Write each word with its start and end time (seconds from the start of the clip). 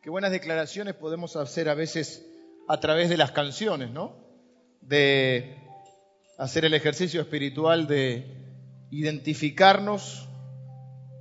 Qué 0.00 0.10
buenas 0.10 0.30
declaraciones 0.30 0.94
podemos 0.94 1.34
hacer 1.34 1.68
a 1.68 1.74
veces 1.74 2.24
a 2.68 2.78
través 2.78 3.08
de 3.08 3.16
las 3.16 3.32
canciones, 3.32 3.90
¿no? 3.90 4.14
De 4.80 5.56
hacer 6.38 6.64
el 6.64 6.74
ejercicio 6.74 7.20
espiritual 7.20 7.88
de 7.88 8.24
identificarnos 8.90 10.28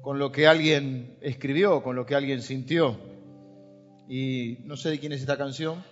con 0.03 0.19
lo 0.19 0.31
que 0.31 0.45
alguien 0.45 1.17
escribió, 1.21 1.81
con 1.81 1.95
lo 1.95 2.05
que 2.05 2.13
alguien 2.13 2.43
sintió. 2.43 2.99
Y 4.07 4.59
no 4.65 4.77
sé 4.77 4.91
de 4.91 4.99
quién 4.99 5.11
es 5.11 5.21
esta 5.21 5.37
canción, 5.37 5.83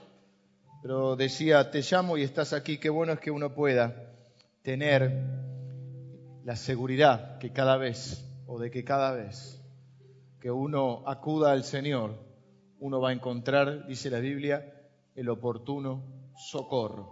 pero 0.84 1.16
decía, 1.16 1.72
te 1.72 1.82
llamo 1.82 2.18
y 2.18 2.22
estás 2.22 2.54
aquí, 2.54 2.78
qué 2.78 2.90
bueno 2.90 3.14
es 3.14 3.20
que 3.20 3.32
uno 3.32 3.56
pueda 3.56 4.14
tener 4.62 5.24
la 6.44 6.56
seguridad 6.56 7.40
que 7.40 7.52
cada 7.52 7.78
vez, 7.78 8.24
o 8.46 8.60
de 8.60 8.70
que 8.70 8.84
cada 8.84 9.12
vez 9.12 9.60
que 10.40 10.52
uno 10.52 11.02
acuda 11.08 11.52
al 11.52 11.64
Señor, 11.64 12.25
uno 12.80 13.00
va 13.00 13.10
a 13.10 13.14
encontrar, 13.14 13.88
dice 13.88 14.10
la 14.10 14.20
Biblia, 14.20 14.74
el 15.16 15.30
oportuno 15.30 16.32
socorro. 16.36 17.10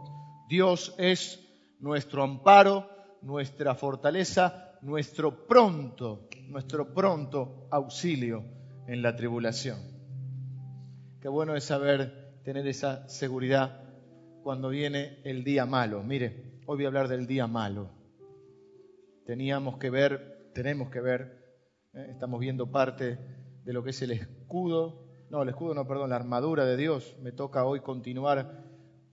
Dios 0.50 0.94
es 0.98 1.40
nuestro 1.80 2.24
amparo, 2.24 2.90
nuestra 3.22 3.76
fortaleza, 3.76 4.78
nuestro 4.82 5.48
pronto, 5.48 6.28
nuestro 6.48 6.94
pronto 6.94 7.68
auxilio 7.72 8.44
en 8.88 9.02
la 9.02 9.16
tribulación. 9.16 9.80
Qué 11.22 11.30
bueno 11.30 11.56
es 11.56 11.64
saber 11.64 12.42
tener 12.44 12.68
esa 12.68 13.08
seguridad 13.08 13.82
cuando 14.44 14.70
viene 14.70 15.22
el 15.24 15.46
día 15.46 15.66
malo. 15.66 16.04
Mire, 16.04 16.60
hoy 16.66 16.78
voy 16.78 16.86
a 16.86 16.88
hablar 16.88 17.08
del 17.08 17.26
día 17.26 17.48
malo. 17.48 17.90
Teníamos 19.26 19.78
que 19.78 19.90
ver, 19.90 20.52
tenemos 20.54 20.90
que 20.90 21.00
ver, 21.00 21.56
eh, 21.94 22.08
estamos 22.10 22.42
viendo 22.42 22.70
parte 22.70 23.18
de 23.64 23.74
lo 23.74 23.84
que 23.84 23.92
es 23.92 24.02
el 24.02 24.12
escudo 24.12 25.03
no, 25.34 25.42
el 25.42 25.50
escudo 25.50 25.74
no, 25.74 25.88
perdón, 25.88 26.12
la 26.12 26.16
armadura 26.16 26.64
de 26.64 26.78
Dios. 26.78 27.16
Me 27.24 27.32
toca 27.32 27.66
hoy 27.66 27.80
continuar 27.80 28.64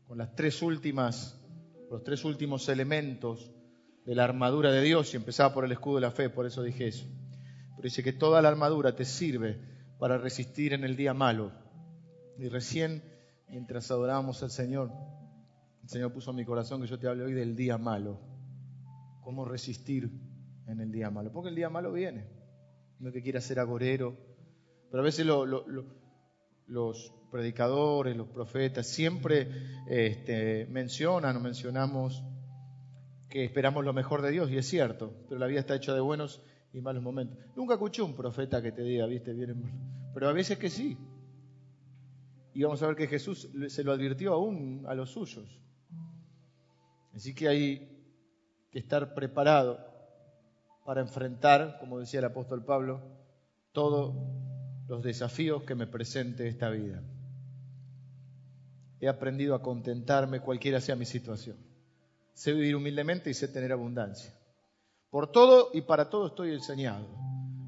con 0.07 0.19
las 0.19 0.37
tres 0.37 0.61
últimas, 0.61 1.41
los 1.91 2.05
tres 2.05 2.27
últimos 2.27 2.69
elementos 2.69 3.51
de 4.05 4.15
la 4.15 4.25
armadura 4.25 4.71
de 4.71 4.83
Dios 4.83 5.15
y 5.15 5.17
empezaba 5.17 5.55
por 5.55 5.65
el 5.65 5.73
escudo 5.73 5.95
de 5.95 6.03
la 6.03 6.11
fe, 6.11 6.29
por 6.29 6.45
eso 6.45 6.63
dije 6.63 6.89
eso. 6.89 7.07
Pero 7.75 7.85
dice 7.85 8.03
que 8.03 8.13
toda 8.13 8.43
la 8.43 8.51
armadura 8.51 8.95
te 8.95 9.07
sirve 9.07 9.59
para 9.99 10.19
resistir 10.19 10.75
en 10.75 10.85
el 10.85 10.95
día 10.95 11.15
malo. 11.15 11.53
Y 12.37 12.49
recién, 12.49 13.03
mientras 13.49 13.91
adorábamos 13.91 14.43
al 14.43 14.51
Señor, 14.51 14.93
el 15.83 15.89
Señor 15.89 16.13
puso 16.13 16.33
en 16.33 16.37
mi 16.37 16.45
corazón 16.45 16.83
que 16.83 16.87
yo 16.87 16.99
te 16.99 17.09
hable 17.09 17.25
hoy 17.25 17.33
del 17.33 17.57
día 17.57 17.79
malo. 17.79 18.21
Cómo 19.25 19.47
resistir 19.47 20.11
en 20.67 20.81
el 20.81 20.93
día 20.93 21.09
malo. 21.09 21.33
Porque 21.33 21.49
el 21.49 21.55
día 21.55 21.71
malo 21.71 21.95
viene. 21.95 22.29
No 22.99 23.11
que 23.11 23.23
quiera 23.23 23.41
ser 23.41 23.59
agorero, 23.59 24.15
pero 24.91 25.03
a 25.03 25.05
veces 25.05 25.25
lo, 25.25 25.47
los 26.71 27.13
predicadores, 27.31 28.17
los 28.17 28.29
profetas, 28.29 28.87
siempre 28.87 29.49
este, 29.89 30.67
mencionan 30.71 31.37
o 31.37 31.41
mencionamos 31.41 32.25
que 33.29 33.45
esperamos 33.45 33.85
lo 33.85 33.93
mejor 33.93 34.23
de 34.23 34.31
Dios, 34.31 34.51
y 34.51 34.57
es 34.57 34.67
cierto, 34.67 35.13
pero 35.29 35.39
la 35.39 35.47
vida 35.47 35.61
está 35.61 35.75
hecha 35.77 35.95
de 35.95 36.01
buenos 36.01 36.43
y 36.73 36.81
malos 36.81 37.03
momentos. 37.03 37.39
Nunca 37.55 37.75
escuché 37.75 38.03
un 38.03 38.15
profeta 38.15 38.63
que 38.63 38.73
te 38.73 38.83
diga, 38.83 39.07
viste, 39.07 39.33
bien, 39.33 40.11
pero 40.15 40.29
a 40.29 40.33
veces 40.33 40.59
que 40.59 40.71
sí. 40.71 40.97
Y 42.53 42.63
vamos 42.63 42.83
a 42.83 42.89
ver 42.89 42.97
que 42.97 43.07
Jesús 43.07 43.49
se 43.69 43.85
lo 43.85 43.93
advirtió 43.93 44.33
aún 44.33 44.85
a 44.89 44.95
los 44.95 45.11
suyos. 45.11 45.61
Así 47.15 47.35
que 47.35 47.49
hay 47.49 47.89
que 48.71 48.79
estar 48.79 49.15
preparado 49.15 49.79
para 50.85 51.01
enfrentar, 51.01 51.79
como 51.79 51.99
decía 51.99 52.21
el 52.21 52.27
apóstol 52.27 52.65
Pablo, 52.65 53.01
todo 53.73 54.50
los 54.91 55.05
desafíos 55.05 55.63
que 55.63 55.77
me 55.77 55.87
presente 55.87 56.49
esta 56.49 56.69
vida. 56.69 57.01
He 59.01 59.07
aprendido 59.07 59.55
a 59.55 59.63
contentarme 59.63 60.41
cualquiera 60.41 60.81
sea 60.81 60.97
mi 60.97 61.07
situación. 61.07 61.57
Sé 62.35 62.53
vivir 62.53 62.75
humildemente 62.75 63.31
y 63.31 63.35
sé 63.35 63.47
tener 63.47 63.71
abundancia. 63.71 64.35
Por 65.09 65.31
todo 65.31 65.71
y 65.73 65.83
para 65.83 66.11
todo 66.11 66.27
estoy 66.27 66.55
enseñado. 66.55 67.07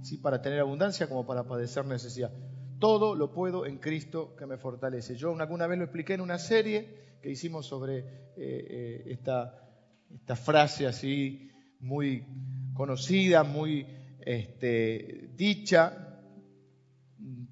Sí, 0.03 0.19
para 0.19 0.43
tener 0.43 0.59
abundancia 0.59 1.09
como 1.09 1.25
para 1.25 1.45
padecer 1.45 1.87
necesidad. 1.87 2.33
Todo 2.81 3.15
lo 3.15 3.33
puedo 3.33 3.67
en 3.67 3.79
Cristo 3.79 4.35
que 4.37 4.47
me 4.47 4.59
fortalece. 4.59 5.15
Yo 5.15 5.33
alguna 5.41 5.69
vez 5.69 5.79
lo 5.79 5.85
expliqué 5.85 6.15
en 6.15 6.23
una 6.23 6.41
serie 6.41 7.19
que 7.23 7.31
hicimos 7.31 7.67
sobre 7.67 7.99
eh, 7.99 8.05
eh, 8.37 9.03
esta, 9.07 9.61
frase 10.35 10.89
así 10.89 11.53
muy 11.79 12.27
conocida, 12.75 13.45
muy 13.45 13.87
este, 14.19 15.31
dicha, 15.37 16.12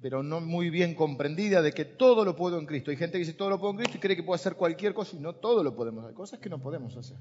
pero 0.01 0.23
no 0.23 0.41
muy 0.41 0.71
bien 0.71 0.95
comprendida, 0.95 1.61
de 1.61 1.71
que 1.71 1.85
todo 1.85 2.25
lo 2.25 2.35
puedo 2.35 2.57
en 2.57 2.65
Cristo. 2.65 2.89
Hay 2.89 2.97
gente 2.97 3.13
que 3.13 3.19
dice 3.19 3.33
todo 3.33 3.51
lo 3.51 3.59
puedo 3.59 3.71
en 3.71 3.77
Cristo 3.77 3.97
y 3.97 3.99
cree 3.99 4.15
que 4.15 4.23
puede 4.23 4.37
hacer 4.37 4.55
cualquier 4.55 4.93
cosa 4.95 5.15
y 5.15 5.19
no 5.19 5.35
todo 5.35 5.63
lo 5.63 5.75
podemos 5.75 6.03
hacer. 6.03 6.15
Cosas 6.15 6.39
que 6.39 6.49
no 6.49 6.59
podemos 6.59 6.97
hacer. 6.97 7.17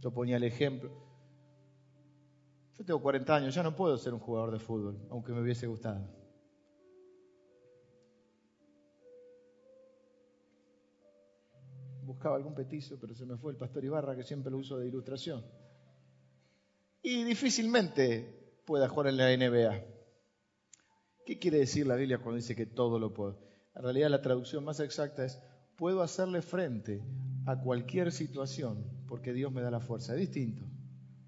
Yo 0.00 0.10
ponía 0.12 0.36
el 0.36 0.44
ejemplo. 0.44 0.90
Yo 2.76 2.84
tengo 2.84 3.00
40 3.00 3.34
años, 3.34 3.54
ya 3.54 3.62
no 3.62 3.74
puedo 3.74 3.96
ser 3.96 4.12
un 4.12 4.20
jugador 4.20 4.50
de 4.50 4.58
fútbol, 4.58 4.98
aunque 5.10 5.32
me 5.32 5.40
hubiese 5.40 5.66
gustado. 5.66 6.06
Buscaba 12.02 12.36
algún 12.36 12.54
petizo, 12.54 12.98
pero 13.00 13.14
se 13.14 13.24
me 13.24 13.36
fue 13.36 13.52
el 13.52 13.58
pastor 13.58 13.84
Ibarra, 13.84 14.16
que 14.16 14.22
siempre 14.22 14.50
lo 14.50 14.58
uso 14.58 14.78
de 14.78 14.88
ilustración. 14.88 15.42
Y 17.00 17.24
difícilmente 17.24 18.60
pueda 18.66 18.88
jugar 18.88 19.08
en 19.08 19.16
la 19.16 19.36
NBA. 19.36 19.91
¿Qué 21.24 21.38
quiere 21.38 21.58
decir 21.58 21.86
la 21.86 21.94
Biblia 21.94 22.18
cuando 22.18 22.36
dice 22.36 22.56
que 22.56 22.66
todo 22.66 22.98
lo 22.98 23.14
puedo? 23.14 23.38
En 23.76 23.82
realidad 23.82 24.10
la 24.10 24.22
traducción 24.22 24.64
más 24.64 24.80
exacta 24.80 25.24
es, 25.24 25.40
puedo 25.76 26.02
hacerle 26.02 26.42
frente 26.42 27.02
a 27.46 27.60
cualquier 27.60 28.10
situación 28.10 28.84
porque 29.06 29.32
Dios 29.32 29.52
me 29.52 29.62
da 29.62 29.70
la 29.70 29.80
fuerza. 29.80 30.14
Es 30.14 30.20
distinto. 30.20 30.64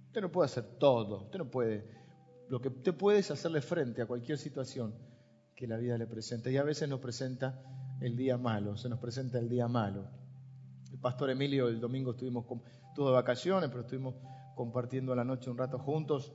Usted 0.07 0.21
no 0.21 0.33
puede 0.33 0.47
hacer 0.47 0.65
todo, 0.79 1.23
usted 1.25 1.39
no 1.39 1.51
puede. 1.51 1.89
Lo 2.49 2.61
que 2.61 2.69
usted 2.69 2.95
puede 2.95 3.21
es 3.21 3.31
hacerle 3.31 3.61
frente 3.61 4.03
a 4.03 4.07
cualquier 4.07 4.37
situación 4.37 4.95
que 5.55 5.67
la 5.67 5.77
vida 5.77 5.97
le 5.97 6.07
presenta. 6.07 6.51
Y 6.51 6.57
a 6.57 6.65
veces 6.65 6.89
nos 6.89 7.01
presenta 7.01 7.63
el 8.01 8.17
día 8.17 8.37
malo, 8.37 8.77
se 8.77 8.89
nos 8.89 8.99
presenta 8.99 9.39
el 9.39 9.49
día 9.49 9.69
malo. 9.69 10.09
El 10.93 10.99
pastor 10.99 11.31
Emilio 11.31 11.69
el 11.69 11.81
domingo 11.81 12.13
estuvimos 12.13 12.47
de 12.49 13.03
vacaciones, 13.03 13.71
pero 13.71 13.83
estuvimos 13.83 14.17
compartiendo 14.57 15.15
la 15.15 15.25
noche 15.25 15.51
un 15.51 15.59
rato 15.59 15.79
juntos. 15.79 16.33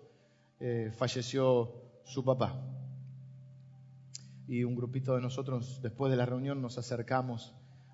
Eh, 0.61 0.91
falleció 0.93 2.01
su 2.03 2.23
papá 2.23 2.78
y 4.49 4.63
un 4.63 4.75
grupito 4.75 5.15
de 5.15 5.21
nosotros 5.21 5.79
después 5.83 6.09
de 6.09 6.17
la 6.17 6.25
reunión 6.25 6.59
nos 6.59 6.79
acercamos 6.79 7.53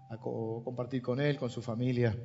a 0.10 0.18
compartir 0.18 1.02
con 1.02 1.20
él, 1.20 1.38
con 1.38 1.50
su 1.50 1.62
familia, 1.62 2.16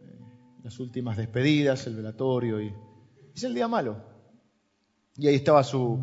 eh, 0.00 0.18
las 0.62 0.80
últimas 0.80 1.18
despedidas, 1.18 1.86
el 1.86 1.96
velatorio 1.96 2.62
y 2.62 2.74
es 3.34 3.44
el 3.44 3.54
día 3.54 3.68
malo. 3.68 4.02
Y 5.16 5.26
ahí 5.26 5.34
estaba 5.34 5.62
su, 5.62 6.00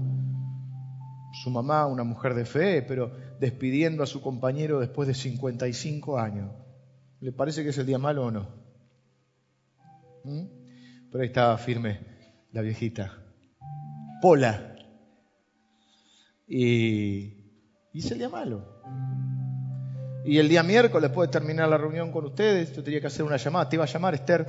su 1.42 1.50
mamá, 1.50 1.88
una 1.88 2.04
mujer 2.04 2.36
de 2.36 2.46
fe, 2.46 2.84
pero 2.84 3.12
despidiendo 3.40 4.04
a 4.04 4.06
su 4.06 4.22
compañero 4.22 4.80
después 4.80 5.08
de 5.08 5.16
55 5.16 6.20
años. 6.20 6.52
¿Le 7.22 7.32
parece 7.32 7.64
que 7.64 7.70
es 7.70 7.78
el 7.80 7.88
día 7.88 7.98
malo 7.98 8.26
o 8.26 8.32
no? 8.32 8.50
¿Mm? 10.26 10.46
Pero 11.12 11.24
ahí 11.24 11.28
estaba 11.28 11.58
firme 11.58 12.02
la 12.52 12.62
viejita. 12.62 13.18
Pola, 14.22 14.71
y, 16.54 17.34
hice 17.94 18.14
el 18.14 18.20
día 18.20 18.28
malo. 18.30 18.82
Y 20.26 20.38
el 20.38 20.50
día 20.50 20.64
miércoles, 20.64 21.10
después 21.10 21.30
de 21.30 21.32
terminar 21.32 21.70
la 21.70 21.78
reunión 21.78 22.12
con 22.12 22.26
ustedes, 22.26 22.76
yo 22.76 22.84
tenía 22.84 23.00
que 23.00 23.08
hacer 23.08 23.24
una 23.24 23.38
llamada. 23.38 23.70
Te 23.70 23.78
iba 23.78 23.86
a 23.86 23.88
llamar 23.88 24.16
Esther. 24.16 24.46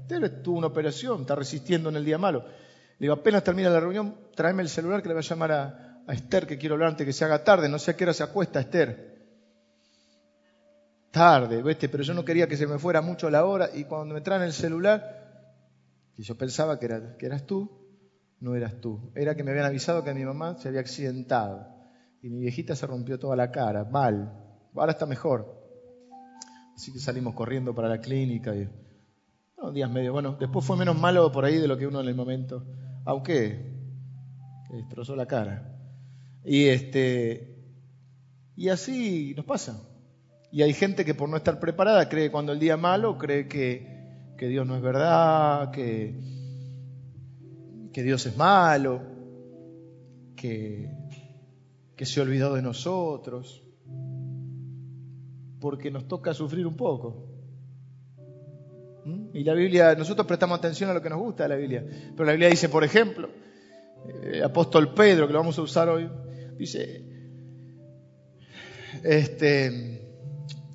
Esther 0.00 0.42
tuvo 0.42 0.58
una 0.58 0.66
operación, 0.66 1.20
está 1.20 1.36
resistiendo 1.36 1.90
en 1.90 1.96
el 1.96 2.04
día 2.04 2.18
malo. 2.18 2.44
Le 2.44 3.06
digo, 3.06 3.14
apenas 3.14 3.44
termina 3.44 3.70
la 3.70 3.78
reunión, 3.78 4.16
tráeme 4.34 4.62
el 4.62 4.68
celular 4.68 5.00
que 5.00 5.08
le 5.08 5.14
voy 5.14 5.22
a 5.22 5.28
llamar 5.28 5.52
a, 5.52 6.02
Esther, 6.08 6.46
que 6.46 6.58
quiero 6.58 6.74
hablar 6.74 6.90
antes 6.90 7.06
que 7.06 7.12
se 7.12 7.24
haga 7.24 7.44
tarde. 7.44 7.68
No 7.68 7.78
sé 7.78 7.92
a 7.92 7.96
qué 7.96 8.02
hora 8.02 8.14
se 8.14 8.24
acuesta 8.24 8.58
Esther. 8.58 9.14
Tarde, 11.12 11.62
¿viste? 11.62 11.88
Pero 11.88 12.02
yo 12.02 12.14
no 12.14 12.24
quería 12.24 12.48
que 12.48 12.56
se 12.56 12.66
me 12.66 12.80
fuera 12.80 13.00
mucho 13.00 13.30
la 13.30 13.44
hora. 13.44 13.70
Y 13.72 13.84
cuando 13.84 14.12
me 14.12 14.20
traen 14.20 14.42
el 14.42 14.52
celular, 14.52 15.62
y 16.16 16.24
yo 16.24 16.36
pensaba 16.36 16.80
que, 16.80 16.88
que 17.16 17.26
eras 17.26 17.46
tú, 17.46 17.83
no 18.44 18.54
eras 18.54 18.78
tú. 18.80 19.10
Era 19.14 19.34
que 19.34 19.42
me 19.42 19.50
habían 19.50 19.66
avisado 19.66 20.04
que 20.04 20.12
mi 20.12 20.24
mamá 20.24 20.56
se 20.58 20.68
había 20.68 20.80
accidentado. 20.80 21.66
Y 22.20 22.28
mi 22.28 22.40
viejita 22.40 22.76
se 22.76 22.86
rompió 22.86 23.18
toda 23.18 23.34
la 23.36 23.50
cara, 23.50 23.84
mal. 23.84 24.32
Ahora 24.74 24.92
está 24.92 25.06
mejor. 25.06 25.62
Así 26.76 26.92
que 26.92 26.98
salimos 26.98 27.34
corriendo 27.34 27.74
para 27.74 27.88
la 27.88 28.00
clínica. 28.00 28.54
Y, 28.54 28.68
no, 29.56 29.72
días 29.72 29.90
medio. 29.90 30.12
Bueno, 30.12 30.36
después 30.38 30.64
fue 30.64 30.76
menos 30.76 30.98
malo 31.00 31.32
por 31.32 31.46
ahí 31.46 31.56
de 31.56 31.66
lo 31.66 31.78
que 31.78 31.86
uno 31.86 32.00
en 32.00 32.08
el 32.08 32.14
momento. 32.14 32.66
Aunque 33.06 33.72
destrozó 34.70 35.16
la 35.16 35.26
cara. 35.26 35.74
Y 36.44 36.66
este. 36.66 37.50
Y 38.56 38.68
así 38.68 39.32
nos 39.34 39.46
pasa. 39.46 39.80
Y 40.52 40.62
hay 40.62 40.74
gente 40.74 41.04
que 41.04 41.14
por 41.14 41.28
no 41.28 41.36
estar 41.36 41.58
preparada 41.58 42.08
cree 42.08 42.30
cuando 42.30 42.52
el 42.52 42.60
día 42.60 42.76
malo, 42.76 43.16
cree 43.16 43.48
que, 43.48 44.34
que 44.36 44.48
Dios 44.48 44.66
no 44.66 44.76
es 44.76 44.82
verdad, 44.82 45.70
que, 45.72 46.33
que 47.94 48.02
Dios 48.02 48.26
es 48.26 48.36
malo, 48.36 49.00
que, 50.36 50.90
que 51.96 52.04
se 52.04 52.20
olvidó 52.20 52.54
de 52.54 52.60
nosotros, 52.60 53.62
porque 55.60 55.92
nos 55.92 56.08
toca 56.08 56.34
sufrir 56.34 56.66
un 56.66 56.76
poco. 56.76 57.28
¿Mm? 59.04 59.28
Y 59.32 59.44
la 59.44 59.54
Biblia, 59.54 59.94
nosotros 59.94 60.26
prestamos 60.26 60.58
atención 60.58 60.90
a 60.90 60.94
lo 60.94 61.00
que 61.00 61.08
nos 61.08 61.20
gusta 61.20 61.44
de 61.44 61.50
la 61.50 61.54
Biblia, 61.54 61.86
pero 62.16 62.24
la 62.24 62.32
Biblia 62.32 62.48
dice, 62.48 62.68
por 62.68 62.82
ejemplo, 62.82 63.30
el 64.22 64.34
eh, 64.34 64.44
apóstol 64.44 64.92
Pedro, 64.92 65.28
que 65.28 65.32
lo 65.32 65.38
vamos 65.38 65.56
a 65.58 65.62
usar 65.62 65.88
hoy, 65.88 66.10
dice, 66.58 67.04
este, 69.04 70.04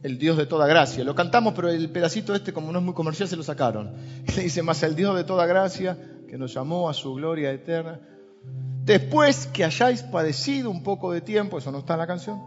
el 0.04 0.18
Dios 0.18 0.38
de 0.38 0.46
toda 0.46 0.68
gracia. 0.68 1.04
Lo 1.04 1.16
cantamos, 1.16 1.54
pero 1.54 1.68
el 1.70 1.90
pedacito 1.90 2.34
este, 2.34 2.54
como 2.54 2.72
no 2.72 2.80
es 2.80 2.86
muy 2.86 2.94
comercial, 2.94 3.28
se 3.28 3.36
lo 3.36 3.44
sacaron. 3.44 3.94
dice, 4.38 4.64
más 4.64 4.82
el 4.84 4.96
Dios 4.96 5.18
de 5.18 5.26
toda 5.26 5.46
gracia, 5.46 5.98
que 6.30 6.38
nos 6.38 6.54
llamó 6.54 6.90
a 6.90 6.94
su 6.94 7.14
gloria 7.16 7.52
eterna. 7.52 8.00
Después 8.84 9.48
que 9.48 9.66
hayáis 9.66 10.04
padecido 10.04 10.70
un 10.70 10.84
poco 10.84 11.12
de 11.12 11.22
tiempo, 11.22 11.58
eso 11.58 11.72
no 11.72 11.80
está 11.80 11.94
en 11.94 12.00
la 12.00 12.08
canción, 12.08 12.40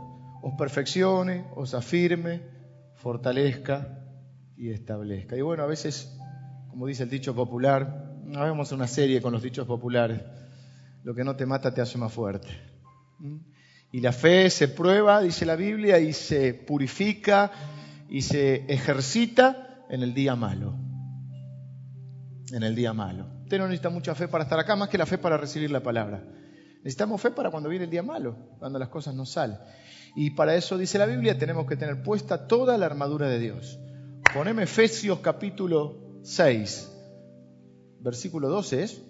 os 0.42 0.54
perfeccione, 0.56 1.44
os 1.56 1.74
afirme, 1.74 2.42
fortalezca 2.94 3.98
y 4.56 4.70
establezca. 4.70 5.36
Y 5.36 5.42
bueno, 5.42 5.64
a 5.64 5.66
veces, 5.66 6.16
como 6.68 6.86
dice 6.86 7.02
el 7.02 7.10
dicho 7.10 7.34
popular, 7.34 8.14
hagamos 8.34 8.72
una 8.72 8.86
serie 8.86 9.20
con 9.20 9.32
los 9.32 9.42
dichos 9.42 9.66
populares, 9.66 10.22
lo 11.02 11.14
que 11.14 11.24
no 11.24 11.34
te 11.34 11.46
mata 11.46 11.74
te 11.74 11.80
hace 11.80 11.98
más 11.98 12.12
fuerte. 12.12 12.48
¿Mm? 13.18 13.38
Y 13.92 14.00
la 14.00 14.12
fe 14.12 14.48
se 14.48 14.68
prueba, 14.68 15.20
dice 15.20 15.44
la 15.44 15.56
Biblia, 15.56 15.98
y 15.98 16.12
se 16.12 16.54
purifica 16.54 17.50
y 18.08 18.22
se 18.22 18.64
ejercita 18.72 19.84
en 19.90 20.02
el 20.02 20.14
día 20.14 20.34
malo. 20.34 20.74
En 22.52 22.62
el 22.62 22.74
día 22.74 22.92
malo. 22.92 23.31
Usted 23.52 23.60
no 23.60 23.68
necesita 23.68 23.90
mucha 23.90 24.14
fe 24.14 24.28
para 24.28 24.44
estar 24.44 24.58
acá, 24.58 24.76
más 24.76 24.88
que 24.88 24.96
la 24.96 25.04
fe 25.04 25.18
para 25.18 25.36
recibir 25.36 25.70
la 25.70 25.82
palabra. 25.82 26.24
Necesitamos 26.78 27.20
fe 27.20 27.32
para 27.32 27.50
cuando 27.50 27.68
viene 27.68 27.84
el 27.84 27.90
día 27.90 28.02
malo, 28.02 28.34
cuando 28.58 28.78
las 28.78 28.88
cosas 28.88 29.14
no 29.14 29.26
salen. 29.26 29.58
Y 30.16 30.30
para 30.30 30.54
eso, 30.54 30.78
dice 30.78 30.96
la 30.96 31.04
Biblia, 31.04 31.36
tenemos 31.36 31.66
que 31.66 31.76
tener 31.76 32.02
puesta 32.02 32.46
toda 32.48 32.78
la 32.78 32.86
armadura 32.86 33.28
de 33.28 33.38
Dios. 33.38 33.78
Poneme 34.32 34.62
Efesios 34.62 35.18
capítulo 35.18 36.22
6, 36.22 36.90
versículo 38.00 38.48
12 38.48 38.82
es. 38.84 39.02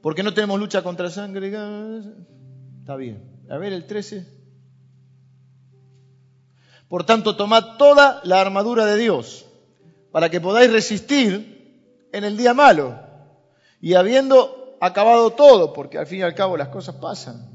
Porque 0.00 0.22
no 0.22 0.32
tenemos 0.32 0.58
lucha 0.58 0.82
contra 0.82 1.10
sangre. 1.10 1.48
Está 2.80 2.96
bien. 2.96 3.44
A 3.50 3.58
ver 3.58 3.74
el 3.74 3.86
13. 3.86 4.26
Por 6.88 7.04
tanto, 7.04 7.36
tomad 7.36 7.76
toda 7.76 8.22
la 8.24 8.40
armadura 8.40 8.86
de 8.86 8.96
Dios 8.96 9.44
para 10.10 10.30
que 10.30 10.40
podáis 10.40 10.72
resistir 10.72 11.51
en 12.12 12.24
el 12.24 12.36
día 12.36 12.54
malo. 12.54 12.98
Y 13.80 13.94
habiendo 13.94 14.76
acabado 14.80 15.32
todo, 15.32 15.72
porque 15.72 15.98
al 15.98 16.06
fin 16.06 16.20
y 16.20 16.22
al 16.22 16.34
cabo 16.34 16.56
las 16.56 16.68
cosas 16.68 16.96
pasan. 16.96 17.50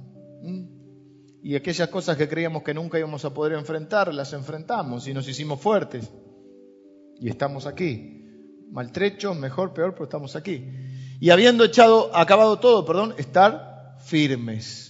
Y 1.42 1.56
aquellas 1.56 1.88
cosas 1.90 2.18
que 2.18 2.28
creíamos 2.28 2.64
que 2.64 2.74
nunca 2.74 2.98
íbamos 2.98 3.24
a 3.24 3.34
poder 3.34 3.54
enfrentar, 3.54 4.14
las 4.14 4.34
enfrentamos 4.34 5.08
y 5.08 5.14
nos 5.14 5.28
hicimos 5.28 5.62
fuertes. 5.62 6.12
Y 7.20 7.30
estamos 7.30 7.66
aquí. 7.66 8.26
Maltrechos, 8.70 9.38
mejor, 9.38 9.74
peor, 9.74 9.94
pero 9.94 10.04
estamos 10.06 10.36
aquí. 10.36 10.70
Y 11.20 11.30
habiendo 11.30 11.64
echado, 11.64 12.14
acabado 12.16 12.60
todo, 12.60 12.86
perdón, 12.86 13.16
estar 13.18 13.98
firmes 14.04 14.88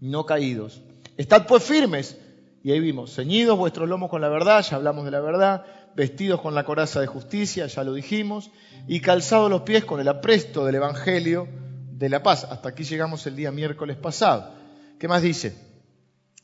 no 0.00 0.26
caídos. 0.26 0.82
Estad 1.16 1.46
pues 1.46 1.62
firmes. 1.62 2.18
Y 2.62 2.72
ahí 2.72 2.80
vimos, 2.80 3.14
ceñidos 3.14 3.56
vuestros 3.56 3.88
lomos 3.88 4.10
con 4.10 4.20
la 4.20 4.28
verdad, 4.28 4.64
ya 4.68 4.76
hablamos 4.76 5.04
de 5.04 5.12
la 5.12 5.20
verdad, 5.20 5.64
vestidos 5.96 6.42
con 6.42 6.54
la 6.54 6.64
coraza 6.64 7.00
de 7.00 7.06
justicia, 7.06 7.66
ya 7.66 7.82
lo 7.82 7.94
dijimos, 7.94 8.50
y 8.86 9.00
calzados 9.00 9.50
los 9.50 9.62
pies 9.62 9.84
con 9.84 9.98
el 9.98 10.08
apresto 10.08 10.64
del 10.66 10.76
Evangelio 10.76 11.48
de 11.90 12.08
la 12.10 12.22
paz. 12.22 12.44
Hasta 12.44 12.68
aquí 12.68 12.84
llegamos 12.84 13.26
el 13.26 13.34
día 13.34 13.50
miércoles 13.50 13.96
pasado. 13.96 14.52
¿Qué 15.00 15.08
más 15.08 15.22
dice? 15.22 15.56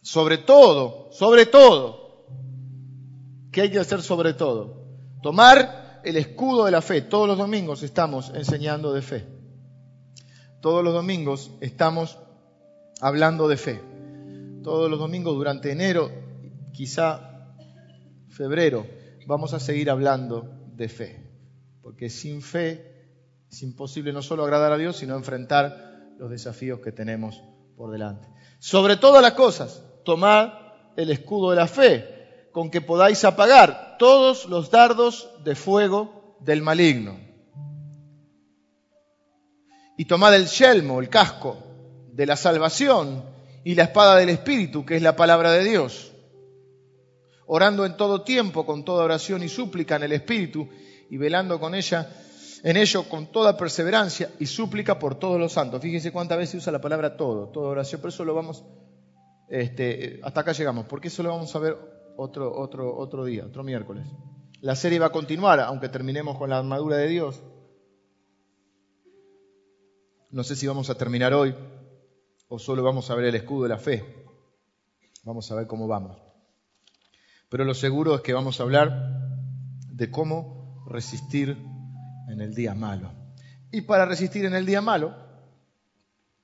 Sobre 0.00 0.38
todo, 0.38 1.10
sobre 1.12 1.46
todo, 1.46 2.26
¿qué 3.52 3.60
hay 3.60 3.70
que 3.70 3.78
hacer 3.78 4.02
sobre 4.02 4.32
todo? 4.32 4.86
Tomar 5.22 6.00
el 6.02 6.16
escudo 6.16 6.64
de 6.64 6.70
la 6.70 6.82
fe. 6.82 7.02
Todos 7.02 7.28
los 7.28 7.38
domingos 7.38 7.82
estamos 7.82 8.32
enseñando 8.34 8.92
de 8.92 9.02
fe. 9.02 9.26
Todos 10.62 10.82
los 10.82 10.94
domingos 10.94 11.50
estamos 11.60 12.18
hablando 13.00 13.48
de 13.48 13.56
fe. 13.58 13.80
Todos 14.64 14.90
los 14.90 14.98
domingos 14.98 15.34
durante 15.34 15.70
enero, 15.70 16.10
quizá 16.72 17.54
febrero, 18.30 18.86
vamos 19.26 19.54
a 19.54 19.60
seguir 19.60 19.90
hablando 19.90 20.68
de 20.74 20.88
fe. 20.88 21.32
Porque 21.82 22.10
sin 22.10 22.42
fe 22.42 22.92
es 23.50 23.62
imposible 23.62 24.12
no 24.12 24.22
solo 24.22 24.44
agradar 24.44 24.72
a 24.72 24.78
Dios, 24.78 24.96
sino 24.96 25.16
enfrentar 25.16 26.14
los 26.18 26.30
desafíos 26.30 26.80
que 26.80 26.92
tenemos 26.92 27.42
por 27.76 27.90
delante. 27.90 28.28
Sobre 28.58 28.96
todas 28.96 29.22
las 29.22 29.32
cosas, 29.32 29.82
tomad 30.04 30.52
el 30.96 31.10
escudo 31.10 31.50
de 31.50 31.56
la 31.56 31.66
fe, 31.66 32.48
con 32.52 32.70
que 32.70 32.80
podáis 32.80 33.24
apagar 33.24 33.96
todos 33.98 34.46
los 34.46 34.70
dardos 34.70 35.28
de 35.44 35.54
fuego 35.54 36.36
del 36.40 36.62
maligno. 36.62 37.18
Y 39.96 40.04
tomad 40.04 40.34
el 40.34 40.46
yelmo, 40.46 41.00
el 41.00 41.08
casco, 41.08 41.58
de 42.12 42.26
la 42.26 42.36
salvación 42.36 43.24
y 43.64 43.74
la 43.74 43.84
espada 43.84 44.16
del 44.16 44.28
Espíritu, 44.28 44.84
que 44.84 44.96
es 44.96 45.02
la 45.02 45.16
palabra 45.16 45.52
de 45.52 45.64
Dios. 45.64 46.11
Orando 47.54 47.84
en 47.84 47.98
todo 47.98 48.22
tiempo, 48.22 48.64
con 48.64 48.82
toda 48.82 49.04
oración 49.04 49.42
y 49.42 49.48
súplica 49.50 49.96
en 49.96 50.04
el 50.04 50.12
Espíritu, 50.12 50.66
y 51.10 51.18
velando 51.18 51.60
con 51.60 51.74
ella, 51.74 52.08
en 52.62 52.78
ello 52.78 53.06
con 53.10 53.26
toda 53.26 53.58
perseverancia 53.58 54.30
y 54.40 54.46
súplica 54.46 54.98
por 54.98 55.16
todos 55.16 55.38
los 55.38 55.52
santos. 55.52 55.82
Fíjense 55.82 56.12
cuántas 56.12 56.38
veces 56.38 56.62
usa 56.62 56.72
la 56.72 56.80
palabra 56.80 57.14
todo, 57.14 57.48
toda 57.48 57.68
oración, 57.68 58.00
pero 58.00 58.08
eso 58.08 58.24
lo 58.24 58.34
vamos, 58.34 58.64
este, 59.50 60.18
hasta 60.22 60.40
acá 60.40 60.52
llegamos, 60.52 60.86
porque 60.86 61.08
eso 61.08 61.22
lo 61.22 61.28
vamos 61.28 61.54
a 61.54 61.58
ver 61.58 61.76
otro, 62.16 62.58
otro, 62.58 62.96
otro 62.96 63.26
día, 63.26 63.44
otro 63.44 63.62
miércoles. 63.62 64.06
La 64.62 64.74
serie 64.74 64.98
va 64.98 65.08
a 65.08 65.12
continuar, 65.12 65.60
aunque 65.60 65.90
terminemos 65.90 66.38
con 66.38 66.48
la 66.48 66.56
armadura 66.56 66.96
de 66.96 67.08
Dios. 67.08 67.42
No 70.30 70.42
sé 70.42 70.56
si 70.56 70.66
vamos 70.66 70.88
a 70.88 70.94
terminar 70.94 71.34
hoy, 71.34 71.54
o 72.48 72.58
solo 72.58 72.82
vamos 72.82 73.10
a 73.10 73.14
ver 73.14 73.26
el 73.26 73.34
escudo 73.34 73.64
de 73.64 73.68
la 73.68 73.78
fe. 73.78 74.24
Vamos 75.24 75.52
a 75.52 75.54
ver 75.54 75.66
cómo 75.66 75.86
vamos. 75.86 76.31
Pero 77.52 77.66
lo 77.66 77.74
seguro 77.74 78.14
es 78.14 78.22
que 78.22 78.32
vamos 78.32 78.58
a 78.58 78.62
hablar 78.62 79.28
de 79.90 80.10
cómo 80.10 80.82
resistir 80.88 81.58
en 82.30 82.40
el 82.40 82.54
día 82.54 82.74
malo. 82.74 83.12
Y 83.70 83.82
para 83.82 84.06
resistir 84.06 84.46
en 84.46 84.54
el 84.54 84.64
día 84.64 84.80
malo, 84.80 85.14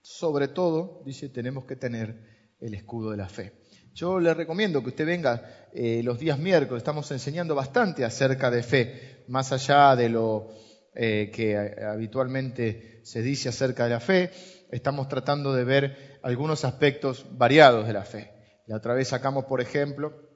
sobre 0.02 0.49
todo, 0.49 1.02
dice, 1.06 1.31
tenemos 1.31 1.64
que 1.64 1.76
tener 1.76 2.55
el 2.60 2.75
escudo 2.75 3.12
de 3.12 3.16
la 3.16 3.27
fe. 3.27 3.55
Yo 3.94 4.20
le 4.20 4.34
recomiendo 4.34 4.82
que 4.82 4.91
usted 4.91 5.06
venga 5.06 5.70
eh, 5.72 6.03
los 6.05 6.19
días 6.19 6.38
miércoles, 6.38 6.82
estamos 6.82 7.10
enseñando 7.10 7.55
bastante 7.55 8.05
acerca 8.05 8.50
de 8.50 8.62
fe, 8.62 9.24
más 9.29 9.50
allá 9.50 9.96
de 9.96 10.10
lo 10.10 10.48
eh, 10.94 11.31
que 11.32 11.56
habitualmente 11.56 13.00
se 13.03 13.22
dice 13.22 13.48
acerca 13.48 13.84
de 13.84 13.91
la 13.91 14.00
fe 14.00 14.31
estamos 14.70 15.08
tratando 15.08 15.55
de 15.55 15.65
ver 15.65 16.19
algunos 16.22 16.67
aspectos 16.67 17.24
variados 17.31 17.86
de 17.86 17.94
la 17.94 18.05
fe. 18.05 18.31
La 18.67 18.77
otra 18.77 18.93
vez 18.93 19.08
sacamos, 19.08 19.46
por 19.46 19.62
ejemplo, 19.62 20.28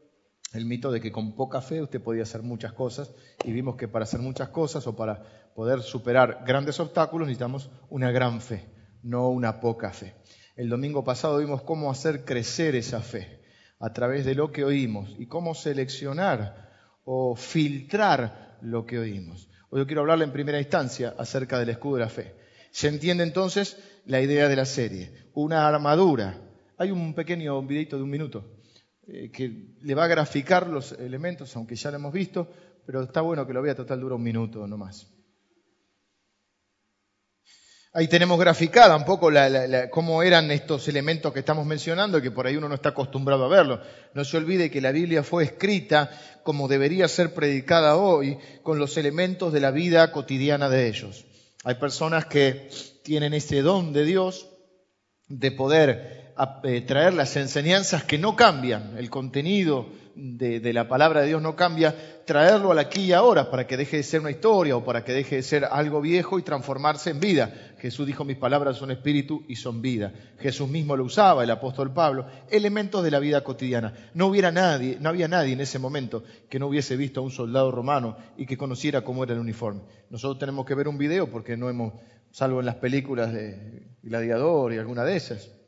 el 0.53 0.67
mito 0.67 0.93
de 0.93 1.01
que 1.01 1.13
con 1.13 1.35
poca 1.35 1.61
fe 1.63 1.81
usted 1.81 2.01
podía 2.01 2.25
hacer 2.25 2.43
muchas 2.43 2.73
cosas 2.73 3.11
y 3.45 3.53
vimos 3.53 3.77
que 3.77 3.89
para 3.89 4.05
hacer 4.05 4.21
muchas 4.21 4.51
cosas 4.51 4.87
o 4.87 4.95
para 4.95 5.23
poder 5.55 5.81
superar 5.81 6.45
grandes 6.47 6.79
obstáculos 6.79 7.27
necesitamos 7.27 7.71
una 7.89 8.11
gran 8.11 8.41
fe, 8.41 8.69
no 9.03 9.31
una 9.31 9.61
poca 9.61 9.91
fe. 9.91 10.15
El 10.55 10.69
domingo 10.69 11.05
pasado 11.05 11.39
vimos 11.39 11.63
cómo 11.63 11.91
hacer 11.91 12.25
crecer 12.25 12.77
esa 12.77 13.01
fe 13.01 13.41
a 13.81 13.93
través 13.93 14.27
de 14.27 14.35
lo 14.35 14.53
que 14.53 14.65
oímos 14.65 15.15
y 15.19 15.27
cómo 15.27 15.55
seleccionar 15.55 16.71
o 17.05 17.35
filtrar 17.35 18.59
lo 18.61 18.85
que 18.85 18.99
oímos. 18.99 19.49
Hoy 19.71 19.81
yo 19.81 19.87
quiero 19.87 20.03
hablarle 20.03 20.25
en 20.25 20.33
primera 20.33 20.59
instancia 20.61 21.15
acerca 21.19 21.59
del 21.59 21.71
escudo 21.71 21.97
de 21.97 22.03
la 22.03 22.11
fe. 22.11 22.35
Se 22.71 22.89
entiende 22.89 23.25
entonces 23.25 23.79
la 24.05 24.21
idea 24.21 24.49
de 24.49 24.57
la 24.57 24.67
serie. 24.67 25.31
Una 25.33 25.67
armadura. 25.67 26.39
Hay 26.77 26.91
un 26.91 27.15
pequeño 27.15 27.61
videito 27.63 27.97
de 27.97 28.03
un 28.03 28.11
minuto 28.11 28.62
eh, 29.07 29.31
que 29.31 29.75
le 29.83 29.95
va 29.95 30.05
a 30.05 30.09
graficar 30.09 30.69
los 30.69 30.93
elementos, 30.93 31.55
aunque 31.57 31.77
ya 31.77 31.91
lo 31.91 31.97
hemos 31.97 32.13
visto, 32.13 32.49
pero 32.87 33.03
está 33.03 33.21
bueno 33.21 33.47
que 33.47 33.53
lo 33.53 33.63
vea, 33.63 33.75
total 33.75 34.01
dura 34.01 34.15
un 34.15 34.23
minuto 34.23 34.67
no 34.67 34.77
más. 34.77 35.09
Ahí 37.95 38.09
tenemos 38.09 38.41
graficada 38.41 38.97
un 38.97 39.05
poco 39.05 39.31
cómo 39.91 40.23
eran 40.23 40.51
estos 40.51 40.89
elementos 40.89 41.31
que 41.31 41.41
estamos 41.41 41.67
mencionando 41.67 42.23
que 42.23 42.31
por 42.31 42.47
ahí 42.47 42.57
uno 42.57 42.67
no 42.67 42.77
está 42.77 42.89
acostumbrado 42.89 43.45
a 43.45 43.49
verlo. 43.49 43.83
No 44.15 44.25
se 44.25 44.39
olvide 44.39 44.71
que 44.71 44.81
la 44.81 44.93
Biblia 44.93 45.23
fue 45.23 45.45
escrita 45.45 46.11
como 46.43 46.69
debería 46.69 47.07
ser 47.07 47.35
predicada 47.35 47.97
hoy, 47.97 48.39
con 48.63 48.79
los 48.79 48.97
elementos 48.97 49.53
de 49.53 49.61
la 49.61 49.71
vida 49.73 50.11
cotidiana 50.11 50.71
de 50.71 50.89
ellos. 50.89 51.27
Hay 51.65 51.75
personas 51.75 52.25
que 52.25 52.71
tienen 53.05 53.35
ese 53.35 53.61
don 53.61 53.93
de 53.93 54.05
Dios 54.05 54.49
de 55.29 55.51
poder 55.53 56.22
eh, 56.65 56.81
traer 56.83 57.15
las 57.15 57.37
enseñanzas 57.37 58.05
que 58.05 58.19
no 58.19 58.37
cambian, 58.37 58.97
el 58.97 59.11
contenido 59.11 59.87
de, 60.15 60.73
la 60.73 60.89
palabra 60.89 61.21
de 61.21 61.29
Dios 61.29 61.43
no 61.43 61.57
cambia, 61.57 61.95
traerlo 62.25 62.73
al 62.73 62.79
aquí 62.79 63.03
y 63.03 63.13
ahora 63.13 63.51
para 63.51 63.67
que 63.67 63.77
deje 63.77 63.99
de 63.99 64.03
ser 64.03 64.21
una 64.21 64.31
historia 64.31 64.77
o 64.77 64.85
para 64.85 65.05
que 65.05 65.13
deje 65.13 65.37
de 65.37 65.43
ser 65.43 65.65
algo 65.65 66.01
viejo 66.01 66.39
y 66.39 66.43
transformarse 66.43 67.11
en 67.11 67.21
vida. 67.21 67.53
Jesús 67.79 68.07
dijo, 68.07 68.25
mis 68.25 68.37
palabras 68.37 68.77
son 68.77 68.91
espíritu 68.91 69.45
y 69.49 69.57
son 69.57 69.83
vida. 69.83 70.13
Jesús 70.39 70.69
mismo 70.69 70.97
lo 70.97 71.05
usaba, 71.05 71.45
el 71.45 71.51
apóstol 71.51 71.93
Pablo, 71.93 72.27
elementos 72.51 73.03
de 73.03 73.11
la 73.11 73.19
vida 73.19 73.43
cotidiana. 73.43 73.95
No 74.15 74.27
hubiera 74.27 74.53
nadie, 74.53 74.99
no 75.01 75.09
había 75.09 75.29
nadie 75.29 75.53
en 75.53 75.61
ese 75.61 75.79
momento 75.79 76.23
que 76.49 76.59
no 76.59 76.69
hubiese 76.69 76.97
visto 76.97 77.21
a 77.21 77.25
un 77.25 77.31
soldado 77.31 77.71
romano 77.71 78.17
y 78.37 78.47
que 78.47 78.57
conociera 78.57 79.03
cómo 79.03 79.25
era 79.25 79.35
el 79.35 79.41
uniforme. 79.41 79.83
Nosotros 80.11 80.39
tenemos 80.39 80.67
que 80.67 80.75
ver 80.75 80.89
un 80.89 80.99
video 80.99 81.31
porque 81.31 81.57
no 81.57 81.69
hemos, 81.69 81.95
salvo 82.31 82.61
en 82.61 82.67
las 82.67 82.77
películas 82.77 83.33
de 83.33 83.89
Gladiador 84.03 84.73
y 84.73 84.79
alguna 84.79 85.05
de 85.05 85.17
esas. 85.17 85.62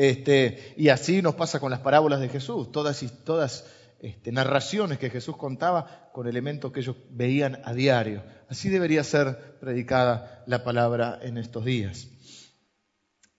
Este, 0.00 0.74
y 0.76 0.90
así 0.90 1.22
nos 1.22 1.34
pasa 1.34 1.58
con 1.58 1.72
las 1.72 1.80
parábolas 1.80 2.20
de 2.20 2.28
Jesús, 2.28 2.70
todas, 2.70 3.04
todas 3.24 3.66
este, 3.98 4.30
narraciones 4.30 4.96
que 4.96 5.10
Jesús 5.10 5.36
contaba 5.36 6.12
con 6.12 6.28
elementos 6.28 6.70
que 6.70 6.78
ellos 6.78 6.94
veían 7.10 7.60
a 7.64 7.74
diario. 7.74 8.22
Así 8.48 8.68
debería 8.68 9.02
ser 9.02 9.58
predicada 9.58 10.44
la 10.46 10.62
palabra 10.62 11.18
en 11.20 11.36
estos 11.36 11.64
días. 11.64 12.10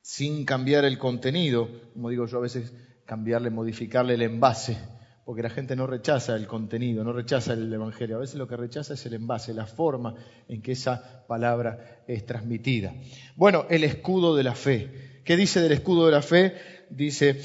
Sin 0.01 0.44
cambiar 0.44 0.84
el 0.84 0.98
contenido, 0.98 1.70
como 1.94 2.10
digo 2.10 2.25
yo 2.25 2.39
a 2.39 2.42
veces, 2.42 2.74
cambiarle, 3.06 3.51
modificarle 3.51 4.16
el 4.16 4.24
envase, 4.24 4.78
porque 5.24 5.44
la 5.44 5.50
gente 5.50 5.78
no 5.78 5.88
rechaza 5.88 6.36
el 6.36 6.46
contenido, 6.46 7.06
no 7.06 7.13
rechaza 7.13 7.54
el 7.54 7.72
Evangelio, 7.72 8.18
a 8.18 8.20
veces 8.20 8.36
lo 8.36 8.50
que 8.50 8.58
rechaza 8.58 8.96
es 8.96 9.06
el 9.06 9.13
envase, 9.13 9.54
la 9.54 9.66
forma 9.66 10.13
en 10.50 10.62
que 10.62 10.74
esa 10.74 11.25
palabra 11.25 12.04
es 12.06 12.25
transmitida. 12.25 12.94
Bueno, 13.38 13.66
el 13.70 13.86
escudo 13.86 14.36
de 14.36 14.44
la 14.44 14.56
fe. 14.56 15.09
¿Qué 15.24 15.36
dice 15.38 15.62
del 15.62 15.72
escudo 15.72 16.06
de 16.06 16.12
la 16.12 16.22
fe? 16.22 16.56
Dice, 16.90 17.40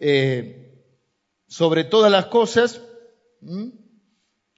eh, 0.00 0.82
sobre 1.46 1.84
todas 1.84 2.10
las 2.10 2.26
cosas, 2.26 2.80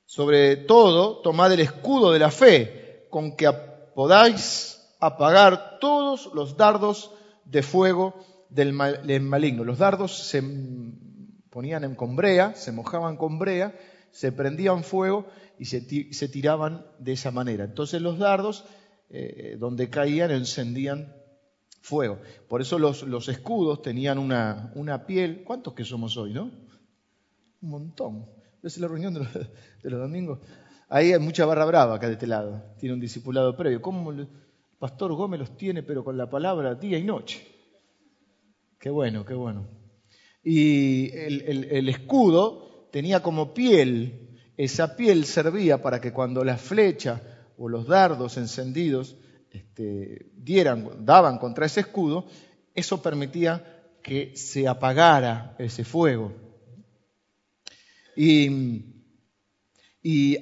sobre 0.04 0.56
todo, 0.56 1.20
tomad 1.20 1.52
el 1.52 1.60
escudo 1.60 2.12
de 2.12 2.18
la 2.18 2.30
fe, 2.30 3.06
con 3.10 3.36
que 3.36 3.50
podáis 3.94 4.80
apagar 5.00 5.78
todos 5.80 6.30
los 6.34 6.56
dardos 6.56 7.12
de 7.44 7.62
fuego 7.62 8.14
del, 8.50 8.72
maligno. 8.72 9.64
Los 9.64 9.78
dardos 9.78 10.16
se 10.16 10.42
ponían 11.50 11.84
en 11.84 11.94
combrea, 11.94 12.54
se 12.54 12.72
mojaban 12.72 13.16
con 13.16 13.38
brea, 13.38 13.74
se 14.10 14.32
prendían 14.32 14.84
fuego 14.84 15.26
y 15.58 15.66
se, 15.66 16.28
tiraban 16.28 16.86
de 16.98 17.12
esa 17.12 17.30
manera. 17.30 17.64
Entonces 17.64 18.00
los 18.02 18.18
dardos, 18.18 18.64
eh, 19.10 19.56
donde 19.58 19.90
caían, 19.90 20.30
encendían 20.30 21.15
fuego. 21.86 22.18
Por 22.48 22.60
eso 22.60 22.78
los, 22.78 23.04
los 23.04 23.28
escudos 23.28 23.80
tenían 23.80 24.18
una, 24.18 24.72
una, 24.74 25.06
piel. 25.06 25.44
¿Cuántos 25.44 25.72
que 25.72 25.84
somos 25.84 26.16
hoy, 26.16 26.32
no? 26.32 26.50
Un 27.62 27.70
montón. 27.70 28.26
¿Ves 28.60 28.78
la 28.78 28.88
reunión 28.88 29.14
de 29.14 29.20
los, 29.20 29.32
de 29.32 29.90
los, 29.90 30.00
domingos? 30.00 30.40
Ahí 30.88 31.12
hay 31.12 31.20
mucha 31.20 31.46
barra 31.46 31.64
brava 31.64 31.94
acá 31.94 32.08
de 32.08 32.14
este 32.14 32.26
lado. 32.26 32.74
Tiene 32.80 32.94
un 32.94 33.00
discipulado 33.00 33.56
previo. 33.56 33.80
¿Cómo 33.80 34.10
el 34.10 34.28
pastor 34.80 35.14
Gómez 35.14 35.38
los 35.38 35.56
tiene, 35.56 35.84
pero 35.84 36.02
con 36.02 36.16
la 36.16 36.28
palabra 36.28 36.74
día 36.74 36.98
y 36.98 37.04
noche? 37.04 37.46
Qué 38.80 38.90
bueno, 38.90 39.24
qué 39.24 39.34
bueno. 39.34 39.68
Y 40.42 41.16
el, 41.16 41.42
el, 41.42 41.64
el 41.64 41.88
escudo 41.88 42.88
tenía 42.90 43.22
como 43.22 43.54
piel. 43.54 44.40
Esa 44.56 44.96
piel 44.96 45.24
servía 45.24 45.80
para 45.80 46.00
que 46.00 46.12
cuando 46.12 46.42
la 46.42 46.56
flecha 46.56 47.22
o 47.56 47.68
los 47.68 47.86
dardos 47.86 48.36
encendidos 48.38 49.16
este, 49.56 50.26
dieran, 50.36 51.04
daban 51.04 51.38
contra 51.38 51.66
ese 51.66 51.80
escudo, 51.80 52.26
eso 52.74 53.02
permitía 53.02 53.64
que 54.02 54.36
se 54.36 54.68
apagara 54.68 55.54
ese 55.58 55.84
fuego. 55.84 56.32
Y, 58.14 58.84
y 60.02 60.36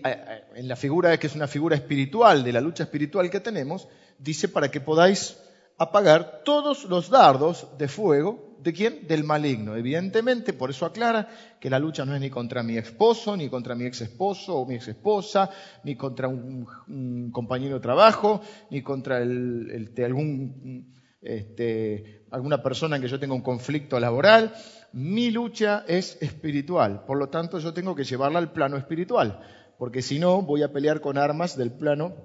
en 0.54 0.68
la 0.68 0.76
figura, 0.76 1.16
que 1.18 1.26
es 1.26 1.35
una 1.35 1.49
figura 1.49 1.76
espiritual, 1.76 2.44
de 2.44 2.52
la 2.52 2.61
lucha 2.61 2.85
espiritual 2.85 3.30
que 3.30 3.40
tenemos, 3.40 3.88
dice 4.18 4.49
para 4.49 4.71
que 4.71 4.80
podáis 4.80 5.37
apagar 5.78 6.42
todos 6.44 6.85
los 6.85 7.11
dardos 7.11 7.66
de 7.78 7.88
fuego 7.88 8.53
¿De 8.64 8.73
quién? 8.73 9.06
Del 9.06 9.25
maligno. 9.25 9.76
Evidentemente, 9.76 10.54
por 10.54 10.71
eso 10.71 10.87
aclara 10.87 11.28
que 11.61 11.68
la 11.68 11.78
lucha 11.78 12.06
no 12.06 12.14
es 12.14 12.21
ni 12.23 12.30
contra 12.30 12.62
mi 12.62 12.78
esposo, 12.78 13.37
ni 13.37 13.50
contra 13.50 13.75
mi 13.75 13.85
ex 13.85 14.00
esposo 14.00 14.56
o 14.56 14.66
mi 14.66 14.76
ex 14.76 14.88
esposa, 14.88 15.50
ni 15.83 15.97
contra 15.97 16.28
un, 16.28 17.30
compañero 17.30 17.75
de 17.75 17.80
trabajo, 17.80 18.40
ni 18.71 18.80
contra 18.80 19.18
el, 19.21 19.92
algún, 20.02 20.94
este, 21.21 22.25
alguna 22.30 22.62
persona 22.62 22.97
en 22.97 23.02
que 23.02 23.09
yo 23.09 23.21
tenga 23.21 23.35
un 23.35 23.42
conflicto 23.42 24.00
laboral. 24.00 24.54
Mi 24.94 25.30
lucha 25.30 25.85
es 25.87 26.16
espiritual. 26.23 27.04
Por 27.04 27.18
lo 27.18 27.28
tanto, 27.28 27.59
yo 27.59 27.75
tengo 27.75 27.94
que 27.94 28.04
llevarla 28.04 28.38
al 28.38 28.52
plano 28.52 28.78
espiritual. 28.78 29.40
Porque 29.76 30.00
si 30.00 30.18
no, 30.18 30.40
voy 30.40 30.62
a 30.62 30.73
pelear 30.73 31.02
con 31.02 31.18
armas 31.18 31.54
del 31.54 31.71
plano 31.71 32.16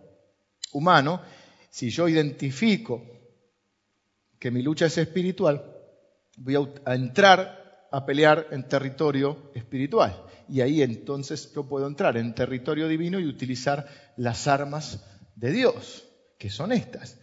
humano. 0.71 1.21
Si 1.69 1.89
yo 1.89 2.07
identifico 2.07 3.03
que 4.39 4.51
mi 4.51 4.61
lucha 4.61 4.85
es 4.85 4.97
espiritual, 4.97 5.75
voy 6.39 6.55
a 6.85 6.95
entrar 6.95 7.87
a 7.91 8.05
pelear 8.05 8.47
en 8.51 8.67
territorio 8.67 9.51
espiritual. 9.53 10.25
Y 10.47 10.61
ahí 10.61 10.81
entonces 10.81 11.51
yo 11.53 11.67
puedo 11.67 11.87
entrar 11.87 12.17
en 12.17 12.33
territorio 12.33 12.87
divino 12.87 13.19
y 13.19 13.25
utilizar 13.25 13.87
las 14.17 14.47
armas 14.47 15.03
de 15.35 15.51
Dios, 15.51 16.05
que 16.37 16.49
son 16.49 16.71
estas. 16.71 17.19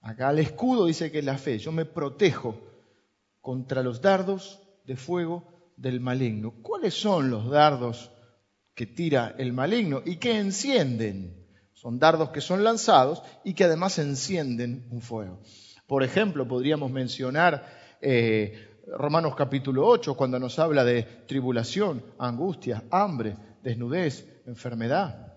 Acá 0.00 0.30
el 0.30 0.38
escudo 0.38 0.86
dice 0.86 1.10
que 1.10 1.18
es 1.18 1.24
la 1.24 1.38
fe. 1.38 1.58
Yo 1.58 1.72
me 1.72 1.84
protejo 1.84 2.58
contra 3.40 3.82
los 3.82 4.00
dardos 4.00 4.60
de 4.84 4.96
fuego 4.96 5.72
del 5.76 6.00
maligno. 6.00 6.54
¿Cuáles 6.62 6.94
son 6.94 7.30
los 7.30 7.50
dardos 7.50 8.10
que 8.74 8.86
tira 8.86 9.34
el 9.38 9.52
maligno 9.52 10.02
y 10.04 10.16
que 10.16 10.38
encienden? 10.38 11.46
Son 11.74 11.98
dardos 11.98 12.30
que 12.30 12.40
son 12.40 12.62
lanzados 12.62 13.22
y 13.44 13.54
que 13.54 13.64
además 13.64 13.98
encienden 13.98 14.86
un 14.90 15.00
fuego. 15.00 15.40
Por 15.86 16.02
ejemplo, 16.02 16.46
podríamos 16.46 16.90
mencionar 16.90 17.79
eh, 18.00 18.70
Romanos 18.86 19.34
capítulo 19.36 19.86
8, 19.86 20.16
cuando 20.16 20.38
nos 20.38 20.58
habla 20.58 20.84
de 20.84 21.02
tribulación, 21.02 22.04
angustia, 22.18 22.84
hambre, 22.90 23.36
desnudez, 23.62 24.26
enfermedad. 24.46 25.34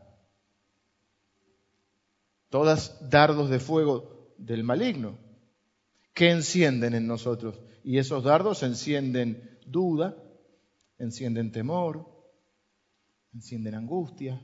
Todas 2.50 3.10
dardos 3.10 3.50
de 3.50 3.60
fuego 3.60 4.34
del 4.38 4.64
maligno 4.64 5.18
que 6.14 6.32
encienden 6.32 6.94
en 6.94 7.08
nosotros. 7.08 7.60
Y 7.84 7.98
esos 7.98 8.24
dardos 8.24 8.64
encienden 8.64 9.60
duda, 9.66 10.16
encienden 10.98 11.52
temor, 11.52 12.08
encienden 13.34 13.76
angustia, 13.76 14.42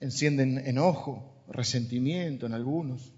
encienden 0.00 0.58
enojo, 0.58 1.44
resentimiento 1.48 2.46
en 2.46 2.54
algunos 2.54 3.17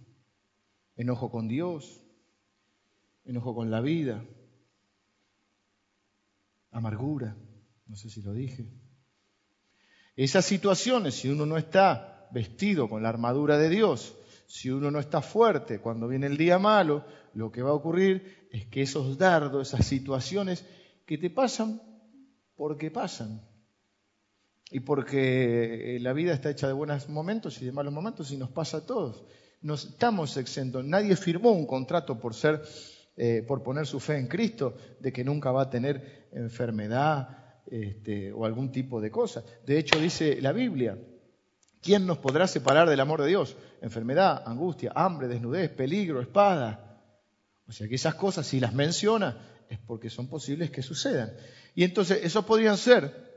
enojo 0.97 1.31
con 1.31 1.49
Dios, 1.49 2.03
enojo 3.25 3.55
con 3.55 3.71
la 3.71 3.81
vida, 3.81 4.25
amargura, 6.71 7.37
no 7.87 7.97
sé 7.97 8.11
si 8.11 8.23
lo 8.23 8.33
dije. 8.33 8.69
Esas 10.17 10.45
situaciones, 10.45 11.15
si 11.15 11.29
uno 11.29 11.47
no 11.47 11.57
está 11.57 12.29
vestido 12.33 12.89
con 12.89 13.03
la 13.03 13.09
armadura 13.09 13.59
de 13.59 13.69
Dios, 13.69 14.15
si 14.47 14.71
uno 14.71 14.91
no 14.91 14.99
está 14.99 15.23
fuerte 15.23 15.81
cuando 15.81 16.09
viene 16.09 16.27
el 16.27 16.37
día 16.37 16.59
malo, 16.59 17.05
lo 17.35 17.51
que 17.53 17.63
va 17.63 17.71
a 17.71 17.75
ocurrir 17.75 18.49
es 18.51 18.67
que 18.67 18.83
esos 18.83 19.17
dardos, 19.17 19.69
esas 19.69 19.87
situaciones 19.87 20.65
que 21.07 21.19
te 21.19 21.31
pasan 21.31 21.81
porque 22.57 22.91
pasan. 22.91 23.41
Y 24.73 24.81
porque 24.81 25.99
la 26.01 26.13
vida 26.13 26.33
está 26.33 26.51
hecha 26.51 26.67
de 26.67 26.73
buenos 26.73 27.09
momentos 27.09 27.61
y 27.61 27.65
de 27.65 27.73
malos 27.73 27.93
momentos 27.93 28.31
y 28.31 28.37
nos 28.37 28.51
pasa 28.51 28.79
a 28.79 28.87
todos 28.87 29.25
no 29.63 29.75
estamos 29.75 30.37
exentos. 30.37 30.85
Nadie 30.85 31.17
firmó 31.17 31.53
un 31.53 31.67
contrato 31.67 32.19
por 32.19 32.35
ser, 32.35 32.63
eh, 33.17 33.45
por 33.47 33.63
poner 33.63 33.87
su 33.87 34.01
fe 34.01 34.17
en 34.19 34.27
Cristo, 34.27 34.77
de 34.99 35.13
que 35.13 35.25
nunca 35.25 35.53
va 35.53 35.63
a 35.63 35.71
tener 35.71 36.29
enfermedad 36.33 37.61
este, 37.67 38.33
o 38.33 38.45
algún 38.45 38.73
tipo 38.73 39.01
de 39.01 39.11
cosa. 39.11 39.45
De 39.67 39.79
hecho, 39.79 39.99
dice 39.99 40.41
la 40.41 40.53
Biblia, 40.53 40.99
¿quién 41.83 42.07
nos 42.07 42.19
podrá 42.19 42.47
separar 42.47 42.89
del 42.89 43.01
amor 43.01 43.23
de 43.23 43.29
Dios? 43.29 43.57
Enfermedad, 43.83 44.43
angustia, 44.47 44.93
hambre, 44.95 45.29
desnudez, 45.29 45.71
peligro, 45.71 46.21
espada. 46.21 47.03
O 47.69 47.73
sea 47.73 47.87
que 47.87 47.95
esas 47.95 48.15
cosas, 48.15 48.47
si 48.47 48.61
las 48.61 48.75
menciona, 48.75 49.47
es 49.69 49.79
porque 49.79 50.11
son 50.11 50.29
posibles 50.29 50.71
que 50.71 50.83
sucedan. 50.83 51.33
Y 51.75 51.85
entonces, 51.85 52.21
esos 52.25 52.45
podrían 52.45 52.77
ser 52.77 53.31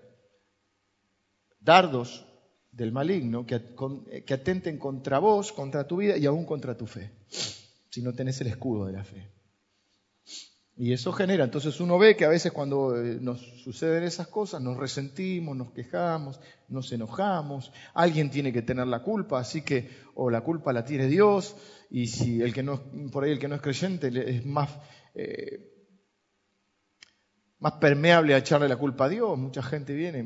dardos 1.60 2.26
del 2.74 2.92
maligno 2.92 3.46
eh, 3.48 4.24
que, 4.26 4.34
atenten 4.34 4.78
contra 4.78 5.20
vos, 5.20 5.52
contra 5.52 5.88
tu 5.88 5.98
vida 5.98 6.18
y 6.18 6.26
aún 6.26 6.46
contra 6.46 6.76
tu 6.76 6.88
fe, 6.88 7.12
si 7.90 8.02
no 8.02 8.14
tenés 8.14 8.42
el 8.42 8.48
escudo 8.48 8.86
de 8.88 8.94
la 8.94 9.04
fe. 9.04 9.30
Y 10.76 10.92
eso 10.92 11.14
genera, 11.14 11.44
entonces 11.44 11.80
uno 11.80 12.00
ve 12.00 12.16
que 12.16 12.26
a 12.26 12.30
veces 12.30 12.52
cuando 12.52 13.00
eh, 13.00 13.20
nos 13.22 13.40
suceden 13.64 14.04
esas 14.04 14.28
cosas 14.28 14.60
nos 14.60 14.78
resentimos, 14.78 15.56
nos 15.56 15.72
quejamos, 15.72 16.40
nos 16.68 16.92
enojamos, 16.92 17.72
alguien 17.94 18.32
tiene 18.32 18.52
que 18.52 18.64
tener 18.64 18.88
la 18.88 19.04
culpa, 19.04 19.40
así 19.40 19.62
que 19.62 19.92
o 20.16 20.32
la 20.32 20.42
culpa 20.42 20.74
la 20.74 20.84
tiene 20.84 21.06
Dios 21.06 21.56
y 21.92 22.08
si 22.08 22.42
el 22.42 22.56
que 22.56 22.64
no 22.64 22.82
por 23.12 23.24
ahí 23.24 23.32
el 23.32 23.40
que 23.40 23.48
no 23.48 23.54
es 23.54 23.62
creyente 23.62 24.08
es 24.08 24.44
más 24.48 24.70
eh, 25.14 25.70
más 27.60 27.74
permeable 27.74 28.34
a 28.34 28.40
echarle 28.40 28.68
la 28.68 28.78
culpa 28.78 29.06
a 29.06 29.10
Dios, 29.10 29.38
mucha 29.38 29.62
gente 29.62 29.94
viene 29.94 30.20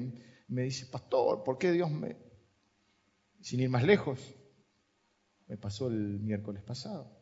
y 0.48 0.54
me 0.54 0.64
dice, 0.64 0.86
"Pastor, 0.86 1.44
¿por 1.44 1.58
qué 1.58 1.74
Dios 1.74 1.92
me 1.92 2.27
sin 3.48 3.62
ir 3.62 3.70
más 3.70 3.86
lejos 3.86 4.20
me 5.48 5.56
pasó 5.56 5.88
el 5.88 6.20
miércoles 6.20 6.62
pasado? 6.64 7.18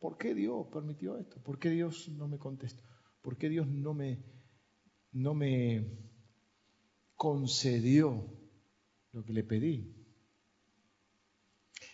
¿Por 0.00 0.18
qué 0.18 0.34
Dios 0.34 0.66
permitió 0.72 1.16
esto? 1.16 1.40
¿Por 1.40 1.60
qué 1.60 1.70
Dios 1.70 2.08
no 2.08 2.26
me 2.26 2.38
contestó? 2.38 2.82
¿Por 3.20 3.38
qué 3.38 3.48
Dios 3.48 3.68
no 3.68 3.94
me, 3.94 4.20
no 5.12 5.32
me 5.32 5.96
concedió 7.14 8.36
lo 9.12 9.24
que 9.24 9.32
le 9.32 9.44
pedí? 9.44 9.94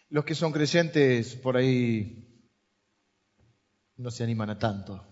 Los 0.09 0.25
que 0.25 0.35
son 0.35 0.51
creyentes 0.51 1.37
por 1.37 1.59
ahí 1.59 2.51
no 3.99 4.11
se 4.11 4.25
animan 4.25 4.49
a 4.49 4.59
tanto. 4.59 5.07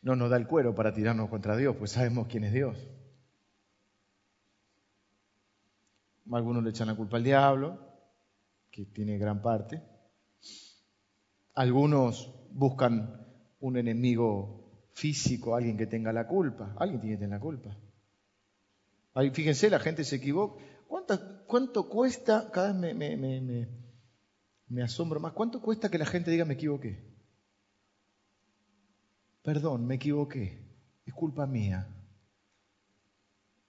No 0.00 0.14
nos 0.14 0.30
da 0.30 0.36
el 0.36 0.46
cuero 0.46 0.76
para 0.76 0.94
tirarnos 0.94 1.28
contra 1.28 1.56
Dios, 1.56 1.74
pues 1.76 1.90
sabemos 1.90 2.28
quién 2.28 2.44
es 2.44 2.52
Dios. 2.52 2.78
Algunos 6.32 6.62
le 6.62 6.70
echan 6.70 6.88
la 6.88 6.94
culpa 6.94 7.16
al 7.16 7.24
diablo, 7.24 7.78
que 8.70 8.86
tiene 8.86 9.18
gran 9.18 9.42
parte. 9.42 9.82
Algunos 11.54 12.32
buscan 12.50 13.24
un 13.60 13.76
enemigo 13.76 14.88
físico, 14.92 15.54
alguien 15.54 15.76
que 15.76 15.86
tenga 15.86 16.12
la 16.12 16.26
culpa. 16.26 16.74
Alguien 16.78 17.00
tiene 17.00 17.16
que 17.16 17.20
tener 17.20 17.36
la 17.38 17.40
culpa. 17.40 17.76
Ahí, 19.14 19.30
fíjense, 19.30 19.70
la 19.70 19.78
gente 19.78 20.04
se 20.04 20.16
equivoca. 20.16 20.62
¿Cuánto, 21.46 21.88
cuesta? 21.88 22.50
Cada 22.50 22.72
vez 22.72 22.94
me, 22.94 23.16
me, 23.16 23.68
me 24.68 24.82
asombro 24.82 25.20
más. 25.20 25.32
¿Cuánto 25.32 25.60
cuesta 25.60 25.90
que 25.90 25.98
la 25.98 26.06
gente 26.06 26.30
diga 26.30 26.44
me 26.44 26.54
equivoqué? 26.54 27.14
Perdón, 29.42 29.86
me 29.86 29.96
equivoqué. 29.96 30.58
Es 31.04 31.12
culpa 31.12 31.46
mía. 31.46 31.86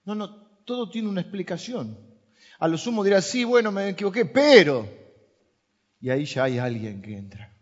No, 0.04 0.14
no, 0.14 0.46
todo 0.64 0.88
tiene 0.88 1.08
una 1.08 1.20
explicación. 1.20 2.05
A 2.58 2.68
lo 2.68 2.78
sumo 2.78 3.04
dirá, 3.04 3.20
sí, 3.20 3.44
bueno, 3.44 3.70
me 3.72 3.90
equivoqué, 3.90 4.24
pero... 4.24 4.88
Y 6.00 6.10
ahí 6.10 6.24
ya 6.24 6.44
hay 6.44 6.58
alguien 6.58 7.02
que 7.02 7.16
entra. 7.16 7.56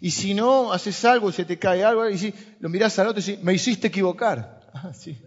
Y 0.00 0.10
si 0.10 0.34
no, 0.34 0.72
haces 0.72 1.04
algo, 1.04 1.32
se 1.32 1.44
te 1.44 1.58
cae 1.58 1.84
algo, 1.84 2.08
y 2.08 2.18
si 2.18 2.34
lo 2.60 2.68
mirás 2.68 2.98
al 2.98 3.08
otro 3.08 3.20
y 3.20 3.24
dices, 3.24 3.42
me 3.42 3.54
hiciste 3.54 3.88
equivocar. 3.88 4.56
Ah, 4.70 4.92
sí. 4.92 5.18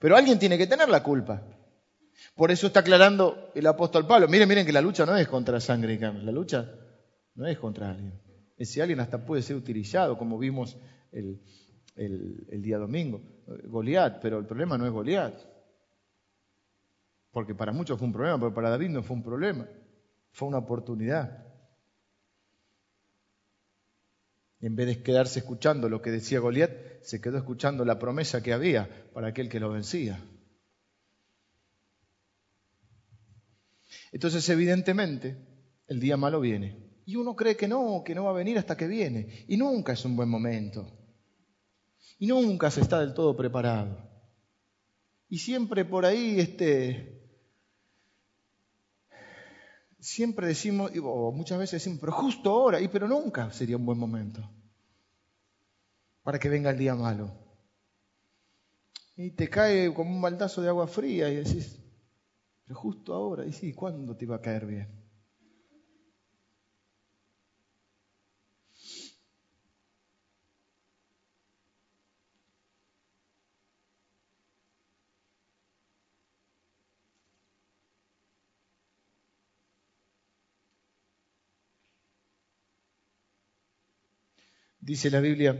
Pero 0.00 0.16
alguien 0.16 0.38
tiene 0.38 0.58
que 0.58 0.66
tener 0.66 0.88
la 0.88 1.02
culpa. 1.02 1.40
Por 2.34 2.50
eso 2.50 2.66
está 2.66 2.80
aclarando 2.80 3.52
el 3.54 3.66
apóstol 3.66 4.06
Pablo. 4.06 4.28
Miren, 4.28 4.48
miren 4.48 4.66
que 4.66 4.72
la 4.72 4.80
lucha 4.80 5.06
no 5.06 5.16
es 5.16 5.28
contra 5.28 5.60
sangre 5.60 5.94
y 5.94 5.98
carne, 5.98 6.24
la 6.24 6.32
lucha 6.32 6.68
no 7.36 7.46
es 7.46 7.58
contra 7.58 7.90
alguien. 7.90 8.20
Ese 8.58 8.82
alguien 8.82 9.00
hasta 9.00 9.24
puede 9.24 9.42
ser 9.42 9.56
utilizado, 9.56 10.18
como 10.18 10.36
vimos 10.36 10.76
el, 11.12 11.40
el 11.96 12.60
día 12.60 12.76
domingo, 12.76 13.22
Goliat, 13.46 14.20
pero 14.20 14.38
el 14.38 14.46
problema 14.46 14.76
no 14.76 14.84
es 14.84 14.92
Goliat. 14.92 15.34
Porque 17.32 17.54
para 17.54 17.72
muchos 17.72 17.98
fue 17.98 18.06
un 18.06 18.12
problema, 18.12 18.38
pero 18.38 18.54
para 18.54 18.70
David 18.70 18.88
no 18.88 19.02
fue 19.02 19.16
un 19.16 19.22
problema, 19.22 19.68
fue 20.32 20.48
una 20.48 20.58
oportunidad. 20.58 21.46
Y 24.60 24.66
en 24.66 24.76
vez 24.76 24.86
de 24.88 25.02
quedarse 25.02 25.38
escuchando 25.38 25.88
lo 25.88 26.02
que 26.02 26.10
decía 26.10 26.40
Goliat, 26.40 27.02
se 27.02 27.20
quedó 27.20 27.38
escuchando 27.38 27.84
la 27.84 27.98
promesa 27.98 28.42
que 28.42 28.52
había 28.52 29.10
para 29.14 29.28
aquel 29.28 29.48
que 29.48 29.60
lo 29.60 29.70
vencía. 29.70 30.22
Entonces, 34.12 34.46
evidentemente, 34.48 35.36
el 35.86 36.00
día 36.00 36.16
malo 36.16 36.40
viene. 36.40 36.90
Y 37.06 37.16
uno 37.16 37.34
cree 37.36 37.56
que 37.56 37.68
no, 37.68 38.02
que 38.04 38.14
no 38.14 38.24
va 38.24 38.30
a 38.30 38.34
venir 38.34 38.58
hasta 38.58 38.76
que 38.76 38.86
viene. 38.86 39.44
Y 39.48 39.56
nunca 39.56 39.92
es 39.92 40.04
un 40.04 40.16
buen 40.16 40.28
momento. 40.28 40.86
Y 42.18 42.26
nunca 42.26 42.70
se 42.70 42.82
está 42.82 43.00
del 43.00 43.14
todo 43.14 43.36
preparado. 43.36 44.10
Y 45.28 45.38
siempre 45.38 45.84
por 45.84 46.04
ahí, 46.04 46.38
este, 46.38 47.19
siempre 50.00 50.46
decimos, 50.46 50.90
o 51.02 51.32
muchas 51.32 51.58
veces 51.58 51.80
decimos, 51.82 52.00
pero 52.00 52.12
justo 52.12 52.50
ahora, 52.50 52.80
y 52.80 52.88
pero 52.88 53.06
nunca 53.06 53.50
sería 53.52 53.76
un 53.76 53.86
buen 53.86 53.98
momento 53.98 54.48
para 56.22 56.38
que 56.38 56.48
venga 56.48 56.70
el 56.70 56.78
día 56.78 56.94
malo. 56.94 57.32
Y 59.16 59.32
te 59.32 59.48
cae 59.48 59.92
como 59.92 60.10
un 60.10 60.22
baldazo 60.22 60.62
de 60.62 60.68
agua 60.68 60.86
fría 60.86 61.28
y 61.28 61.36
decís, 61.36 61.78
pero 62.64 62.78
justo 62.78 63.14
ahora, 63.14 63.44
y 63.44 63.52
sí, 63.52 63.72
¿cuándo 63.72 64.16
te 64.16 64.26
va 64.26 64.36
a 64.36 64.40
caer 64.40 64.66
bien? 64.66 64.99
Dice 84.90 85.08
la 85.08 85.20
Biblia, 85.20 85.56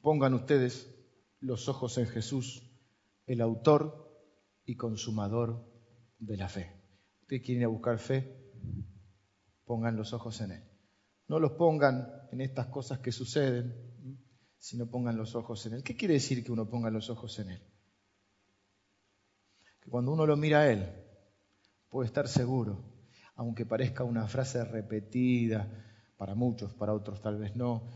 pongan 0.00 0.34
ustedes 0.34 0.92
los 1.38 1.68
ojos 1.68 1.96
en 1.96 2.08
Jesús, 2.08 2.68
el 3.24 3.40
autor 3.40 4.20
y 4.64 4.74
consumador 4.74 5.64
de 6.18 6.36
la 6.38 6.48
fe. 6.48 6.72
Ustedes 7.20 7.42
quieren 7.44 7.70
buscar 7.70 8.00
fe, 8.00 8.50
pongan 9.64 9.94
los 9.94 10.12
ojos 10.12 10.40
en 10.40 10.50
Él. 10.50 10.64
No 11.28 11.38
los 11.38 11.52
pongan 11.52 12.08
en 12.32 12.40
estas 12.40 12.66
cosas 12.66 12.98
que 12.98 13.12
suceden, 13.12 13.76
sino 14.58 14.90
pongan 14.90 15.16
los 15.16 15.36
ojos 15.36 15.64
en 15.66 15.74
Él. 15.74 15.84
¿Qué 15.84 15.94
quiere 15.94 16.14
decir 16.14 16.42
que 16.42 16.50
uno 16.50 16.68
ponga 16.68 16.90
los 16.90 17.10
ojos 17.10 17.38
en 17.38 17.50
Él? 17.50 17.62
Que 19.80 19.88
cuando 19.88 20.10
uno 20.10 20.26
lo 20.26 20.36
mira 20.36 20.62
a 20.62 20.72
Él, 20.72 20.84
puede 21.90 22.08
estar 22.08 22.26
seguro, 22.26 22.92
aunque 23.36 23.64
parezca 23.64 24.02
una 24.02 24.26
frase 24.26 24.64
repetida, 24.64 25.85
para 26.16 26.34
muchos, 26.34 26.74
para 26.74 26.94
otros 26.94 27.20
tal 27.20 27.38
vez 27.38 27.56
no, 27.56 27.88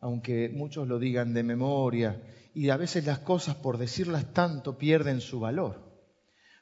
aunque 0.00 0.48
muchos 0.48 0.86
lo 0.88 0.98
digan 0.98 1.34
de 1.34 1.42
memoria, 1.42 2.22
y 2.54 2.70
a 2.70 2.76
veces 2.76 3.06
las 3.06 3.20
cosas 3.20 3.56
por 3.56 3.78
decirlas 3.78 4.32
tanto 4.32 4.78
pierden 4.78 5.20
su 5.20 5.40
valor. 5.40 5.86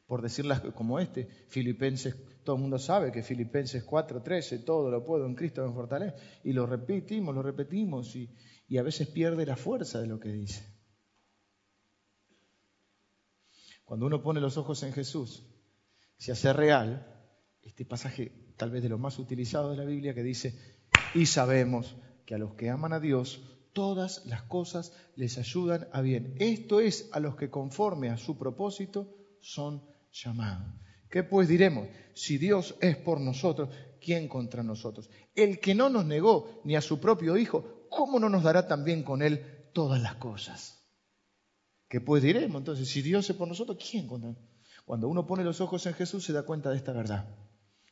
Por 0.06 0.22
decirlas 0.22 0.60
como 0.74 1.00
este, 1.00 1.26
Filipenses, 1.48 2.14
todo 2.44 2.56
el 2.56 2.62
mundo 2.62 2.78
sabe 2.78 3.10
que 3.10 3.22
Filipenses 3.22 3.84
4:13, 3.84 4.64
todo 4.64 4.90
lo 4.90 5.04
puedo 5.04 5.26
en 5.26 5.34
Cristo 5.34 5.66
me 5.66 5.74
fortalece, 5.74 6.16
y 6.44 6.52
lo 6.52 6.66
repetimos, 6.66 7.34
lo 7.34 7.42
repetimos, 7.42 8.14
y, 8.14 8.32
y 8.68 8.78
a 8.78 8.82
veces 8.82 9.08
pierde 9.08 9.44
la 9.46 9.56
fuerza 9.56 10.00
de 10.00 10.06
lo 10.06 10.20
que 10.20 10.30
dice. 10.30 10.76
Cuando 13.84 14.06
uno 14.06 14.22
pone 14.22 14.40
los 14.40 14.56
ojos 14.56 14.82
en 14.82 14.92
Jesús, 14.92 15.46
se 16.16 16.32
hace 16.32 16.52
real 16.52 17.12
este 17.62 17.84
pasaje 17.84 18.54
tal 18.56 18.70
vez 18.70 18.82
de 18.82 18.88
lo 18.88 18.98
más 18.98 19.18
utilizado 19.18 19.70
de 19.70 19.76
la 19.76 19.84
Biblia 19.84 20.14
que 20.14 20.22
dice, 20.22 20.75
y 21.16 21.24
sabemos 21.24 21.96
que 22.26 22.34
a 22.34 22.38
los 22.38 22.54
que 22.54 22.68
aman 22.68 22.92
a 22.92 23.00
Dios, 23.00 23.40
todas 23.72 24.26
las 24.26 24.42
cosas 24.42 24.92
les 25.16 25.38
ayudan 25.38 25.88
a 25.92 26.02
bien. 26.02 26.34
Esto 26.38 26.78
es 26.80 27.08
a 27.12 27.20
los 27.20 27.36
que 27.36 27.48
conforme 27.48 28.10
a 28.10 28.18
su 28.18 28.36
propósito 28.36 29.16
son 29.40 29.82
llamados. 30.12 30.74
¿Qué 31.08 31.22
pues 31.22 31.48
diremos? 31.48 31.88
Si 32.12 32.36
Dios 32.36 32.76
es 32.80 32.98
por 32.98 33.18
nosotros, 33.18 33.70
¿quién 33.98 34.28
contra 34.28 34.62
nosotros? 34.62 35.08
El 35.34 35.58
que 35.58 35.74
no 35.74 35.88
nos 35.88 36.04
negó 36.04 36.60
ni 36.64 36.76
a 36.76 36.82
su 36.82 37.00
propio 37.00 37.38
Hijo, 37.38 37.86
¿cómo 37.88 38.20
no 38.20 38.28
nos 38.28 38.42
dará 38.42 38.68
también 38.68 39.02
con 39.02 39.22
Él 39.22 39.70
todas 39.72 40.02
las 40.02 40.16
cosas? 40.16 40.86
¿Qué 41.88 42.02
pues 42.02 42.22
diremos? 42.22 42.58
Entonces, 42.58 42.88
si 42.88 43.00
Dios 43.00 43.30
es 43.30 43.36
por 43.36 43.48
nosotros, 43.48 43.78
¿quién 43.78 44.06
contra 44.06 44.30
nosotros? 44.30 44.52
Cuando 44.84 45.08
uno 45.08 45.26
pone 45.26 45.44
los 45.44 45.62
ojos 45.62 45.86
en 45.86 45.94
Jesús 45.94 46.24
se 46.24 46.34
da 46.34 46.42
cuenta 46.42 46.70
de 46.70 46.76
esta 46.76 46.92
verdad 46.92 47.45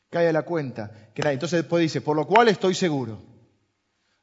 cae 0.09 0.29
a 0.29 0.33
la 0.33 0.43
cuenta. 0.43 1.11
Que 1.13 1.21
Entonces 1.29 1.61
después 1.61 1.81
dice, 1.81 2.01
por 2.01 2.15
lo 2.15 2.27
cual 2.27 2.47
estoy 2.47 2.73
seguro 2.73 3.21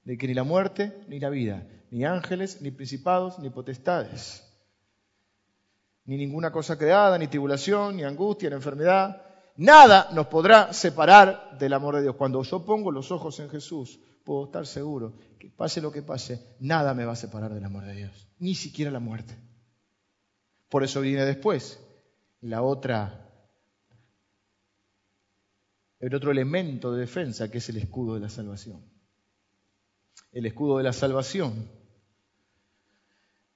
de 0.04 0.18
que 0.18 0.26
ni 0.26 0.34
la 0.34 0.44
muerte, 0.44 1.04
ni 1.08 1.20
la 1.20 1.30
vida, 1.30 1.66
ni 1.90 2.04
ángeles, 2.04 2.60
ni 2.60 2.70
principados, 2.70 3.38
ni 3.38 3.50
potestades, 3.50 4.44
ni 6.04 6.16
ninguna 6.16 6.50
cosa 6.50 6.76
creada, 6.76 7.18
ni 7.18 7.28
tribulación, 7.28 7.96
ni 7.96 8.04
angustia, 8.04 8.48
ni 8.48 8.56
enfermedad, 8.56 9.22
nada 9.56 10.08
nos 10.12 10.26
podrá 10.26 10.72
separar 10.72 11.56
del 11.58 11.72
amor 11.72 11.96
de 11.96 12.02
Dios. 12.02 12.16
Cuando 12.16 12.42
yo 12.42 12.64
pongo 12.64 12.90
los 12.90 13.12
ojos 13.12 13.38
en 13.40 13.50
Jesús, 13.50 14.00
puedo 14.24 14.46
estar 14.46 14.66
seguro 14.66 15.14
que 15.38 15.50
pase 15.50 15.80
lo 15.80 15.92
que 15.92 16.02
pase, 16.02 16.56
nada 16.60 16.94
me 16.94 17.04
va 17.04 17.12
a 17.12 17.16
separar 17.16 17.52
del 17.52 17.64
amor 17.64 17.84
de 17.84 17.94
Dios, 17.94 18.28
ni 18.38 18.54
siquiera 18.54 18.90
la 18.90 19.00
muerte. 19.00 19.36
Por 20.68 20.82
eso 20.84 21.00
viene 21.00 21.24
después 21.24 21.78
la 22.40 22.62
otra 22.62 23.31
el 26.02 26.16
otro 26.16 26.32
elemento 26.32 26.92
de 26.92 27.02
defensa 27.02 27.48
que 27.48 27.58
es 27.58 27.68
el 27.68 27.76
escudo 27.76 28.14
de 28.14 28.20
la 28.20 28.28
salvación. 28.28 28.82
El 30.32 30.46
escudo 30.46 30.78
de 30.78 30.82
la 30.82 30.92
salvación 30.92 31.70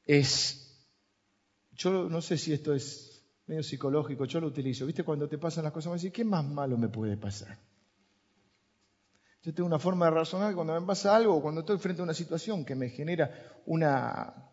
es, 0.05 0.89
yo 1.73 2.09
no 2.09 2.21
sé 2.23 2.39
si 2.39 2.53
esto 2.53 2.73
es 2.73 3.21
medio 3.49 3.65
psicológico, 3.65 4.27
yo 4.27 4.41
lo 4.41 4.47
utilizo, 4.47 4.87
¿viste? 4.87 5.03
Cuando 5.03 5.29
te 5.29 5.39
pasan 5.39 5.65
las 5.65 5.73
cosas, 5.73 5.91
me 5.91 5.99
decís, 5.99 6.13
¿qué 6.13 6.25
más 6.25 6.45
malo 6.45 6.79
me 6.79 6.89
puede 6.89 7.17
pasar? 7.17 7.59
Yo 9.43 9.53
tengo 9.53 9.67
una 9.67 9.81
forma 9.81 10.07
de 10.07 10.13
razonar 10.13 10.55
cuando 10.55 10.81
me 10.81 10.87
pasa 10.87 11.17
algo, 11.17 11.43
cuando 11.43 11.63
estoy 11.63 11.79
frente 11.79 12.01
a 12.01 12.05
una 12.05 12.15
situación 12.15 12.65
que 12.65 12.77
me 12.77 12.91
genera 12.91 13.61
una, 13.67 14.53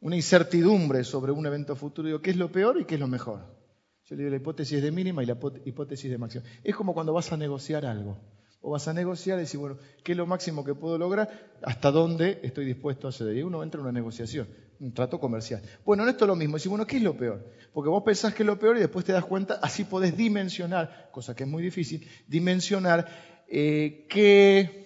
una 0.00 0.16
incertidumbre 0.16 1.04
sobre 1.04 1.32
un 1.32 1.44
evento 1.44 1.76
futuro, 1.76 2.06
digo, 2.06 2.22
¿qué 2.22 2.30
es 2.30 2.36
lo 2.36 2.50
peor 2.50 2.80
y 2.80 2.86
qué 2.86 2.94
es 2.94 3.00
lo 3.00 3.08
mejor? 3.08 3.63
Yo 4.04 4.16
le 4.16 4.22
digo 4.22 4.30
la 4.30 4.36
hipótesis 4.36 4.82
de 4.82 4.90
mínima 4.90 5.22
y 5.22 5.26
la 5.26 5.38
hipótesis 5.64 6.10
de 6.10 6.18
máxima. 6.18 6.44
Es 6.62 6.76
como 6.76 6.92
cuando 6.92 7.12
vas 7.12 7.32
a 7.32 7.36
negociar 7.36 7.86
algo. 7.86 8.18
O 8.60 8.70
vas 8.70 8.88
a 8.88 8.94
negociar 8.94 9.38
y 9.38 9.42
decir, 9.42 9.60
bueno, 9.60 9.78
¿qué 10.02 10.12
es 10.12 10.18
lo 10.18 10.26
máximo 10.26 10.64
que 10.64 10.74
puedo 10.74 10.96
lograr? 10.96 11.54
¿Hasta 11.62 11.90
dónde 11.90 12.40
estoy 12.42 12.64
dispuesto 12.64 13.08
a 13.08 13.12
ceder? 13.12 13.36
Y 13.36 13.42
uno 13.42 13.62
entra 13.62 13.78
en 13.78 13.82
una 13.82 13.92
negociación, 13.92 14.48
un 14.80 14.92
trato 14.94 15.20
comercial. 15.20 15.62
Bueno, 15.84 16.02
en 16.02 16.10
esto 16.10 16.24
es 16.24 16.28
lo 16.28 16.36
mismo. 16.36 16.56
Decir, 16.56 16.70
bueno, 16.70 16.86
¿qué 16.86 16.96
es 16.96 17.02
lo 17.02 17.16
peor? 17.16 17.46
Porque 17.72 17.90
vos 17.90 18.02
pensás 18.02 18.34
que 18.34 18.42
es 18.42 18.46
lo 18.46 18.58
peor 18.58 18.76
y 18.76 18.80
después 18.80 19.04
te 19.04 19.12
das 19.12 19.24
cuenta, 19.24 19.58
así 19.62 19.84
podés 19.84 20.16
dimensionar, 20.16 21.10
cosa 21.12 21.34
que 21.34 21.44
es 21.44 21.48
muy 21.48 21.62
difícil, 21.62 22.08
dimensionar 22.26 23.06
eh, 23.48 24.06
qué 24.08 24.84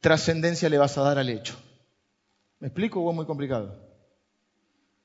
trascendencia 0.00 0.68
le 0.68 0.78
vas 0.78 0.98
a 0.98 1.02
dar 1.02 1.18
al 1.18 1.28
hecho. 1.28 1.56
¿Me 2.58 2.68
explico 2.68 3.00
o 3.00 3.10
es 3.10 3.16
muy 3.16 3.26
complicado? 3.26 3.91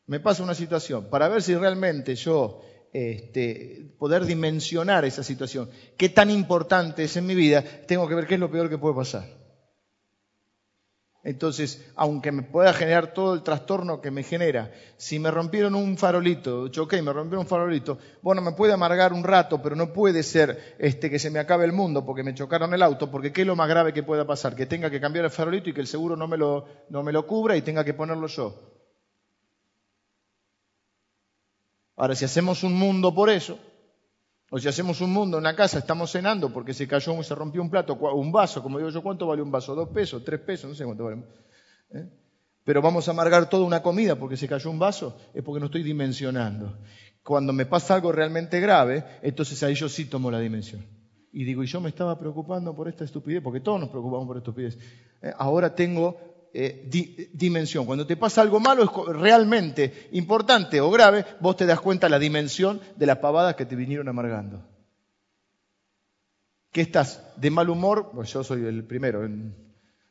Me 0.07 0.21
pasa 0.21 0.41
una 0.41 0.55
situación, 0.55 1.09
para 1.09 1.27
ver 1.27 1.41
si 1.41 1.53
realmente 1.53 2.15
yo 2.15 2.61
este, 2.93 3.93
poder 3.99 4.25
dimensionar 4.25 5.03
esa 5.03 5.21
situación, 5.21 5.69
qué 5.97 6.07
tan 6.07 6.31
importante 6.31 7.03
es 7.03 7.17
en 7.17 7.25
mi 7.25 7.35
vida, 7.35 7.61
tengo 7.85 8.07
que 8.07 8.15
ver 8.15 8.25
qué 8.25 8.35
es 8.35 8.39
lo 8.39 8.49
peor 8.49 8.69
que 8.69 8.77
puede 8.77 8.95
pasar. 8.95 9.25
Entonces, 11.25 11.85
aunque 11.97 12.31
me 12.31 12.43
pueda 12.43 12.71
generar 12.71 13.13
todo 13.13 13.33
el 13.33 13.43
trastorno 13.43 13.99
que 13.99 14.11
me 14.11 14.23
genera, 14.23 14.71
si 14.95 15.19
me 15.19 15.29
rompieron 15.29 15.75
un 15.75 15.97
farolito, 15.97 16.69
choqué 16.69 16.99
y 16.99 17.01
me 17.01 17.11
rompieron 17.11 17.41
un 17.41 17.49
farolito, 17.49 17.97
bueno, 18.21 18.41
me 18.41 18.53
puede 18.53 18.71
amargar 18.71 19.11
un 19.11 19.25
rato, 19.25 19.61
pero 19.61 19.75
no 19.75 19.91
puede 19.91 20.23
ser 20.23 20.77
este, 20.79 21.09
que 21.09 21.19
se 21.19 21.29
me 21.29 21.39
acabe 21.39 21.65
el 21.65 21.73
mundo 21.73 22.05
porque 22.05 22.23
me 22.23 22.33
chocaron 22.33 22.73
el 22.73 22.81
auto, 22.81 23.11
porque 23.11 23.33
¿qué 23.33 23.41
es 23.41 23.47
lo 23.47 23.57
más 23.57 23.67
grave 23.67 23.91
que 23.91 24.03
pueda 24.03 24.25
pasar? 24.25 24.55
Que 24.55 24.67
tenga 24.67 24.89
que 24.89 25.01
cambiar 25.01 25.25
el 25.25 25.31
farolito 25.31 25.69
y 25.69 25.73
que 25.73 25.81
el 25.81 25.87
seguro 25.87 26.15
no 26.15 26.29
me 26.29 26.37
lo, 26.37 26.65
no 26.89 27.03
me 27.03 27.11
lo 27.11 27.27
cubra 27.27 27.57
y 27.57 27.61
tenga 27.61 27.83
que 27.83 27.93
ponerlo 27.93 28.27
yo. 28.27 28.76
Ahora, 31.97 32.15
si 32.15 32.25
hacemos 32.25 32.63
un 32.63 32.73
mundo 32.73 33.13
por 33.13 33.29
eso, 33.29 33.57
o 34.51 34.59
si 34.59 34.67
hacemos 34.67 35.01
un 35.01 35.11
mundo 35.11 35.37
en 35.37 35.41
una 35.41 35.55
casa, 35.55 35.79
estamos 35.79 36.11
cenando 36.11 36.53
porque 36.53 36.73
se 36.73 36.87
cayó, 36.87 37.21
se 37.23 37.35
rompió 37.35 37.61
un 37.61 37.71
plato, 37.71 37.95
un 37.95 38.31
vaso, 38.31 38.61
como 38.63 38.77
digo 38.77 38.91
yo, 38.91 39.01
¿cuánto 39.01 39.25
vale 39.27 39.41
un 39.41 39.51
vaso? 39.51 39.75
¿Dos 39.75 39.89
pesos? 39.89 40.23
¿Tres 40.23 40.39
pesos? 40.39 40.69
No 40.69 40.75
sé 40.75 40.85
cuánto 40.85 41.05
vale. 41.05 41.23
¿Eh? 41.89 42.07
Pero 42.63 42.81
vamos 42.81 43.07
a 43.07 43.11
amargar 43.11 43.49
toda 43.49 43.65
una 43.65 43.81
comida 43.81 44.15
porque 44.15 44.37
se 44.37 44.47
cayó 44.47 44.69
un 44.69 44.77
vaso, 44.77 45.17
es 45.33 45.43
porque 45.43 45.59
no 45.59 45.65
estoy 45.65 45.81
dimensionando. 45.81 46.77
Cuando 47.23 47.51
me 47.51 47.65
pasa 47.65 47.95
algo 47.95 48.11
realmente 48.11 48.59
grave, 48.59 49.03
entonces 49.23 49.61
ahí 49.63 49.73
yo 49.73 49.89
sí 49.89 50.05
tomo 50.05 50.29
la 50.29 50.39
dimensión. 50.39 50.85
Y 51.33 51.45
digo, 51.45 51.63
y 51.63 51.67
yo 51.67 51.81
me 51.81 51.89
estaba 51.89 52.17
preocupando 52.19 52.75
por 52.75 52.87
esta 52.87 53.03
estupidez, 53.05 53.41
porque 53.41 53.59
todos 53.59 53.79
nos 53.79 53.89
preocupamos 53.89 54.27
por 54.27 54.37
estupidez. 54.37 54.77
¿Eh? 55.21 55.33
Ahora 55.37 55.73
tengo 55.73 56.36
eh, 56.59 57.29
dimensión. 57.33 57.85
Cuando 57.85 58.07
te 58.07 58.17
pasa 58.17 58.41
algo 58.41 58.59
malo 58.59 58.83
es 58.83 59.15
realmente 59.15 60.09
importante 60.13 60.81
o 60.81 60.89
grave, 60.89 61.23
vos 61.39 61.55
te 61.55 61.67
das 61.67 61.79
cuenta 61.79 62.09
la 62.09 62.17
dimensión 62.17 62.81
de 62.95 63.05
las 63.05 63.19
pavadas 63.19 63.55
que 63.55 63.67
te 63.67 63.75
vinieron 63.75 64.09
amargando. 64.09 64.67
¿Qué 66.71 66.81
estás? 66.81 67.23
¿De 67.37 67.51
mal 67.51 67.69
humor? 67.69 68.09
Pues 68.11 68.33
yo 68.33 68.43
soy 68.43 68.65
el 68.65 68.83
primero 68.85 69.21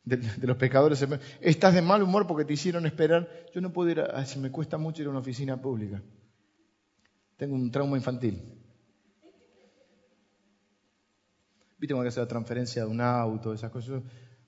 de, 0.05 0.47
los 0.47 0.57
pecadores. 0.57 1.05
Estás 1.41 1.75
de 1.75 1.83
mal 1.83 2.01
humor 2.05 2.29
porque 2.29 2.45
te 2.45 2.53
hicieron 2.53 2.87
esperar. 2.87 3.29
Yo 3.53 3.61
no 3.61 3.73
puedo 3.73 3.91
ir, 3.91 4.01
a, 4.03 4.25
me 4.39 4.53
cuesta 4.53 4.79
mucho 4.79 5.03
ir 5.03 5.09
a 5.09 5.11
una 5.11 5.19
oficina 5.19 5.61
pública. 5.61 6.01
Tengo 7.37 7.57
un 7.57 7.73
trauma 7.73 7.97
infantil. 7.97 8.41
Viste 11.77 11.93
hay 11.93 12.03
que 12.03 12.09
hacer 12.09 12.23
la 12.23 12.29
transferencia 12.29 12.85
de 12.85 12.89
un 12.89 13.01
auto, 13.01 13.53
esas 13.53 13.73
cosas. 13.73 14.01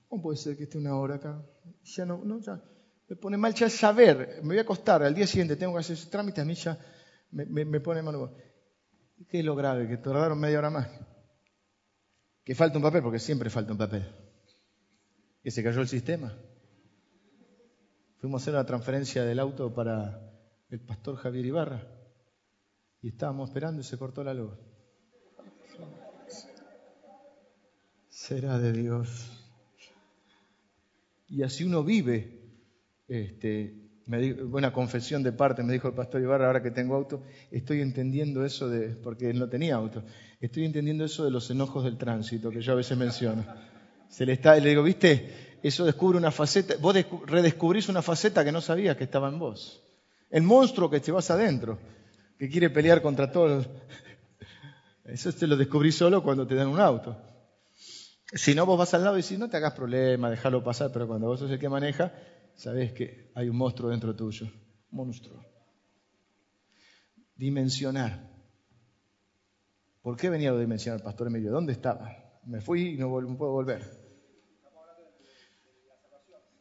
¿Cómo 0.07 0.23
puede 0.23 0.37
ser 0.37 0.55
que 0.55 0.63
esté 0.63 0.77
una 0.77 0.95
hora 0.95 1.15
acá? 1.15 1.45
Ya 1.83 2.05
no, 2.05 2.23
no, 2.23 2.39
ya 2.39 2.61
me 3.09 3.15
pone 3.15 3.37
mal 3.37 3.53
ya 3.55 3.69
saber, 3.69 4.39
me 4.43 4.49
voy 4.49 4.57
a 4.59 4.61
acostar, 4.61 5.01
al 5.01 5.15
día 5.15 5.25
siguiente 5.25 5.55
tengo 5.55 5.73
que 5.73 5.79
hacer 5.79 5.95
ese 5.95 6.09
trámite, 6.11 6.41
a 6.41 6.45
mí 6.45 6.53
ya 6.53 6.77
me, 7.31 7.79
pone 7.79 8.03
mal. 8.03 8.31
¿Qué 9.27 9.39
es 9.39 9.45
lo 9.45 9.55
grave? 9.55 9.87
Que 9.87 9.97
tardaron 9.97 10.39
media 10.39 10.59
hora 10.59 10.69
más. 10.69 10.87
Que 12.43 12.53
falta 12.53 12.77
un 12.77 12.83
papel, 12.83 13.01
porque 13.01 13.19
siempre 13.19 13.49
falta 13.49 13.71
un 13.71 13.79
papel. 13.79 14.07
Que 15.41 15.49
se 15.49 15.63
cayó 15.63 15.81
el 15.81 15.87
sistema. 15.87 16.37
Fuimos 18.19 18.41
a 18.41 18.43
hacer 18.43 18.53
una 18.53 18.65
transferencia 18.65 19.23
del 19.23 19.39
auto 19.39 19.73
para 19.73 20.21
el 20.69 20.79
pastor 20.79 21.15
Javier 21.15 21.45
Ibarra 21.47 21.87
y 23.01 23.09
estábamos 23.09 23.49
esperando 23.49 23.81
y 23.81 23.83
se 23.83 23.97
cortó 23.97 24.23
la 24.23 24.33
luz. 24.33 24.53
Será 28.09 28.59
de 28.59 28.73
Dios. 28.73 29.38
Y 31.29 31.43
así 31.43 31.63
uno 31.63 31.83
vive. 31.83 32.39
Este, 33.07 33.89
me 34.09 34.33
buena 34.33 34.73
confesión 34.73 35.21
de 35.21 35.31
parte, 35.31 35.61
me 35.61 35.73
dijo 35.73 35.87
el 35.87 35.93
pastor 35.93 36.21
Ibarra, 36.21 36.47
ahora 36.47 36.63
que 36.63 36.71
tengo 36.71 36.95
auto, 36.95 37.21
estoy 37.51 37.81
entendiendo 37.81 38.43
eso 38.43 38.67
de, 38.67 38.95
porque 38.95 39.29
él 39.29 39.37
no 39.37 39.47
tenía 39.47 39.75
auto, 39.75 40.03
estoy 40.39 40.65
entendiendo 40.65 41.05
eso 41.05 41.23
de 41.23 41.29
los 41.29 41.49
enojos 41.51 41.83
del 41.83 41.97
tránsito, 41.97 42.49
que 42.49 42.59
yo 42.61 42.73
a 42.73 42.75
veces 42.75 42.97
menciono. 42.97 43.45
Se 44.09 44.25
le 44.25 44.33
está, 44.33 44.55
le 44.55 44.69
digo, 44.69 44.81
viste, 44.81 45.57
eso 45.61 45.85
descubre 45.85 46.17
una 46.17 46.31
faceta, 46.31 46.73
vos 46.81 46.95
redescubrís 47.27 47.87
una 47.87 48.01
faceta 48.01 48.43
que 48.43 48.51
no 48.51 48.61
sabías 48.61 48.97
que 48.97 49.03
estaba 49.03 49.29
en 49.29 49.37
vos. 49.37 49.83
El 50.31 50.41
monstruo 50.41 50.89
que 50.89 50.99
te 50.99 51.11
vas 51.11 51.29
adentro, 51.29 51.77
que 52.39 52.49
quiere 52.49 52.71
pelear 52.71 53.03
contra 53.03 53.31
todos. 53.31 53.69
Eso 55.05 55.31
te 55.33 55.45
lo 55.45 55.55
descubrí 55.55 55.91
solo 55.91 56.23
cuando 56.23 56.47
te 56.47 56.55
dan 56.55 56.67
un 56.67 56.79
auto. 56.79 57.15
Si 58.31 58.53
no, 58.53 58.65
vos 58.65 58.77
vas 58.77 58.93
al 58.93 59.03
lado 59.03 59.17
y 59.17 59.21
decís, 59.21 59.39
no 59.39 59.49
te 59.49 59.57
hagas 59.57 59.73
problema, 59.73 60.29
déjalo 60.29 60.63
pasar, 60.63 60.91
pero 60.91 61.07
cuando 61.07 61.27
vos 61.27 61.39
sos 61.39 61.49
el 61.49 61.59
que 61.59 61.69
maneja, 61.69 62.13
sabés 62.53 62.93
que 62.93 63.31
hay 63.33 63.49
un 63.49 63.57
monstruo 63.57 63.89
dentro 63.89 64.15
tuyo. 64.15 64.51
Monstruo. 64.91 65.43
Dimensionar. 67.35 68.29
¿Por 70.01 70.15
qué 70.15 70.29
venía 70.29 70.51
a 70.51 70.57
dimensionar, 70.57 71.01
pastor 71.01 71.27
Emilio? 71.27 71.51
¿Dónde 71.51 71.73
estaba? 71.73 72.39
Me 72.45 72.61
fui 72.61 72.93
y 72.93 72.97
no 72.97 73.09
puedo 73.09 73.51
volver. 73.51 73.83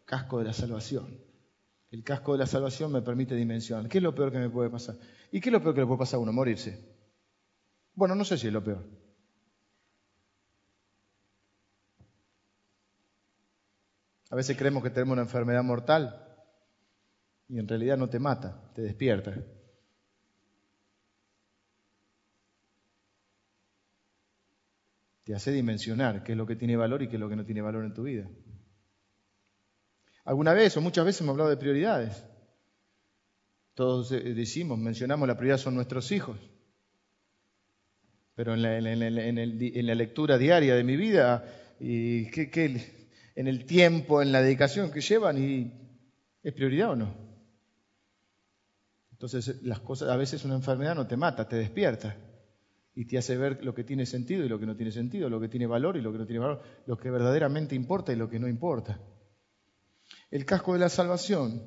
Casco 0.04 0.38
de 0.38 0.44
la 0.44 0.52
salvación. 0.52 1.20
El 1.90 2.02
casco 2.02 2.32
de 2.32 2.38
la 2.38 2.46
salvación 2.46 2.92
me 2.92 3.02
permite 3.02 3.34
dimensionar. 3.34 3.88
¿Qué 3.88 3.98
es 3.98 4.04
lo 4.04 4.14
peor 4.14 4.32
que 4.32 4.38
me 4.38 4.50
puede 4.50 4.70
pasar? 4.70 4.96
¿Y 5.30 5.40
qué 5.40 5.50
es 5.50 5.52
lo 5.52 5.62
peor 5.62 5.74
que 5.74 5.80
le 5.82 5.86
puede 5.86 5.98
pasar 5.98 6.16
a 6.16 6.20
uno? 6.20 6.32
Morirse. 6.32 6.96
Bueno, 7.94 8.14
no 8.14 8.24
sé 8.24 8.38
si 8.38 8.46
es 8.46 8.52
lo 8.52 8.64
peor. 8.64 8.97
A 14.30 14.36
veces 14.36 14.56
creemos 14.56 14.82
que 14.82 14.90
tenemos 14.90 15.14
una 15.14 15.22
enfermedad 15.22 15.62
mortal 15.62 16.24
y 17.48 17.58
en 17.58 17.66
realidad 17.66 17.96
no 17.96 18.10
te 18.10 18.18
mata, 18.18 18.70
te 18.74 18.82
despierta. 18.82 19.34
Te 25.24 25.34
hace 25.34 25.52
dimensionar 25.52 26.22
qué 26.24 26.32
es 26.32 26.38
lo 26.38 26.46
que 26.46 26.56
tiene 26.56 26.76
valor 26.76 27.02
y 27.02 27.08
qué 27.08 27.16
es 27.16 27.20
lo 27.20 27.28
que 27.28 27.36
no 27.36 27.44
tiene 27.44 27.62
valor 27.62 27.84
en 27.84 27.94
tu 27.94 28.02
vida. 28.02 28.28
Alguna 30.24 30.52
vez 30.52 30.76
o 30.76 30.82
muchas 30.82 31.06
veces 31.06 31.22
hemos 31.22 31.32
hablado 31.32 31.50
de 31.50 31.56
prioridades. 31.56 32.22
Todos 33.72 34.12
eh, 34.12 34.34
decimos, 34.34 34.78
mencionamos, 34.78 35.26
la 35.26 35.36
prioridad 35.36 35.58
son 35.58 35.74
nuestros 35.74 36.12
hijos. 36.12 36.38
Pero 38.34 38.54
en 38.54 38.62
la, 38.62 39.94
lectura 39.94 40.36
diaria 40.36 40.74
de 40.74 40.84
mi 40.84 40.96
vida, 40.96 41.44
¿y 41.80 42.30
qué, 42.30 42.50
qué, 42.50 42.97
en 43.38 43.46
el 43.46 43.66
tiempo, 43.66 44.20
en 44.20 44.32
la 44.32 44.42
dedicación 44.42 44.90
que 44.90 45.00
llevan 45.00 45.38
y 45.38 45.72
¿es 46.42 46.52
prioridad 46.52 46.90
o 46.90 46.96
no? 46.96 47.14
Entonces, 49.12 49.62
las 49.62 49.78
cosas, 49.78 50.08
a 50.08 50.16
veces 50.16 50.44
una 50.44 50.56
enfermedad 50.56 50.96
no 50.96 51.06
te 51.06 51.16
mata, 51.16 51.46
te 51.46 51.54
despierta 51.54 52.16
y 52.96 53.04
te 53.04 53.16
hace 53.16 53.36
ver 53.36 53.64
lo 53.64 53.76
que 53.76 53.84
tiene 53.84 54.06
sentido 54.06 54.44
y 54.44 54.48
lo 54.48 54.58
que 54.58 54.66
no 54.66 54.74
tiene 54.74 54.90
sentido, 54.90 55.30
lo 55.30 55.40
que 55.40 55.46
tiene 55.46 55.68
valor 55.68 55.96
y 55.96 56.00
lo 56.00 56.10
que 56.10 56.18
no 56.18 56.26
tiene 56.26 56.40
valor, 56.40 56.62
lo 56.86 56.98
que 56.98 57.12
verdaderamente 57.12 57.76
importa 57.76 58.12
y 58.12 58.16
lo 58.16 58.28
que 58.28 58.40
no 58.40 58.48
importa. 58.48 59.00
El 60.32 60.44
casco 60.44 60.72
de 60.72 60.80
la 60.80 60.88
salvación, 60.88 61.62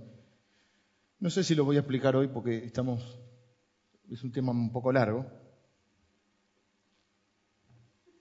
no 1.19 1.29
sé 1.29 1.41
si 1.41 1.55
lo 1.55 1.63
voy 1.63 1.77
a 1.77 1.79
explicar 1.79 2.17
hoy 2.17 2.27
porque 2.27 2.65
estamos, 2.65 3.17
es 4.09 4.21
un 4.25 4.33
tema 4.33 4.51
un 4.51 4.73
poco 4.73 4.91
largo. 4.91 5.25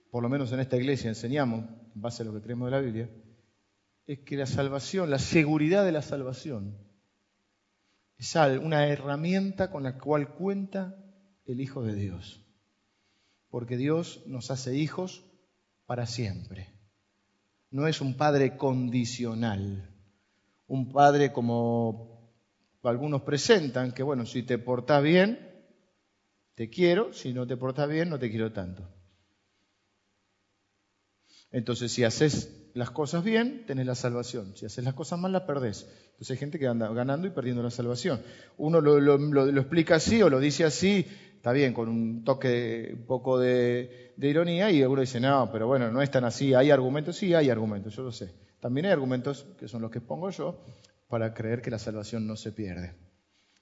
Por 0.09 0.23
lo 0.23 0.29
menos 0.29 0.53
en 0.53 0.61
esta 0.61 0.77
iglesia 0.77 1.09
enseñamos, 1.09 1.65
en 1.93 2.01
base 2.01 2.23
a 2.23 2.25
lo 2.25 2.33
que 2.33 2.39
creemos 2.39 2.67
de 2.67 2.71
la 2.71 2.79
Biblia, 2.79 3.09
es 4.11 4.19
que 4.19 4.35
la 4.35 4.45
salvación, 4.45 5.09
la 5.09 5.19
seguridad 5.19 5.85
de 5.85 5.93
la 5.93 6.01
salvación, 6.01 6.77
es 8.17 8.35
una 8.35 8.87
herramienta 8.87 9.71
con 9.71 9.83
la 9.83 9.97
cual 9.97 10.33
cuenta 10.33 10.97
el 11.45 11.61
Hijo 11.61 11.81
de 11.83 11.95
Dios. 11.95 12.45
porque 13.49 13.75
Dios 13.75 14.23
nos 14.27 14.49
hace 14.49 14.77
hijos 14.77 15.25
para 15.85 16.05
siempre. 16.05 16.69
No 17.69 17.85
es 17.85 17.99
un 17.99 18.15
padre 18.15 18.55
condicional, 18.55 19.93
un 20.67 20.91
padre 20.93 21.33
como 21.33 22.33
algunos 22.83 23.23
presentan, 23.23 23.91
que 23.91 24.01
bueno, 24.01 24.25
si 24.25 24.43
te 24.43 24.57
portas 24.57 25.03
bien, 25.03 25.65
te 26.55 26.69
quiero, 26.69 27.11
si 27.11 27.33
no 27.33 27.45
te 27.45 27.57
portas 27.57 27.89
bien, 27.89 28.09
no 28.09 28.19
te 28.19 28.29
quiero 28.29 28.53
tanto. 28.53 28.87
Entonces, 31.51 31.91
si 31.91 32.05
haces 32.05 32.60
las 32.73 32.91
cosas 32.91 33.23
bien, 33.23 33.65
tenés 33.65 33.85
la 33.85 33.95
salvación. 33.95 34.55
Si 34.55 34.65
haces 34.65 34.83
las 34.83 34.93
cosas 34.93 35.19
mal, 35.19 35.31
la 35.31 35.45
perdés. 35.45 35.87
Entonces 36.11 36.31
hay 36.31 36.37
gente 36.37 36.59
que 36.59 36.67
anda 36.67 36.87
ganando 36.93 37.27
y 37.27 37.31
perdiendo 37.31 37.63
la 37.63 37.71
salvación. 37.71 38.21
Uno 38.57 38.81
lo, 38.81 39.59
explica 39.59 39.95
así 39.95 40.21
o 40.21 40.29
lo 40.29 40.39
dice 40.39 40.63
así, 40.63 41.05
está 41.35 41.51
bien, 41.51 41.73
con 41.73 41.89
un 41.89 42.23
toque, 42.23 42.91
un 42.93 43.05
poco 43.05 43.39
de, 43.39 44.13
ironía, 44.17 44.71
y 44.71 44.83
uno 44.83 45.01
dice, 45.01 45.19
no, 45.19 45.49
pero 45.51 45.67
bueno, 45.67 45.91
no 45.91 46.01
es 46.01 46.11
tan 46.11 46.23
así. 46.23 46.53
¿Hay 46.53 46.71
argumentos? 46.71 47.17
Sí, 47.17 47.33
hay 47.33 47.49
argumentos, 47.49 47.95
yo 47.95 48.03
lo 48.03 48.11
sé. 48.11 48.33
También 48.59 48.85
hay 48.85 48.91
argumentos, 48.91 49.47
que 49.59 49.67
son 49.67 49.81
los 49.81 49.91
que 49.91 50.01
pongo 50.01 50.29
yo, 50.29 50.63
para 51.07 51.33
creer 51.33 51.61
que 51.61 51.71
la 51.71 51.79
salvación 51.79 52.27
no 52.27 52.35
se 52.35 52.51
pierde. 52.51 52.93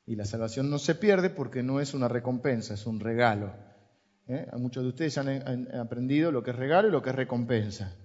Y 0.05 0.15
la 0.15 0.25
salvación 0.25 0.69
no 0.69 0.79
se 0.79 0.95
pierde 0.95 1.29
porque 1.29 1.63
no 1.63 1.79
es 1.79 1.93
una 1.93 2.07
recompensa, 2.07 2.73
es 2.73 2.85
un 2.85 2.99
regalo. 2.99 3.53
¿eh? 4.27 4.47
Muchos 4.57 4.83
de 4.83 4.89
ustedes 4.89 5.17
han, 5.17 5.67
aprendido 5.75 6.31
lo 6.31 6.43
que 6.43 6.51
es 6.51 6.55
regalo 6.55 6.87
y 6.87 6.91
lo 6.91 7.01
que 7.01 7.11
es 7.11 7.15
recompensa. 7.15 7.95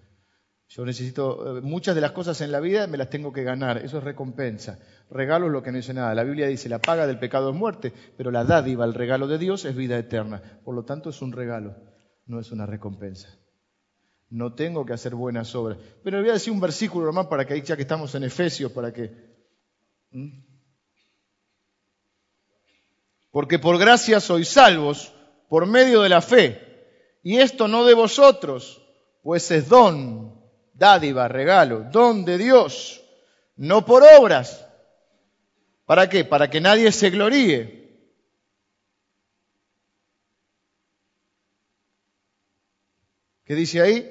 Yo 0.76 0.84
necesito, 0.84 1.58
eh, 1.58 1.60
muchas 1.60 1.94
de 1.94 2.00
las 2.00 2.10
cosas 2.10 2.40
en 2.40 2.50
la 2.50 2.58
vida 2.58 2.88
me 2.88 2.96
las 2.96 3.08
tengo 3.08 3.32
que 3.32 3.44
ganar, 3.44 3.78
eso 3.78 3.98
es 3.98 4.04
recompensa. 4.04 4.80
Regalo 5.08 5.46
es 5.46 5.52
lo 5.52 5.62
que 5.62 5.70
no 5.70 5.76
dice 5.76 5.94
nada. 5.94 6.12
La 6.16 6.24
Biblia 6.24 6.48
dice, 6.48 6.68
la 6.68 6.80
paga 6.80 7.06
del 7.06 7.20
pecado 7.20 7.50
es 7.50 7.56
muerte, 7.56 7.92
pero 8.16 8.32
la 8.32 8.42
dádiva, 8.42 8.84
el 8.84 8.92
regalo 8.92 9.28
de 9.28 9.38
Dios 9.38 9.64
es 9.66 9.76
vida 9.76 9.96
eterna. 9.96 10.42
Por 10.64 10.74
lo 10.74 10.84
tanto 10.84 11.10
es 11.10 11.22
un 11.22 11.30
regalo, 11.30 11.76
no 12.26 12.40
es 12.40 12.50
una 12.50 12.66
recompensa. 12.66 13.28
No 14.30 14.54
tengo 14.54 14.84
que 14.84 14.94
hacer 14.94 15.14
buenas 15.14 15.54
obras. 15.54 15.78
Pero 16.02 16.18
voy 16.18 16.30
a 16.30 16.32
decir 16.32 16.52
un 16.52 16.58
versículo 16.58 17.06
nomás 17.06 17.28
para 17.28 17.46
que, 17.46 17.62
ya 17.62 17.76
que 17.76 17.82
estamos 17.82 18.12
en 18.16 18.24
Efesios, 18.24 18.72
para 18.72 18.92
que... 18.92 19.12
Porque 23.30 23.60
por 23.60 23.78
gracia 23.78 24.18
sois 24.18 24.48
salvos 24.48 25.14
por 25.48 25.66
medio 25.66 26.02
de 26.02 26.08
la 26.08 26.20
fe. 26.20 26.60
Y 27.22 27.36
esto 27.36 27.68
no 27.68 27.84
de 27.84 27.94
vosotros, 27.94 28.84
pues 29.22 29.48
es 29.52 29.68
don, 29.68 30.43
dádiva, 30.74 31.28
regalo, 31.28 31.84
don 31.90 32.24
de 32.24 32.36
Dios, 32.38 33.02
no 33.56 33.84
por 33.86 34.02
obras. 34.02 34.66
¿Para 35.86 36.08
qué? 36.08 36.24
Para 36.24 36.50
que 36.50 36.60
nadie 36.60 36.90
se 36.92 37.10
gloríe. 37.10 37.84
¿Qué 43.44 43.54
dice 43.54 43.80
ahí? 43.80 44.10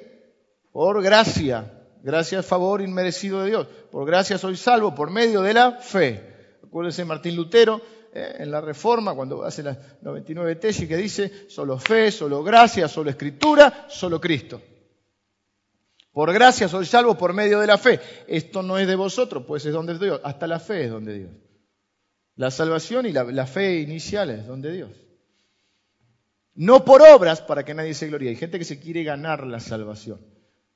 Por 0.72 1.02
gracia. 1.02 1.70
Gracia 2.02 2.40
es 2.40 2.46
favor 2.46 2.80
inmerecido 2.80 3.42
de 3.42 3.48
Dios. 3.48 3.66
Por 3.90 4.06
gracia 4.06 4.38
soy 4.38 4.56
salvo 4.56 4.94
por 4.94 5.10
medio 5.10 5.42
de 5.42 5.54
la 5.54 5.72
fe. 5.72 6.58
Acuérdense 6.62 7.04
Martín 7.04 7.34
Lutero, 7.34 7.80
eh, 8.12 8.36
en 8.38 8.50
la 8.50 8.60
Reforma, 8.60 9.14
cuando 9.14 9.42
hace 9.42 9.62
las 9.62 9.76
99 10.02 10.56
tesis, 10.56 10.86
que 10.88 10.96
dice 10.96 11.48
solo 11.48 11.78
fe, 11.78 12.12
solo 12.12 12.44
gracia, 12.44 12.86
solo 12.86 13.10
escritura, 13.10 13.86
solo 13.88 14.20
Cristo. 14.20 14.60
Por 16.14 16.32
gracia 16.32 16.68
soy 16.68 16.86
salvo 16.86 17.18
por 17.18 17.34
medio 17.34 17.58
de 17.58 17.66
la 17.66 17.76
fe. 17.76 17.98
Esto 18.28 18.62
no 18.62 18.78
es 18.78 18.86
de 18.86 18.94
vosotros, 18.94 19.42
pues 19.48 19.66
es 19.66 19.72
donde 19.72 19.98
Dios. 19.98 20.20
Hasta 20.22 20.46
la 20.46 20.60
fe 20.60 20.84
es 20.84 20.90
donde 20.90 21.18
Dios. 21.18 21.32
La 22.36 22.52
salvación 22.52 23.06
y 23.06 23.12
la, 23.12 23.46
fe 23.46 23.80
inicial 23.80 24.30
es 24.30 24.46
donde 24.46 24.72
Dios. 24.72 24.92
No 26.54 26.84
por 26.84 27.02
obras 27.02 27.40
para 27.40 27.64
que 27.64 27.74
nadie 27.74 27.94
se 27.94 28.06
gloríe. 28.06 28.28
Hay 28.28 28.36
gente 28.36 28.60
que 28.60 28.64
se 28.64 28.78
quiere 28.78 29.02
ganar 29.02 29.44
la 29.44 29.58
salvación 29.58 30.20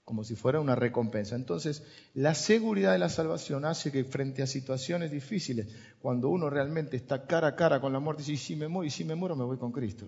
como 0.05 0.25
si 0.25 0.35
fuera 0.35 0.59
una 0.59 0.75
recompensa. 0.75 1.37
Entonces, 1.37 1.85
la 2.15 2.35
seguridad 2.35 2.93
de 2.93 2.99
la 2.99 3.11
salvación 3.11 3.65
hace 3.65 3.93
que 3.93 4.05
frente 4.05 4.43
a 4.43 4.47
situaciones 4.47 5.11
difíciles, 5.11 5.69
cuando 6.01 6.31
uno 6.31 6.49
realmente 6.49 6.97
está 6.97 7.27
cara 7.27 7.49
a 7.49 7.57
cara 7.57 7.79
con 7.79 7.93
la 7.93 8.01
muerte, 8.01 8.23
dice, 8.23 8.43
si 8.43 8.57
me 8.57 8.69
muero, 8.69 8.87
y 8.87 8.91
si 8.91 9.05
me 9.05 9.15
muero, 9.15 9.37
me 9.37 9.45
voy 9.45 9.59
con 9.59 9.71
Cristo. 9.71 10.07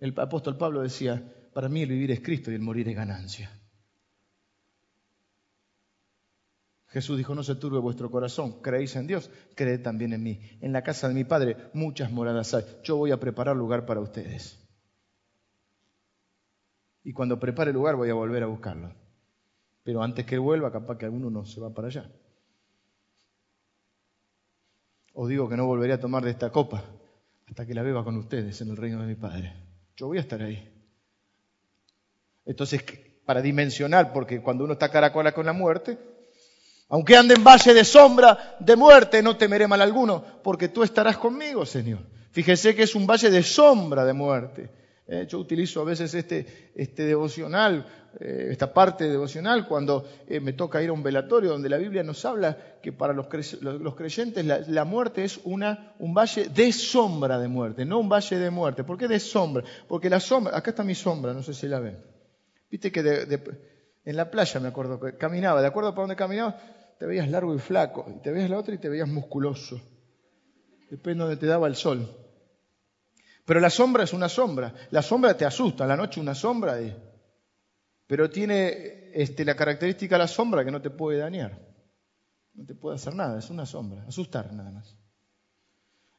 El 0.00 0.18
apóstol 0.18 0.56
Pablo 0.56 0.80
decía, 0.80 1.22
para 1.52 1.68
mí 1.68 1.82
el 1.82 1.90
vivir 1.90 2.10
es 2.10 2.20
Cristo 2.20 2.50
y 2.50 2.54
el 2.54 2.62
morir 2.62 2.88
es 2.88 2.96
ganancia. 2.96 3.50
Jesús 6.96 7.18
dijo, 7.18 7.34
no 7.34 7.42
se 7.42 7.56
turbe 7.56 7.78
vuestro 7.78 8.10
corazón, 8.10 8.62
creéis 8.62 8.96
en 8.96 9.06
Dios, 9.06 9.30
creed 9.54 9.82
también 9.82 10.14
en 10.14 10.22
mí. 10.22 10.40
En 10.62 10.72
la 10.72 10.80
casa 10.80 11.08
de 11.08 11.12
mi 11.12 11.24
Padre 11.24 11.68
muchas 11.74 12.10
moradas 12.10 12.54
hay. 12.54 12.64
Yo 12.84 12.96
voy 12.96 13.10
a 13.10 13.20
preparar 13.20 13.54
lugar 13.54 13.84
para 13.84 14.00
ustedes 14.00 14.66
y 17.04 17.12
cuando 17.12 17.38
prepare 17.38 17.68
el 17.68 17.76
lugar 17.76 17.96
voy 17.96 18.08
a 18.08 18.14
volver 18.14 18.42
a 18.44 18.46
buscarlo. 18.46 18.94
Pero 19.82 20.02
antes 20.02 20.24
que 20.24 20.38
vuelva, 20.38 20.72
capaz 20.72 20.96
que 20.96 21.04
alguno 21.04 21.28
no 21.28 21.44
se 21.44 21.60
va 21.60 21.68
para 21.74 21.88
allá. 21.88 22.10
O 25.12 25.28
digo 25.28 25.50
que 25.50 25.56
no 25.58 25.66
volveré 25.66 25.92
a 25.92 26.00
tomar 26.00 26.24
de 26.24 26.30
esta 26.30 26.50
copa 26.50 26.82
hasta 27.46 27.66
que 27.66 27.74
la 27.74 27.82
beba 27.82 28.04
con 28.04 28.16
ustedes 28.16 28.58
en 28.62 28.70
el 28.70 28.78
reino 28.78 29.02
de 29.02 29.06
mi 29.06 29.16
Padre. 29.16 29.52
Yo 29.98 30.06
voy 30.06 30.16
a 30.16 30.22
estar 30.22 30.40
ahí. 30.40 30.66
Entonces, 32.46 32.82
para 33.26 33.42
dimensionar, 33.42 34.14
porque 34.14 34.40
cuando 34.40 34.64
uno 34.64 34.72
está 34.72 34.90
cara 34.90 35.08
a 35.08 35.12
cara 35.12 35.34
con 35.34 35.44
la 35.44 35.52
muerte, 35.52 36.15
aunque 36.88 37.16
ande 37.16 37.34
en 37.34 37.44
valle 37.44 37.74
de 37.74 37.84
sombra, 37.84 38.56
de 38.60 38.76
muerte, 38.76 39.22
no 39.22 39.36
temeré 39.36 39.66
mal 39.66 39.82
alguno, 39.82 40.24
porque 40.42 40.68
tú 40.68 40.82
estarás 40.82 41.16
conmigo, 41.16 41.66
Señor. 41.66 42.00
Fíjese 42.30 42.74
que 42.74 42.82
es 42.82 42.94
un 42.94 43.06
valle 43.06 43.30
de 43.30 43.42
sombra 43.42 44.04
de 44.04 44.12
muerte. 44.12 44.70
Eh, 45.08 45.26
yo 45.28 45.38
utilizo 45.38 45.80
a 45.80 45.84
veces 45.84 46.12
este, 46.14 46.72
este 46.74 47.04
devocional, 47.04 47.86
eh, 48.18 48.48
esta 48.50 48.74
parte 48.74 49.08
devocional, 49.08 49.66
cuando 49.68 50.04
eh, 50.28 50.40
me 50.40 50.52
toca 50.52 50.82
ir 50.82 50.90
a 50.90 50.92
un 50.92 51.02
velatorio 51.02 51.50
donde 51.50 51.68
la 51.68 51.76
Biblia 51.76 52.02
nos 52.02 52.24
habla 52.24 52.56
que 52.82 52.92
para 52.92 53.12
los, 53.12 53.26
creyentes 53.28 54.44
la, 54.44 54.84
muerte 54.84 55.24
es 55.24 55.40
una, 55.44 55.94
un 56.00 56.12
valle 56.12 56.48
de 56.48 56.72
sombra 56.72 57.38
de 57.38 57.46
muerte, 57.46 57.84
no 57.84 58.00
un 58.00 58.08
valle 58.08 58.36
de 58.36 58.50
muerte. 58.50 58.82
¿Por 58.82 58.98
qué 58.98 59.06
de 59.06 59.20
sombra? 59.20 59.62
Porque 59.86 60.10
la 60.10 60.18
sombra, 60.18 60.56
acá 60.56 60.70
está 60.70 60.82
mi 60.82 60.94
sombra, 60.94 61.32
no 61.32 61.42
sé 61.42 61.54
si 61.54 61.68
la 61.68 61.78
ven. 61.78 61.98
Viste 62.68 62.90
que 62.90 63.02
en 64.06 64.16
la 64.16 64.30
playa 64.30 64.60
me 64.60 64.68
acuerdo 64.68 65.00
que 65.00 65.18
caminaba, 65.18 65.60
de 65.60 65.66
acuerdo 65.66 65.90
para 65.90 66.02
donde 66.02 66.16
caminaba, 66.16 66.56
te 66.98 67.06
veías 67.06 67.28
largo 67.28 67.54
y 67.54 67.58
flaco, 67.58 68.06
y 68.08 68.22
te 68.22 68.30
veías 68.30 68.48
la 68.48 68.58
otra 68.58 68.74
y 68.74 68.78
te 68.78 68.88
veías 68.88 69.08
musculoso. 69.08 69.80
Depende 70.88 71.24
de 71.24 71.30
donde 71.30 71.36
te 71.36 71.46
daba 71.46 71.66
el 71.66 71.74
sol. 71.74 72.08
Pero 73.44 73.58
la 73.58 73.68
sombra 73.68 74.04
es 74.04 74.12
una 74.12 74.28
sombra. 74.28 74.72
La 74.90 75.02
sombra 75.02 75.36
te 75.36 75.44
asusta, 75.44 75.86
la 75.86 75.96
noche 75.96 76.20
una 76.20 76.36
sombra. 76.36 76.78
Pero 78.06 78.30
tiene 78.30 79.10
este, 79.12 79.44
la 79.44 79.56
característica 79.56 80.14
de 80.14 80.20
la 80.20 80.28
sombra 80.28 80.64
que 80.64 80.70
no 80.70 80.80
te 80.80 80.90
puede 80.90 81.18
dañar. 81.18 81.60
No 82.54 82.64
te 82.64 82.76
puede 82.76 82.94
hacer 82.94 83.14
nada, 83.14 83.38
es 83.38 83.50
una 83.50 83.66
sombra, 83.66 84.04
asustar 84.06 84.52
nada 84.52 84.70
más. 84.70 84.96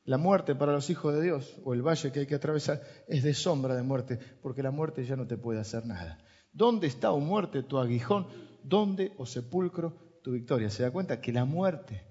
La 0.03 0.17
muerte 0.17 0.55
para 0.55 0.73
los 0.73 0.89
hijos 0.89 1.13
de 1.13 1.21
Dios, 1.21 1.57
o 1.63 1.73
el 1.73 1.81
valle 1.81 2.11
que 2.11 2.19
hay 2.19 2.27
que 2.27 2.35
atravesar, 2.35 2.81
es 3.07 3.23
de 3.23 3.33
sombra 3.33 3.75
de 3.75 3.83
muerte, 3.83 4.19
porque 4.41 4.61
la 4.61 4.71
muerte 4.71 5.05
ya 5.05 5.15
no 5.15 5.25
te 5.25 5.37
puede 5.37 5.59
hacer 5.59 5.85
nada. 5.85 6.19
¿Dónde 6.51 6.87
está, 6.87 7.11
o 7.11 7.19
muerte, 7.19 7.63
tu 7.63 7.77
aguijón? 7.77 8.27
¿Dónde, 8.63 9.13
o 9.17 9.25
sepulcro, 9.25 10.19
tu 10.23 10.31
victoria? 10.31 10.69
Se 10.69 10.83
da 10.83 10.91
cuenta 10.91 11.21
que 11.21 11.31
la 11.31 11.45
muerte, 11.45 12.03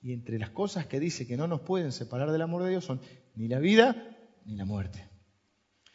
y 0.00 0.12
entre 0.12 0.38
las 0.38 0.50
cosas 0.50 0.86
que 0.86 1.00
dice 1.00 1.26
que 1.26 1.36
no 1.36 1.46
nos 1.46 1.60
pueden 1.60 1.92
separar 1.92 2.32
del 2.32 2.42
amor 2.42 2.64
de 2.64 2.70
Dios, 2.70 2.84
son 2.84 3.00
ni 3.34 3.48
la 3.48 3.58
vida 3.58 4.16
ni 4.44 4.56
la 4.56 4.64
muerte. 4.64 5.08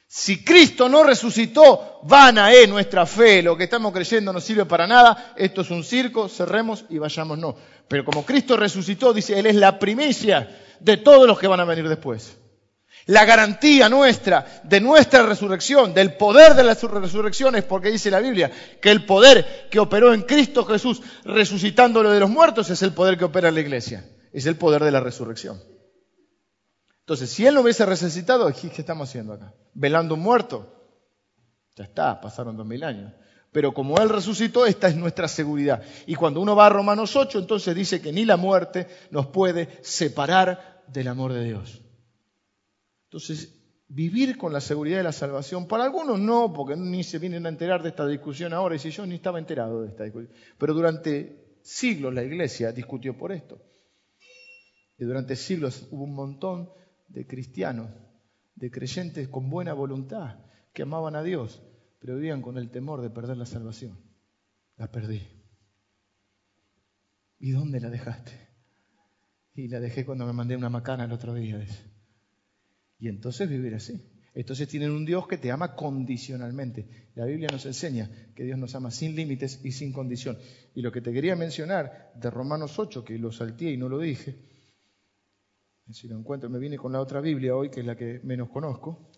Si 0.10 0.44
Cristo 0.44 0.88
no 0.88 1.04
resucitó, 1.04 2.00
vana 2.04 2.54
es 2.54 2.70
nuestra 2.70 3.06
fe. 3.06 3.44
Lo 3.44 3.58
que 3.58 3.66
estamos 3.66 3.92
creyendo 3.92 4.32
no 4.32 4.40
sirve 4.40 4.66
para 4.66 4.88
nada. 4.88 5.34
Esto 5.36 5.62
es 5.62 5.70
un 5.70 5.84
circo, 5.84 6.30
cerremos 6.30 6.86
y 6.90 6.98
vayamos. 6.98 7.38
No. 7.38 7.58
Pero 7.90 8.06
como 8.06 8.26
Cristo 8.26 8.56
resucitó, 8.56 9.14
dice, 9.14 9.38
Él 9.38 9.48
es 9.48 9.56
la 9.56 9.78
primicia 9.78 10.50
de 10.80 10.96
todos 10.96 11.28
los 11.28 11.38
que 11.38 11.48
van 11.48 11.60
a 11.60 11.66
venir 11.66 11.90
después. 11.90 12.38
La 13.08 13.24
garantía 13.24 13.88
nuestra 13.88 14.62
de 14.64 14.82
nuestra 14.82 15.24
resurrección, 15.24 15.94
del 15.94 16.16
poder 16.16 16.56
de 16.56 16.64
la 16.64 16.74
resurrección 16.74 17.56
es 17.56 17.64
porque 17.64 17.90
dice 17.90 18.12
la 18.12 18.20
Biblia 18.20 18.52
que 18.82 18.92
el 18.92 19.06
poder 19.06 19.68
que 19.72 19.80
operó 19.80 20.14
en 20.14 20.24
Cristo 20.24 20.66
Jesús 20.66 21.02
resucitándolo 21.24 22.12
de 22.12 22.20
los 22.20 22.30
muertos 22.30 22.70
es 22.70 22.82
el 22.82 22.94
poder 22.94 23.18
que 23.18 23.26
opera 23.26 23.48
en 23.48 23.56
la 23.56 23.62
iglesia. 23.62 24.06
Es 24.34 24.46
el 24.46 24.58
poder 24.58 24.84
de 24.84 24.92
la 24.92 25.00
resurrección. 25.00 25.62
Entonces, 27.00 27.30
si 27.30 27.46
él 27.46 27.56
no 27.56 27.62
hubiese 27.62 27.86
resucitado, 27.86 28.52
¿qué 28.52 28.68
estamos 28.78 29.08
haciendo 29.08 29.34
acá? 29.34 29.54
¿Velando 29.74 30.16
un 30.16 30.22
muerto? 30.22 30.74
Ya 31.78 31.86
está, 31.86 32.20
pasaron 32.20 32.58
dos 32.58 32.66
mil 32.66 32.84
años. 32.84 33.14
Pero 33.54 33.74
como 33.74 33.98
Él 34.00 34.10
resucitó, 34.10 34.66
esta 34.66 34.90
es 34.90 34.98
nuestra 34.98 35.30
seguridad. 35.30 35.82
Y 36.06 36.16
cuando 36.16 36.42
uno 36.42 36.56
va 36.56 36.66
a 36.66 36.70
Romanos 36.70 37.16
8, 37.16 37.40
entonces 37.40 37.74
dice 37.74 38.02
que 38.02 38.12
ni 38.12 38.26
la 38.26 38.36
muerte 38.36 38.88
nos 39.10 39.28
puede 39.28 39.80
separar 39.82 40.84
del 40.88 41.08
amor 41.08 41.32
de 41.32 41.46
Dios. 41.46 41.82
Entonces, 43.08 43.58
vivir 43.88 44.38
con 44.38 44.52
la 44.52 44.60
seguridad 44.60 44.98
de 44.98 45.04
la 45.04 45.14
salvación, 45.14 45.68
para 45.68 45.86
algunos 45.86 46.20
no, 46.20 46.54
porque 46.54 46.76
ni 46.76 47.04
se 47.04 47.20
vienen 47.20 47.46
a 47.46 47.50
enterar 47.50 47.82
de 47.82 47.90
esta 47.90 48.06
discusión 48.06 48.54
ahora, 48.54 48.76
y 48.76 48.80
si 48.80 48.92
yo 48.92 49.06
ni 49.06 49.16
estaba 49.16 49.40
enterado 49.40 49.82
de 49.82 49.90
esta 49.90 50.04
discusión. 50.04 50.34
Pero 50.58 50.74
durante 50.74 51.60
siglos 51.64 52.14
la 52.14 52.24
iglesia 52.24 52.72
discutió 52.72 53.18
por 53.18 53.32
esto. 53.32 53.62
Y 54.98 55.06
durante 55.06 55.36
siglos 55.36 55.88
hubo 55.92 56.04
un 56.04 56.16
montón 56.16 56.70
de 57.08 57.26
cristianos, 57.26 57.90
de 58.56 58.72
creyentes 58.72 59.30
con 59.30 59.50
buena 59.50 59.74
voluntad, 59.74 60.40
que 60.74 60.82
amaban 60.82 61.16
a 61.16 61.24
Dios, 61.24 61.62
pero 62.00 62.16
vivían 62.16 62.42
con 62.42 62.58
el 62.58 62.72
temor 62.72 63.02
de 63.02 63.10
perder 63.10 63.38
la 63.38 63.46
salvación. 63.46 63.98
La 64.76 64.92
perdí. 64.92 65.22
¿Y 67.40 67.52
dónde 67.52 67.80
la 67.80 67.90
dejaste? 67.90 68.32
Y 69.54 69.70
la 69.70 69.80
dejé 69.80 70.06
cuando 70.06 70.26
me 70.26 70.34
mandé 70.34 70.56
una 70.56 70.70
macana 70.70 71.06
el 71.06 71.12
otro 71.12 71.34
día. 71.34 71.66
Y 73.00 73.08
entonces 73.08 73.50
vivir 73.50 73.76
así. 73.76 74.02
Entonces 74.34 74.68
tienen 74.68 74.92
un 74.92 75.04
Dios 75.04 75.28
que 75.28 75.38
te 75.38 75.52
ama 75.52 75.76
condicionalmente. 75.76 77.10
La 77.16 77.26
Biblia 77.26 77.50
nos 77.52 77.66
enseña 77.66 78.10
que 78.36 78.44
Dios 78.44 78.60
nos 78.60 78.76
ama 78.76 78.92
sin 78.92 79.16
límites 79.16 79.62
y 79.64 79.72
sin 79.72 79.92
condición. 79.92 80.38
Y 80.76 80.82
lo 80.82 80.92
que 80.92 81.02
te 81.02 81.12
quería 81.12 81.36
mencionar 81.36 82.12
de 82.16 82.30
Romanos 82.30 82.78
8, 82.78 83.04
que 83.04 83.18
lo 83.18 83.32
salté 83.32 83.72
y 83.72 83.78
no 83.78 83.90
lo 83.90 83.98
dije, 83.98 84.36
si 85.92 86.08
lo 86.08 86.18
encuentro, 86.18 86.50
me 86.50 86.60
viene 86.60 86.78
con 86.78 86.92
la 86.92 87.02
otra 87.02 87.22
Biblia 87.22 87.56
hoy, 87.56 87.70
que 87.70 87.80
es 87.80 87.86
la 87.86 87.96
que 87.96 88.20
menos 88.24 88.50
conozco, 88.50 89.10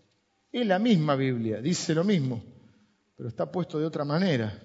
es 0.51 0.65
la 0.65 0.79
misma 0.79 1.15
Biblia, 1.15 1.61
dice 1.61 1.93
lo 1.93 2.03
mismo, 2.03 2.41
pero 3.15 3.29
está 3.29 3.51
puesto 3.51 3.79
de 3.79 3.85
otra 3.85 4.05
manera. 4.05 4.57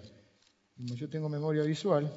Como 0.76 0.94
yo 0.94 1.08
tengo 1.08 1.28
memoria 1.28 1.62
visual, 1.62 2.12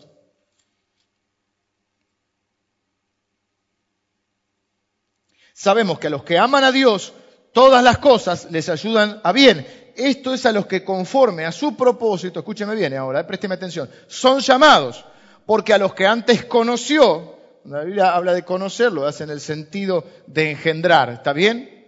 sabemos 5.58 5.98
que 5.98 6.06
a 6.06 6.12
los 6.12 6.24
que 6.24 6.38
aman 6.38 6.64
a 6.64 6.72
Dios, 6.72 7.14
todas 7.52 7.84
las 7.84 7.98
cosas 7.98 8.48
les 8.52 8.70
ayudan 8.70 9.20
a 9.24 9.32
bien. 9.32 9.66
Esto 9.96 10.36
es 10.36 10.46
a 10.46 10.52
los 10.52 10.68
que 10.68 10.84
conforme 10.84 11.46
a 11.46 11.52
su 11.52 11.76
propósito, 11.76 12.40
escúcheme 12.40 12.76
bien 12.76 12.94
ahora, 12.94 13.22
eh, 13.22 13.24
présteme 13.24 13.56
atención, 13.56 13.90
son 14.06 14.40
llamados, 14.40 15.04
porque 15.48 15.74
a 15.74 15.80
los 15.80 15.96
que 15.96 16.06
antes 16.06 16.46
conoció, 16.46 17.36
la 17.66 17.84
Biblia 17.84 18.14
habla 18.14 18.36
de 18.36 18.44
conocerlo, 18.44 19.08
hace 19.08 19.24
en 19.24 19.32
el 19.32 19.42
sentido 19.42 20.06
de 20.28 20.52
engendrar, 20.52 21.10
¿está 21.10 21.34
bien? 21.34 21.88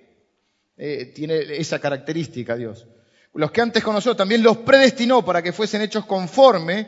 Eh, 0.76 1.12
tiene 1.14 1.38
esa 1.58 1.78
característica 1.78 2.56
Dios. 2.56 2.88
Los 3.36 3.52
que 3.52 3.62
antes 3.62 3.84
conoció 3.84 4.16
también 4.16 4.42
los 4.42 4.58
predestinó 4.58 5.24
para 5.24 5.44
que 5.44 5.54
fuesen 5.54 5.84
hechos 5.84 6.06
conforme 6.06 6.88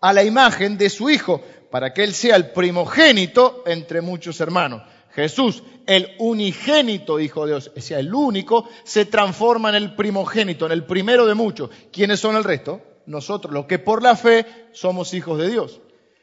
a 0.00 0.14
la 0.14 0.24
imagen 0.24 0.78
de 0.78 0.88
su 0.88 1.10
Hijo, 1.10 1.44
para 1.70 1.92
que 1.92 2.02
Él 2.02 2.14
sea 2.14 2.36
el 2.36 2.52
primogénito 2.52 3.64
entre 3.66 4.00
muchos 4.00 4.40
hermanos. 4.40 4.82
Jesús, 5.14 5.62
el 5.86 6.14
unigénito 6.18 7.20
Hijo 7.20 7.44
de 7.44 7.52
Dios, 7.52 7.70
sea, 7.76 7.98
el 7.98 8.14
único, 8.14 8.68
se 8.84 9.04
transforma 9.04 9.68
en 9.68 9.74
el 9.74 9.94
primogénito, 9.94 10.66
en 10.66 10.72
el 10.72 10.84
primero 10.84 11.26
de 11.26 11.34
muchos. 11.34 11.70
¿Quiénes 11.92 12.20
son 12.20 12.36
el 12.36 12.44
resto? 12.44 12.80
Nosotros, 13.06 13.52
los 13.52 13.66
que 13.66 13.78
por 13.78 14.02
la 14.02 14.16
fe 14.16 14.46
somos 14.72 15.12
hijos 15.12 15.38
de 15.38 15.50
Dios. 15.50 15.80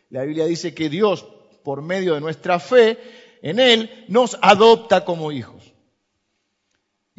La 0.10 0.23
Biblia 0.23 0.45
dice 0.45 0.73
que 0.73 0.89
Dios, 0.89 1.25
por 1.63 1.82
medio 1.82 2.15
de 2.15 2.21
nuestra 2.21 2.60
fe 2.60 2.97
en 3.41 3.60
Él, 3.60 4.06
nos 4.08 4.38
adopta 4.41 5.06
como 5.06 5.32
hijos. 5.32 5.60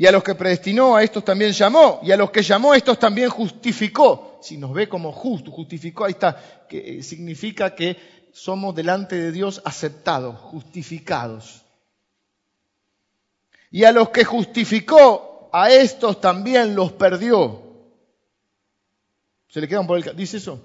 Y 0.00 0.06
a 0.06 0.12
los 0.12 0.24
que 0.24 0.34
predestinó, 0.34 0.96
a 0.96 1.02
estos 1.02 1.24
también 1.24 1.52
llamó. 1.52 2.00
Y 2.02 2.10
a 2.10 2.16
los 2.16 2.30
que 2.30 2.42
llamó, 2.42 2.72
a 2.72 2.76
estos 2.78 2.98
también 2.98 3.28
justificó. 3.28 4.38
Si 4.40 4.56
nos 4.56 4.72
ve 4.72 4.88
como 4.88 5.12
justo, 5.12 5.50
justificó, 5.50 6.06
ahí 6.06 6.12
está, 6.12 6.66
que 6.66 6.98
eh, 6.98 7.02
significa 7.02 7.74
que 7.74 7.98
somos 8.32 8.74
delante 8.74 9.16
de 9.16 9.32
Dios 9.32 9.62
aceptados, 9.64 10.38
justificados. 10.38 11.64
Y 13.70 13.84
a 13.84 13.92
los 13.92 14.10
que 14.10 14.24
justificó, 14.24 15.48
a 15.52 15.70
estos 15.70 16.20
también 16.20 16.74
los 16.74 16.92
perdió. 16.92 17.62
¿Se 19.48 19.60
le 19.60 19.68
quedan 19.68 19.86
por 19.86 19.98
el... 19.98 20.16
¿Dice 20.16 20.38
eso? 20.38 20.64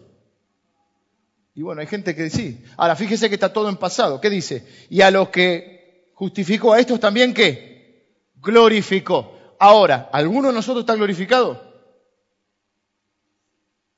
Y 1.53 1.61
bueno, 1.61 1.81
hay 1.81 1.87
gente 1.87 2.15
que 2.15 2.29
sí. 2.29 2.63
Ahora, 2.77 2.95
fíjese 2.95 3.29
que 3.29 3.35
está 3.35 3.53
todo 3.53 3.69
en 3.69 3.77
pasado. 3.77 4.19
¿Qué 4.19 4.29
dice? 4.29 4.67
Y 4.89 5.01
a 5.01 5.09
los 5.09 5.29
que 5.29 6.11
justificó, 6.13 6.73
a 6.73 6.79
estos 6.79 6.99
también 6.99 7.33
qué? 7.33 8.19
Glorificó. 8.35 9.55
Ahora, 9.59 10.09
¿alguno 10.11 10.49
de 10.49 10.53
nosotros 10.53 10.81
está 10.81 10.95
glorificado? 10.95 11.63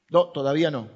No, 0.10 0.28
todavía 0.30 0.72
no. 0.72 0.90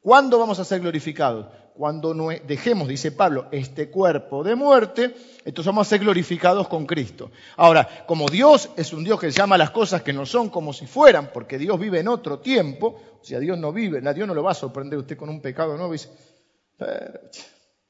¿Cuándo 0.00 0.38
vamos 0.38 0.58
a 0.58 0.64
ser 0.64 0.80
glorificados? 0.80 1.46
Cuando 1.74 2.14
dejemos, 2.46 2.88
dice 2.88 3.12
Pablo, 3.12 3.46
este 3.50 3.90
cuerpo 3.90 4.44
de 4.44 4.54
muerte, 4.54 5.14
entonces 5.44 5.66
vamos 5.66 5.86
a 5.86 5.90
ser 5.90 6.00
glorificados 6.00 6.68
con 6.68 6.86
Cristo. 6.86 7.30
Ahora, 7.56 8.04
como 8.06 8.28
Dios 8.28 8.70
es 8.76 8.92
un 8.92 9.04
Dios 9.04 9.18
que 9.18 9.30
llama 9.30 9.56
las 9.56 9.70
cosas 9.70 10.02
que 10.02 10.12
no 10.12 10.26
son 10.26 10.50
como 10.50 10.72
si 10.72 10.86
fueran, 10.86 11.30
porque 11.32 11.58
Dios 11.58 11.78
vive 11.80 12.00
en 12.00 12.08
otro 12.08 12.38
tiempo, 12.40 13.00
o 13.20 13.24
sea, 13.24 13.38
Dios 13.38 13.58
no 13.58 13.72
vive, 13.72 14.00
Dios 14.14 14.28
no 14.28 14.34
lo 14.34 14.42
va 14.42 14.52
a 14.52 14.54
sorprender 14.54 14.98
usted 14.98 15.16
con 15.16 15.28
un 15.28 15.40
pecado 15.40 15.76
nuevo 15.76 15.92
dice, 15.92 16.10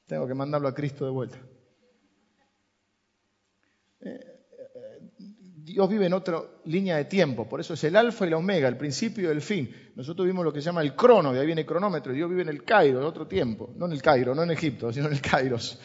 tengo 0.07 0.27
que 0.27 0.35
mandarlo 0.35 0.69
a 0.69 0.75
Cristo 0.75 1.05
de 1.05 1.11
vuelta. 1.11 1.39
Eh, 4.01 4.32
Dios 5.73 5.89
vive 5.89 6.07
en 6.07 6.13
otra 6.13 6.43
línea 6.67 6.97
de 6.97 7.07
tiempo, 7.07 7.49
por 7.49 7.61
eso 7.61 7.75
es 7.75 7.85
el 7.85 7.97
alfa 7.97 8.27
y 8.27 8.31
la 8.31 8.37
omega, 8.37 8.69
el 8.69 8.77
principio 8.77 9.29
y 9.29 9.33
el 9.33 9.41
fin. 9.41 9.75
Nosotros 9.97 10.27
vivimos 10.27 10.45
lo 10.45 10.53
que 10.53 10.61
se 10.61 10.67
llama 10.67 10.83
el 10.83 10.95
crono, 10.95 11.33
de 11.33 11.41
ahí 11.41 11.47
viene 11.47 11.63
el 11.63 11.67
cronómetro, 11.67 12.13
Dios 12.13 12.29
vive 12.29 12.43
en 12.43 12.51
el 12.51 12.63
Cairo, 12.63 13.01
en 13.01 13.07
otro 13.07 13.27
tiempo, 13.27 13.71
no 13.77 13.87
en 13.87 13.93
el 13.93 14.03
Cairo, 14.03 14.35
no 14.35 14.43
en 14.43 14.51
Egipto, 14.51 14.93
sino 14.93 15.07
en 15.07 15.15
el 15.15 15.21
Kairos. 15.21 15.79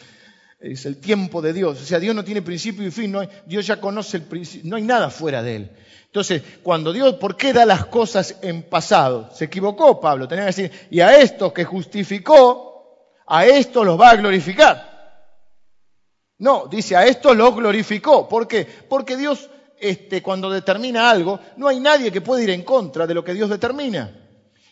Es 0.60 0.86
el 0.86 0.98
tiempo 1.00 1.40
de 1.40 1.52
Dios, 1.52 1.80
o 1.80 1.84
sea, 1.84 1.98
Dios 1.98 2.14
no 2.14 2.24
tiene 2.24 2.42
principio 2.42 2.86
y 2.86 2.90
fin, 2.90 3.16
Dios 3.46 3.66
ya 3.66 3.80
conoce 3.80 4.18
el 4.18 4.24
principio, 4.24 4.68
no 4.68 4.76
hay 4.76 4.82
nada 4.82 5.08
fuera 5.08 5.42
de 5.42 5.56
Él. 5.56 5.70
Entonces, 6.04 6.42
cuando 6.62 6.92
Dios, 6.92 7.14
¿por 7.14 7.36
qué 7.36 7.52
da 7.52 7.64
las 7.64 7.86
cosas 7.86 8.36
en 8.42 8.64
pasado? 8.64 9.30
Se 9.32 9.46
equivocó 9.46 10.00
Pablo, 10.00 10.28
tenía 10.28 10.44
que 10.44 10.62
decir, 10.62 10.72
y 10.90 11.00
a 11.00 11.18
estos 11.18 11.52
que 11.52 11.64
justificó, 11.64 13.14
a 13.26 13.46
estos 13.46 13.86
los 13.86 13.98
va 13.98 14.10
a 14.10 14.16
glorificar. 14.16 14.98
No, 16.38 16.66
dice, 16.66 16.96
a 16.96 17.06
estos 17.06 17.36
los 17.36 17.54
glorificó. 17.54 18.28
¿Por 18.28 18.46
qué? 18.46 18.66
Porque 18.88 19.16
Dios 19.16 19.50
este, 19.80 20.22
cuando 20.22 20.50
determina 20.50 21.10
algo, 21.10 21.40
no 21.56 21.68
hay 21.68 21.80
nadie 21.80 22.10
que 22.10 22.20
pueda 22.20 22.42
ir 22.42 22.50
en 22.50 22.62
contra 22.62 23.06
de 23.06 23.14
lo 23.14 23.24
que 23.24 23.34
Dios 23.34 23.48
determina. 23.48 24.12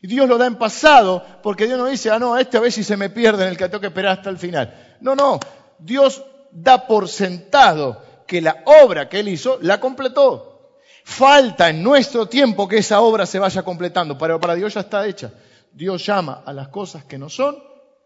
Y 0.03 0.07
Dios 0.07 0.29
lo 0.29 0.39
da 0.39 0.47
en 0.47 0.57
pasado, 0.57 1.25
porque 1.43 1.67
Dios 1.67 1.79
no 1.79 1.87
dice, 1.87 2.11
ah, 2.11 2.19
no, 2.19 2.37
esta 2.37 2.61
vez 2.61 2.75
si 2.75 2.85
se 2.85 2.97
me 2.97 3.11
pierde 3.11 3.45
en 3.45 3.51
el 3.51 3.57
que 3.57 3.69
tengo 3.69 3.81
que 3.81 3.87
esperar 3.89 4.19
hasta 4.19 4.31
el 4.31 4.39
final. 4.39 4.97
No, 5.01 5.15
no, 5.15 5.41
Dios 5.79 6.23
da 6.53 6.87
por 6.87 7.09
sentado 7.09 8.03
que 8.27 8.41
la 8.41 8.63
obra 8.83 9.09
que 9.09 9.21
Él 9.21 9.29
hizo 9.29 9.59
la 9.63 9.81
completó. 9.81 10.79
Falta 11.05 11.71
en 11.71 11.83
nuestro 11.83 12.27
tiempo 12.27 12.67
que 12.67 12.79
esa 12.79 13.01
obra 13.01 13.27
se 13.27 13.39
vaya 13.39 13.63
completando, 13.63 14.19
pero 14.19 14.41
para 14.41 14.55
Dios 14.55 14.75
ya 14.75 14.81
está 14.81 15.07
hecha. 15.07 15.33
Dios 15.73 16.05
llama 16.05 16.43
a 16.45 16.53
las 16.53 16.69
cosas 16.69 17.05
que 17.05 17.19
no 17.19 17.29
son 17.29 17.57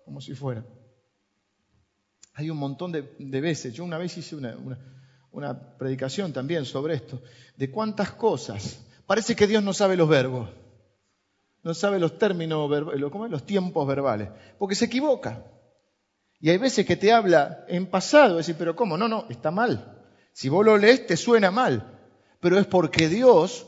como 0.05 0.21
si 0.21 0.35
fueran. 0.35 0.67
Hay 2.35 2.51
un 2.51 2.59
montón 2.59 2.93
de, 2.93 3.41
veces, 3.41 3.75
yo 3.75 3.85
una 3.85 3.99
vez 3.99 4.17
hice 4.17 4.37
una 4.37 4.57
predicación 5.79 6.33
también 6.33 6.65
sobre 6.65 6.95
esto, 6.95 7.23
de 7.57 7.71
cuántas 7.71 8.13
cosas. 8.13 8.85
Parece 9.07 9.35
que 9.35 9.47
Dios 9.47 9.63
no 9.63 9.73
sabe 9.73 9.97
los 9.97 10.09
verbos, 10.09 10.49
no 11.63 11.75
sabe 11.75 11.99
los 11.99 12.19
términos, 12.19 12.71
¿cómo 13.11 13.27
los 13.27 13.45
tiempos 13.45 13.87
verbales, 13.87 14.29
porque 14.59 14.75
se 14.75 14.87
equivoca. 14.87 15.45
Y 16.41 16.49
hay 16.49 16.57
veces 16.57 16.87
que 16.87 16.97
te 16.97 17.13
habla 17.13 17.65
en 17.69 17.87
pasado, 17.87 18.39
decir, 18.39 18.57
pero 18.59 18.75
¿cómo? 18.75 18.97
No, 18.97 19.09
no, 19.09 19.27
está 19.29 19.51
mal. 19.51 19.99
Si 20.33 20.49
vos 20.49 20.65
lo 20.65 20.79
lees 20.79 21.07
te 21.07 21.17
suena 21.17 21.51
mal, 21.51 21.99
pero 22.41 22.59
es 22.59 22.67
porque 22.67 23.09
Dios 23.09 23.67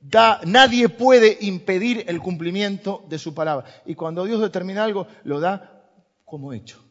da, 0.00 0.40
nadie 0.46 0.88
puede 0.88 1.36
impedir 1.42 2.04
el 2.08 2.20
cumplimiento 2.20 3.04
de 3.08 3.18
su 3.18 3.34
palabra. 3.34 3.66
Y 3.84 3.94
cuando 3.94 4.24
Dios 4.24 4.40
determina 4.40 4.84
algo, 4.84 5.06
lo 5.24 5.38
da 5.38 5.90
como 6.24 6.52
hecho. 6.54 6.82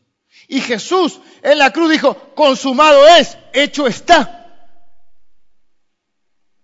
Y 0.47 0.61
Jesús 0.61 1.19
en 1.41 1.57
la 1.57 1.71
cruz 1.71 1.91
dijo, 1.91 2.15
consumado 2.35 3.07
es, 3.07 3.37
hecho 3.53 3.87
está. 3.87 4.39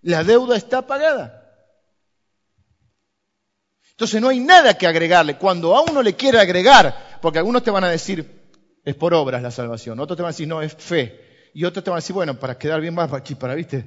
La 0.01 0.23
deuda 0.23 0.55
está 0.55 0.85
pagada. 0.85 1.35
Entonces 3.91 4.21
no 4.21 4.29
hay 4.29 4.39
nada 4.39 4.77
que 4.77 4.87
agregarle. 4.87 5.37
Cuando 5.37 5.75
a 5.75 5.81
uno 5.81 6.01
le 6.01 6.15
quiere 6.15 6.39
agregar, 6.39 7.19
porque 7.21 7.39
algunos 7.39 7.63
te 7.63 7.71
van 7.71 7.83
a 7.83 7.89
decir, 7.89 8.49
es 8.85 8.95
por 8.95 9.13
obras 9.13 9.41
la 9.41 9.51
salvación, 9.51 9.99
otros 9.99 10.15
te 10.15 10.23
van 10.23 10.29
a 10.29 10.33
decir, 10.33 10.47
no, 10.47 10.61
es 10.61 10.73
fe. 10.73 11.49
Y 11.53 11.65
otros 11.65 11.83
te 11.83 11.89
van 11.89 11.97
a 11.97 12.01
decir, 12.01 12.13
bueno, 12.13 12.39
para 12.39 12.57
quedar 12.57 12.79
bien 12.79 12.93
más 12.93 13.11
aquí, 13.11 13.35
para, 13.35 13.55
viste, 13.55 13.85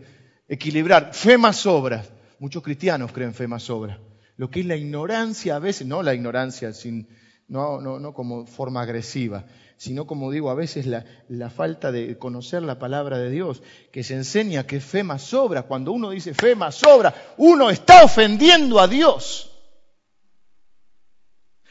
equilibrar, 0.49 1.15
fe 1.15 1.39
más 1.39 1.65
obras. 1.65 2.11
Muchos 2.39 2.63
cristianos 2.63 3.13
creen 3.13 3.33
fe 3.33 3.47
más 3.47 3.71
obras. 3.71 3.99
Lo 4.37 4.51
que 4.51 4.61
es 4.61 4.67
la 4.67 4.77
ignorancia 4.77 5.57
a 5.57 5.59
veces, 5.59 5.87
no 5.87 6.03
la 6.03 6.13
ignorancia 6.13 6.73
sin, 6.73 7.09
no, 7.49 7.81
no, 7.81 7.99
no 7.99 8.13
como 8.13 8.47
forma 8.47 8.83
agresiva, 8.83 9.47
sino 9.83 10.07
como 10.07 10.31
digo, 10.31 10.49
a 10.49 10.55
veces 10.55 10.87
la, 10.87 11.51
falta 11.51 11.91
de 11.91 12.17
conocer 12.17 12.63
la 12.63 12.79
palabra 12.79 13.19
de 13.19 13.31
Dios, 13.31 13.65
que 13.91 14.05
se 14.05 14.15
enseña 14.15 14.65
que 14.65 14.79
fe 14.79 15.03
más 15.03 15.23
sobra. 15.23 15.63
Cuando 15.63 15.91
uno 15.91 16.11
dice 16.11 16.35
fe 16.35 16.55
más 16.55 16.77
sobra, 16.77 17.13
uno 17.39 17.69
está 17.69 18.05
ofendiendo 18.05 18.79
a 18.79 18.87
Dios. 18.87 19.51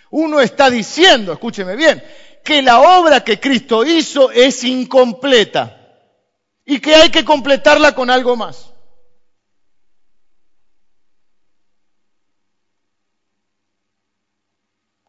Uno 0.10 0.42
está 0.42 0.70
diciendo, 0.70 1.32
escúcheme 1.32 1.78
bien, 1.78 2.04
que 2.44 2.62
la 2.62 3.00
obra 3.00 3.24
que 3.24 3.40
Cristo 3.40 3.86
hizo 3.86 4.30
es 4.30 4.62
incompleta 4.66 5.78
y 6.66 6.82
que 6.82 6.94
hay 6.94 7.12
que 7.12 7.24
completarla 7.24 7.96
con 7.96 8.10
algo 8.10 8.36
más. 8.36 8.74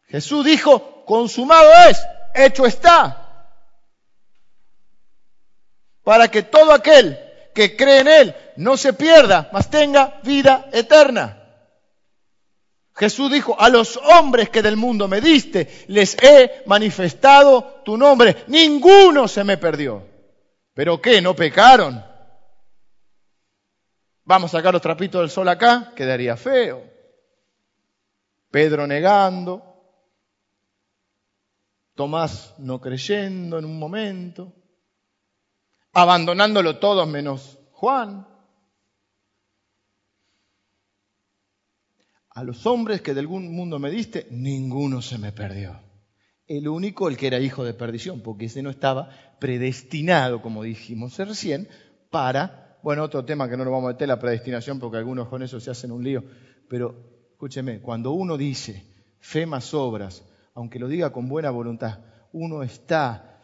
Jesús 0.07 0.45
dijo, 0.45 1.03
consumado 1.03 1.69
es, 1.89 1.97
hecho 2.33 2.65
está. 2.65 3.19
Para 6.03 6.29
que 6.29 6.43
todo 6.43 6.73
aquel 6.73 7.19
que 7.53 7.75
cree 7.75 7.99
en 7.99 8.07
Él 8.07 8.35
no 8.57 8.77
se 8.77 8.93
pierda, 8.93 9.49
mas 9.53 9.69
tenga 9.69 10.19
vida 10.23 10.69
eterna. 10.71 11.39
Jesús 12.95 13.31
dijo, 13.31 13.59
a 13.59 13.69
los 13.69 13.97
hombres 13.97 14.49
que 14.49 14.61
del 14.61 14.77
mundo 14.77 15.07
me 15.07 15.19
diste, 15.19 15.85
les 15.87 16.15
he 16.21 16.63
manifestado 16.67 17.81
tu 17.83 17.97
nombre. 17.97 18.43
Ninguno 18.47 19.27
se 19.27 19.43
me 19.43 19.57
perdió. 19.57 20.05
¿Pero 20.73 21.01
qué? 21.01 21.21
¿No 21.21 21.35
pecaron? 21.35 22.03
Vamos 24.25 24.53
a 24.53 24.57
sacar 24.57 24.73
los 24.73 24.81
trapitos 24.81 25.21
del 25.21 25.29
sol 25.29 25.49
acá, 25.49 25.91
quedaría 25.95 26.37
feo. 26.37 26.83
Pedro 28.51 28.85
negando, 28.85 29.72
Tomás 31.95 32.55
no 32.57 32.81
creyendo 32.81 33.59
en 33.59 33.65
un 33.65 33.77
momento, 33.77 34.53
abandonándolo 35.93 36.79
todos 36.79 37.07
menos 37.07 37.59
Juan. 37.71 38.27
A 42.29 42.43
los 42.43 42.65
hombres 42.65 43.01
que 43.01 43.13
de 43.13 43.19
algún 43.19 43.55
mundo 43.55 43.77
me 43.77 43.91
diste, 43.91 44.27
ninguno 44.31 45.01
se 45.03 45.19
me 45.19 45.31
perdió. 45.31 45.79
El 46.47 46.67
único, 46.67 47.07
el 47.07 47.15
que 47.15 47.27
era 47.27 47.39
hijo 47.39 47.63
de 47.63 47.75
perdición, 47.75 48.21
porque 48.21 48.45
ese 48.45 48.63
no 48.63 48.71
estaba 48.71 49.09
predestinado, 49.39 50.41
como 50.41 50.63
dijimos 50.63 51.17
recién, 51.17 51.69
para, 52.09 52.79
bueno, 52.81 53.03
otro 53.03 53.23
tema 53.23 53.47
que 53.47 53.55
no 53.55 53.63
nos 53.63 53.71
vamos 53.71 53.89
a 53.89 53.93
meter, 53.93 54.07
la 54.07 54.19
predestinación, 54.19 54.79
porque 54.79 54.97
algunos 54.97 55.27
con 55.27 55.43
eso 55.43 55.59
se 55.59 55.69
hacen 55.69 55.91
un 55.91 56.03
lío, 56.03 56.23
pero 56.67 57.27
escúcheme, 57.31 57.81
cuando 57.81 58.11
uno 58.11 58.35
dice 58.35 58.83
fe 59.19 59.45
más 59.45 59.73
obras, 59.73 60.23
aunque 60.53 60.79
lo 60.79 60.87
diga 60.87 61.11
con 61.11 61.27
buena 61.27 61.49
voluntad, 61.49 61.99
uno 62.31 62.63
está 62.63 63.41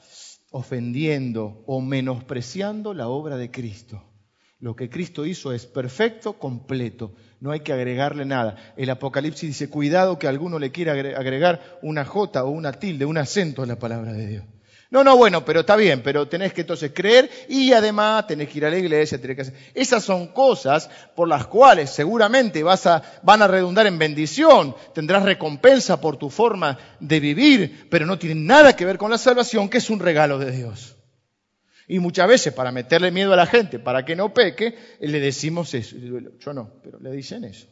ofendiendo 0.51 1.63
o 1.67 1.81
menospreciando 1.81 2.93
la 2.93 3.07
obra 3.07 3.37
de 3.37 3.51
Cristo. 3.51 4.03
Lo 4.59 4.75
que 4.75 4.89
Cristo 4.89 5.25
hizo 5.25 5.53
es 5.53 5.65
perfecto, 5.65 6.33
completo. 6.33 7.13
No 7.39 7.51
hay 7.51 7.61
que 7.61 7.71
agregarle 7.71 8.25
nada. 8.25 8.73
El 8.75 8.89
Apocalipsis 8.89 9.49
dice, 9.49 9.69
cuidado 9.69 10.19
que 10.19 10.27
alguno 10.27 10.59
le 10.59 10.71
quiera 10.71 10.91
agregar 10.91 11.79
una 11.81 12.03
J 12.03 12.43
o 12.43 12.49
una 12.49 12.73
tilde, 12.73 13.05
un 13.05 13.17
acento 13.17 13.63
a 13.63 13.65
la 13.65 13.79
palabra 13.79 14.11
de 14.11 14.27
Dios. 14.27 14.45
No, 14.91 15.03
no, 15.03 15.15
bueno, 15.17 15.45
pero 15.45 15.59
está 15.59 15.75
bien, 15.75 16.01
pero 16.01 16.27
tenés 16.27 16.51
que 16.51 16.61
entonces 16.61 16.91
creer 16.95 17.29
y 17.47 17.73
además 17.73 18.25
tenés 18.25 18.49
que 18.49 18.57
ir 18.57 18.65
a 18.65 18.71
la 18.71 18.77
iglesia, 18.77 19.21
tenés 19.21 19.35
que 19.35 19.41
hacer. 19.43 19.53
Esas 19.75 20.03
son 20.03 20.29
cosas 20.29 20.89
por 21.15 21.27
las 21.27 21.45
cuales 21.45 21.91
seguramente 21.91 22.63
vas 22.63 22.87
a, 22.87 23.03
van 23.21 23.43
a 23.43 23.47
redundar 23.47 23.85
en 23.85 23.99
bendición, 23.99 24.75
tendrás 24.95 25.23
recompensa 25.23 26.01
por 26.01 26.17
tu 26.17 26.31
forma 26.31 26.75
de 26.99 27.19
vivir, 27.19 27.87
pero 27.91 28.07
no 28.07 28.17
tienen 28.17 28.47
nada 28.47 28.75
que 28.75 28.85
ver 28.85 28.97
con 28.97 29.11
la 29.11 29.19
salvación, 29.19 29.69
que 29.69 29.77
es 29.77 29.91
un 29.91 29.99
regalo 29.99 30.39
de 30.39 30.51
Dios. 30.51 30.95
Y 31.87 31.99
muchas 31.99 32.27
veces 32.27 32.53
para 32.53 32.71
meterle 32.71 33.11
miedo 33.11 33.33
a 33.33 33.37
la 33.37 33.45
gente, 33.45 33.77
para 33.77 34.05
que 34.05 34.15
no 34.15 34.33
peque, 34.33 34.75
le 34.99 35.19
decimos 35.19 35.71
eso. 35.75 35.97
Yo 36.39 36.53
no, 36.53 36.81
pero 36.81 36.99
le 36.99 37.11
dicen 37.11 37.43
eso. 37.43 37.67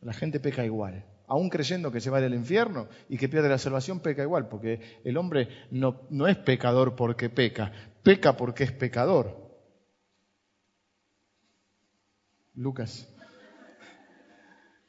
La 0.00 0.12
gente 0.12 0.40
peca 0.40 0.62
igual 0.62 1.06
aún 1.32 1.48
creyendo 1.48 1.90
que 1.90 2.02
se 2.02 2.10
va 2.10 2.20
del 2.20 2.34
infierno 2.34 2.88
y 3.08 3.16
que 3.16 3.26
pierde 3.26 3.48
la 3.48 3.56
salvación, 3.56 4.00
peca 4.00 4.22
igual, 4.22 4.48
porque 4.48 5.00
el 5.02 5.16
hombre 5.16 5.48
no, 5.70 6.02
no 6.10 6.28
es 6.28 6.36
pecador 6.36 6.94
porque 6.94 7.30
peca, 7.30 7.72
peca 8.02 8.36
porque 8.36 8.64
es 8.64 8.72
pecador. 8.72 9.34
Lucas. 12.54 13.08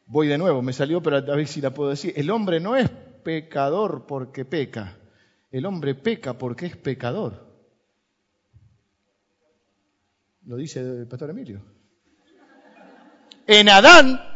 Voy 0.06 0.28
de 0.28 0.38
nuevo, 0.38 0.62
me 0.62 0.74
salió, 0.74 1.02
pero 1.02 1.16
a 1.16 1.22
ver 1.22 1.48
si 1.48 1.62
la 1.62 1.74
puedo 1.74 1.91
decir. 1.91 2.12
El 2.18 2.30
hombre 2.30 2.60
no 2.60 2.76
es 2.76 2.89
pecador 2.89 4.06
porque 4.06 4.44
peca, 4.44 4.98
el 5.50 5.66
hombre 5.66 5.96
peca 5.96 6.38
porque 6.38 6.66
es 6.66 6.76
pecador. 6.76 7.48
Lo 10.46 10.58
dice 10.58 10.82
el 10.82 11.08
pastor 11.08 11.30
Emilio. 11.30 11.62
En 13.48 13.70
Adán 13.70 14.33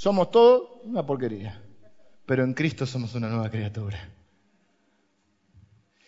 somos 0.00 0.30
todos 0.30 0.80
una 0.84 1.04
porquería. 1.04 1.62
Pero 2.24 2.42
en 2.42 2.54
Cristo 2.54 2.86
somos 2.86 3.14
una 3.14 3.28
nueva 3.28 3.50
criatura. 3.50 3.98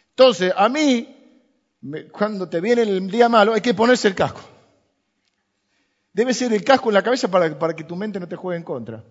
Entonces, 0.09 0.51
a 0.57 0.70
mí, 0.70 1.14
cuando 2.11 2.49
te 2.49 2.62
viene 2.62 2.82
el 2.82 3.11
día 3.11 3.28
malo, 3.28 3.53
hay 3.53 3.61
que 3.61 3.74
ponerse 3.74 4.09
el 4.09 4.14
casco. 4.14 4.40
Debe 6.11 6.32
ser 6.32 6.55
el 6.55 6.64
casco 6.64 6.88
en 6.88 6.95
la 6.95 7.03
cabeza 7.03 7.30
para, 7.30 7.76
que 7.76 7.84
tu 7.84 7.95
mente 7.95 8.18
no 8.18 8.26
te 8.26 8.36
juegue 8.36 8.57
en 8.57 8.64
contra. 8.64 9.05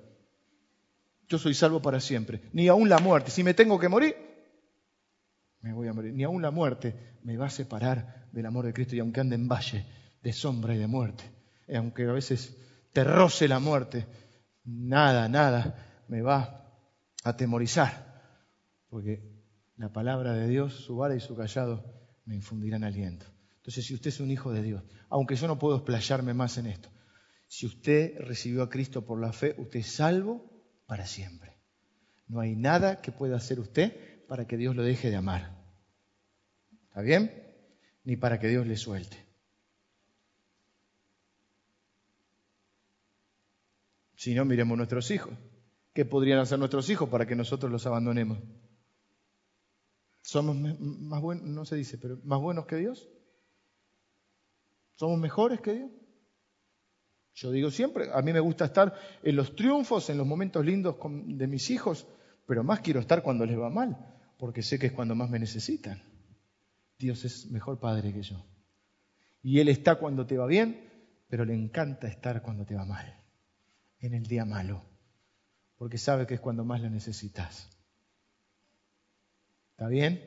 Yo 1.29 1.37
soy 1.37 1.53
salvo 1.53 1.79
para 1.79 1.99
siempre. 1.99 2.41
Ni 2.51 2.67
aún 2.67 2.89
la 2.89 2.97
muerte. 2.97 3.29
Si 3.29 3.43
me 3.43 3.53
tengo 3.53 3.79
que 3.79 3.87
morir, 3.87 4.15
me 5.61 5.73
voy 5.73 5.89
a 5.89 5.93
morir. 5.93 6.11
Ni 6.11 6.23
aún 6.23 6.41
la 6.41 6.49
muerte 6.49 7.17
me 7.21 7.37
va 7.37 7.45
a 7.45 7.51
separar 7.51 8.25
del 8.31 8.47
amor 8.47 8.65
de 8.65 8.73
Cristo. 8.73 8.95
Y 8.95 8.99
aunque 8.99 9.19
ande 9.19 9.35
en 9.35 9.47
valle 9.47 9.85
de 10.23 10.33
sombra 10.33 10.73
y 10.73 10.79
de 10.79 10.87
muerte, 10.87 11.23
aunque 11.71 12.05
a 12.05 12.13
veces 12.13 12.57
te 12.93 13.03
roce 13.03 13.47
la 13.47 13.59
muerte, 13.59 14.07
nada, 14.63 15.27
nada 15.27 16.03
me 16.07 16.21
va 16.21 16.37
a 17.23 17.29
atemorizar, 17.29 18.21
porque 18.89 19.23
la 19.77 19.91
palabra 19.91 20.33
de 20.33 20.47
Dios, 20.47 20.73
su 20.73 20.95
vara 20.95 21.15
y 21.15 21.19
su 21.19 21.35
callado 21.35 21.83
me 22.25 22.35
infundirán 22.35 22.83
aliento. 22.83 23.25
Entonces, 23.57 23.85
si 23.85 23.93
usted 23.93 24.09
es 24.09 24.19
un 24.19 24.31
hijo 24.31 24.51
de 24.51 24.63
Dios, 24.63 24.83
aunque 25.09 25.35
yo 25.35 25.47
no 25.47 25.59
puedo 25.59 25.77
explayarme 25.77 26.33
más 26.33 26.57
en 26.57 26.67
esto, 26.67 26.89
si 27.47 27.65
usted 27.65 28.17
recibió 28.19 28.63
a 28.63 28.69
Cristo 28.69 29.05
por 29.05 29.19
la 29.19 29.33
fe, 29.33 29.55
usted 29.57 29.79
es 29.79 29.91
salvo 29.91 30.41
para 30.85 31.05
siempre. 31.05 31.57
No 32.27 32.39
hay 32.39 32.55
nada 32.55 33.01
que 33.01 33.11
pueda 33.11 33.37
hacer 33.37 33.59
usted 33.59 34.25
para 34.27 34.47
que 34.47 34.57
Dios 34.57 34.75
lo 34.75 34.83
deje 34.83 35.09
de 35.09 35.17
amar. 35.17 35.57
¿Está 36.87 37.01
bien? 37.01 37.31
Ni 38.03 38.15
para 38.15 38.39
que 38.39 38.47
Dios 38.47 38.65
le 38.65 38.77
suelte. 38.77 39.30
Si 44.21 44.35
no, 44.35 44.45
miremos 44.45 44.77
nuestros 44.77 45.09
hijos. 45.09 45.33
¿Qué 45.95 46.05
podrían 46.05 46.37
hacer 46.37 46.59
nuestros 46.59 46.87
hijos 46.91 47.09
para 47.09 47.25
que 47.25 47.35
nosotros 47.35 47.71
los 47.71 47.87
abandonemos? 47.87 48.37
¿Somos 50.21 50.55
más 50.55 51.19
buenos, 51.19 51.45
no 51.45 51.65
se 51.65 51.75
dice, 51.75 51.97
pero 51.97 52.19
más 52.23 52.39
buenos 52.39 52.67
que 52.67 52.75
Dios? 52.75 53.09
¿Somos 54.93 55.17
mejores 55.17 55.59
que 55.61 55.73
Dios? 55.73 55.91
Yo 57.33 57.49
digo 57.49 57.71
siempre, 57.71 58.11
a 58.13 58.21
mí 58.21 58.31
me 58.31 58.41
gusta 58.41 58.65
estar 58.65 58.93
en 59.23 59.35
los 59.35 59.55
triunfos, 59.55 60.07
en 60.11 60.19
los 60.19 60.27
momentos 60.27 60.63
lindos 60.63 60.97
de 61.25 61.47
mis 61.47 61.71
hijos, 61.71 62.05
pero 62.45 62.63
más 62.63 62.81
quiero 62.81 62.99
estar 62.99 63.23
cuando 63.23 63.47
les 63.47 63.57
va 63.57 63.71
mal, 63.71 63.97
porque 64.37 64.61
sé 64.61 64.77
que 64.77 64.85
es 64.85 64.93
cuando 64.93 65.15
más 65.15 65.31
me 65.31 65.39
necesitan. 65.39 65.99
Dios 66.99 67.25
es 67.25 67.49
mejor 67.49 67.79
padre 67.79 68.13
que 68.13 68.21
yo. 68.21 68.45
Y 69.41 69.61
Él 69.61 69.69
está 69.69 69.95
cuando 69.95 70.27
te 70.27 70.37
va 70.37 70.45
bien, 70.45 70.91
pero 71.27 71.43
le 71.43 71.55
encanta 71.55 72.07
estar 72.07 72.43
cuando 72.43 72.67
te 72.67 72.75
va 72.75 72.85
mal 72.85 73.20
en 74.01 74.15
el 74.15 74.25
día 74.25 74.45
malo, 74.45 74.83
porque 75.77 75.97
sabe 75.97 76.25
que 76.25 76.33
es 76.33 76.39
cuando 76.39 76.65
más 76.65 76.81
lo 76.81 76.89
necesitas. 76.89 77.69
¿Está 79.71 79.87
bien? 79.87 80.21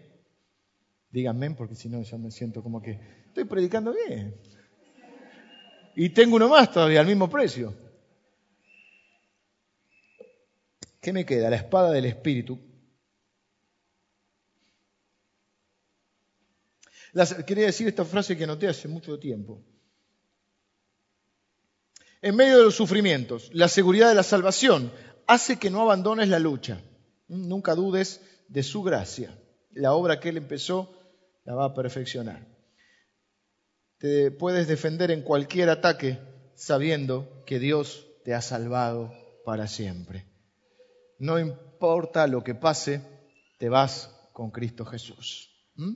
Díganme, 1.11 1.51
porque 1.53 1.75
si 1.75 1.89
no 1.89 2.03
ya 2.03 2.17
me 2.17 2.31
siento 2.31 2.63
como 2.63 2.81
que 2.81 3.01
estoy 3.27 3.45
predicando 3.45 3.93
bien. 3.93 4.41
Y 5.97 6.11
tengo 6.11 6.37
uno 6.37 6.49
más 6.49 6.73
todavía, 6.73 7.01
al 7.01 7.07
mismo 7.07 7.29
precio. 7.29 7.75
¿Qué 11.01 11.13
me 11.13 11.27
queda? 11.27 11.51
La 11.51 11.57
espada 11.57 11.93
del 11.93 12.07
Espíritu. 12.07 12.59
quería 17.47 17.67
decir 17.67 17.87
esta 17.87 18.05
frase 18.05 18.37
que 18.37 18.47
noté 18.47 18.67
hace 18.67 18.89
mucho 18.89 19.21
tiempo 19.21 19.63
en 22.25 22.37
medio 22.37 22.57
de 22.57 22.65
los 22.65 22.75
sufrimientos. 22.75 23.51
La 23.53 23.69
seguridad 23.69 24.09
de 24.09 24.15
la 24.15 24.23
salvación 24.23 24.91
hace 25.27 25.59
que 25.59 25.69
no 25.69 25.83
abandones 25.83 26.31
la 26.31 26.39
lucha. 26.39 26.81
Nunca 27.29 27.75
dudes 27.75 28.23
de 28.49 28.63
su 28.63 28.83
gracia. 28.83 29.39
La 29.73 29.93
obra 29.93 30.21
que 30.21 30.31
Él 30.31 30.39
empezó 30.39 30.91
la 31.45 31.55
va 31.55 31.67
a 31.67 31.75
perfeccionar. 31.75 32.49
Te 33.99 34.31
puedes 34.31 34.67
defender 34.67 35.11
en 35.11 35.21
cualquier 35.21 35.69
ataque 35.69 36.19
sabiendo 36.55 37.45
que 37.45 37.59
Dios 37.59 38.07
te 38.25 38.33
ha 38.33 38.41
salvado 38.41 39.13
para 39.45 39.67
siempre. 39.67 40.25
No 41.19 41.39
importa 41.39 42.27
lo 42.27 42.43
que 42.43 42.55
pase, 42.55 43.03
te 43.59 43.69
vas 43.69 44.11
con 44.33 44.51
Cristo 44.51 44.87
Jesús. 44.87 45.51
¿Mm? 45.75 45.93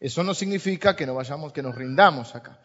Eso 0.00 0.24
no 0.24 0.32
significa 0.32 0.96
que 0.96 1.04
no 1.04 1.14
vayamos, 1.14 1.52
que 1.52 1.62
nos 1.62 1.74
rindamos 1.74 2.34
acá. 2.34 2.58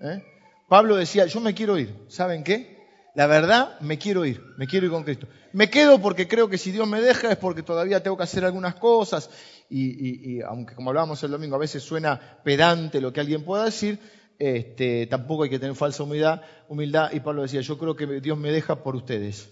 ¿eh? 0.00 0.33
Pablo 0.68 0.96
decía, 0.96 1.26
yo 1.26 1.40
me 1.40 1.54
quiero 1.54 1.78
ir. 1.78 1.94
¿Saben 2.08 2.44
qué? 2.44 2.74
La 3.14 3.28
verdad, 3.28 3.78
me 3.80 3.96
quiero 3.96 4.24
ir, 4.24 4.42
me 4.56 4.66
quiero 4.66 4.86
ir 4.86 4.92
con 4.92 5.04
Cristo. 5.04 5.28
Me 5.52 5.70
quedo 5.70 6.00
porque 6.00 6.26
creo 6.26 6.48
que 6.48 6.58
si 6.58 6.72
Dios 6.72 6.88
me 6.88 7.00
deja 7.00 7.30
es 7.30 7.36
porque 7.36 7.62
todavía 7.62 8.02
tengo 8.02 8.16
que 8.16 8.24
hacer 8.24 8.44
algunas 8.44 8.74
cosas 8.74 9.30
y, 9.70 10.40
aunque 10.42 10.74
como 10.74 10.90
hablábamos 10.90 11.22
el 11.22 11.30
domingo 11.30 11.54
a 11.54 11.60
veces 11.60 11.82
suena 11.82 12.40
pedante 12.42 13.00
lo 13.00 13.12
que 13.12 13.20
alguien 13.20 13.44
pueda 13.44 13.64
decir, 13.64 14.00
este, 14.38 15.06
tampoco 15.06 15.44
hay 15.44 15.50
que 15.50 15.60
tener 15.60 15.76
falsa 15.76 16.02
humildad, 16.02 16.42
humildad. 16.68 17.12
Y 17.12 17.20
Pablo 17.20 17.42
decía, 17.42 17.60
yo 17.60 17.78
creo 17.78 17.94
que 17.94 18.20
Dios 18.20 18.36
me 18.36 18.50
deja 18.50 18.82
por 18.82 18.96
ustedes, 18.96 19.48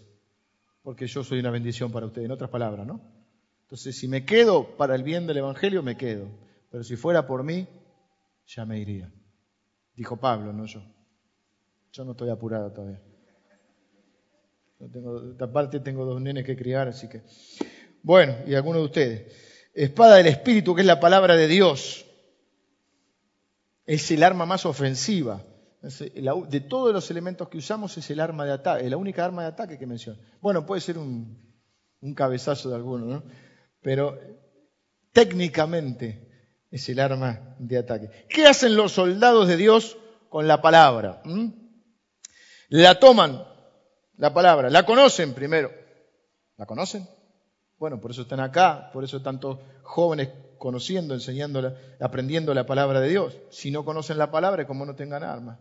porque 0.83 1.07
yo 1.07 1.23
soy 1.23 1.39
una 1.39 1.51
bendición 1.51 1.93
para 1.93 2.07
ustedes, 2.07 2.27
en 2.27 2.33
otras 2.33 2.51
palabras, 2.51 2.85
¿no? 2.85 3.01
Entonces, 3.63 3.97
si 3.97 4.09
me 4.09 4.25
quedo 4.25 4.77
para 4.77 4.97
el 4.97 5.05
bien 5.05 5.27
del 5.27 5.39
Evangelio, 5.39 5.83
me 5.83 5.97
quedo. 5.97 6.27
Pero 6.69 6.85
si 6.85 6.97
fuera 6.97 7.27
por 7.27 7.43
mí, 7.45 7.67
ya 8.47 8.67
me 8.67 8.79
iría. 8.79 9.11
Dijo 9.95 10.17
Pablo, 10.17 10.53
no 10.53 10.67
yo. 10.67 10.83
Yo 11.93 12.05
no 12.05 12.13
estoy 12.13 12.31
apurado 12.31 12.73
todavía. 12.73 13.01
No 14.81 14.89
tengo, 14.91 15.35
aparte 15.39 15.81
tengo 15.81 16.05
dos 16.05 16.21
nenes 16.21 16.45
que 16.45 16.57
criar, 16.57 16.89
así 16.89 17.09
que... 17.09 17.23
Bueno, 18.03 18.35
y 18.47 18.55
algunos 18.55 18.81
de 18.81 18.87
ustedes. 18.87 19.33
Espada 19.75 20.17
del 20.17 20.27
Espíritu, 20.27 20.75
que 20.75 20.81
es 20.81 20.87
la 20.87 21.01
palabra 21.01 21.37
de 21.37 21.47
Dios. 21.47 22.07
Es 23.85 24.11
el 24.11 24.23
arma 24.23 24.47
más 24.47 24.65
ofensiva. 24.65 25.45
De 25.83 26.61
todos 26.61 26.93
los 26.93 27.11
elementos 27.11 27.49
que 27.49 27.59
usamos 27.59 27.97
es 27.99 28.11
el 28.11 28.21
arma 28.21 28.45
de 28.45 28.53
ataque, 28.53 28.89
la 28.89 28.97
única 28.97 29.25
arma 29.25 29.43
de 29.43 29.49
ataque 29.49 29.79
que 29.79 29.87
menciona. 29.87 30.19
Bueno, 30.41 30.65
puede 30.65 30.81
ser 30.81 30.97
un, 30.97 31.39
un 32.01 32.15
cabezazo 32.15 32.71
de 32.71 32.77
alguno, 32.77 33.07
¿no? 33.07 33.25
Pero 33.83 34.19
técnicamente 35.13 36.29
es 36.71 36.89
el 36.89 37.01
arma 37.01 37.57
de 37.59 37.79
ataque. 37.79 38.11
¿Qué 38.29 38.47
hacen 38.47 38.77
los 38.77 38.93
soldados 38.93 39.47
de 39.47 39.57
Dios 39.57 39.99
con 40.29 40.49
la 40.49 40.63
palabra? 40.63 41.21
¿Mm? 41.25 41.62
La 42.73 42.99
toman, 42.99 43.45
la 44.17 44.33
palabra, 44.33 44.71
la 44.71 44.87
conocen 44.87 45.35
primero. 45.35 45.71
¿La 46.57 46.65
conocen? 46.65 47.07
Bueno, 47.79 48.01
por 48.01 48.13
eso 48.13 48.23
están 48.23 48.41
acá, 48.41 48.89
por 48.95 49.05
eso 49.05 49.21
tantos 49.21 49.59
jóvenes 49.83 50.31
conociendo, 50.57 51.13
enseñándola, 51.13 51.77
aprendiendo 52.01 52.55
la 52.55 52.65
palabra 52.65 53.01
de 53.01 53.11
Dios. 53.11 53.37
Si 53.51 53.71
no 53.71 53.85
conocen 53.85 54.17
la 54.17 54.31
palabra, 54.31 54.67
como 54.67 54.87
no 54.87 54.95
tengan 54.95 55.23
armas. 55.23 55.59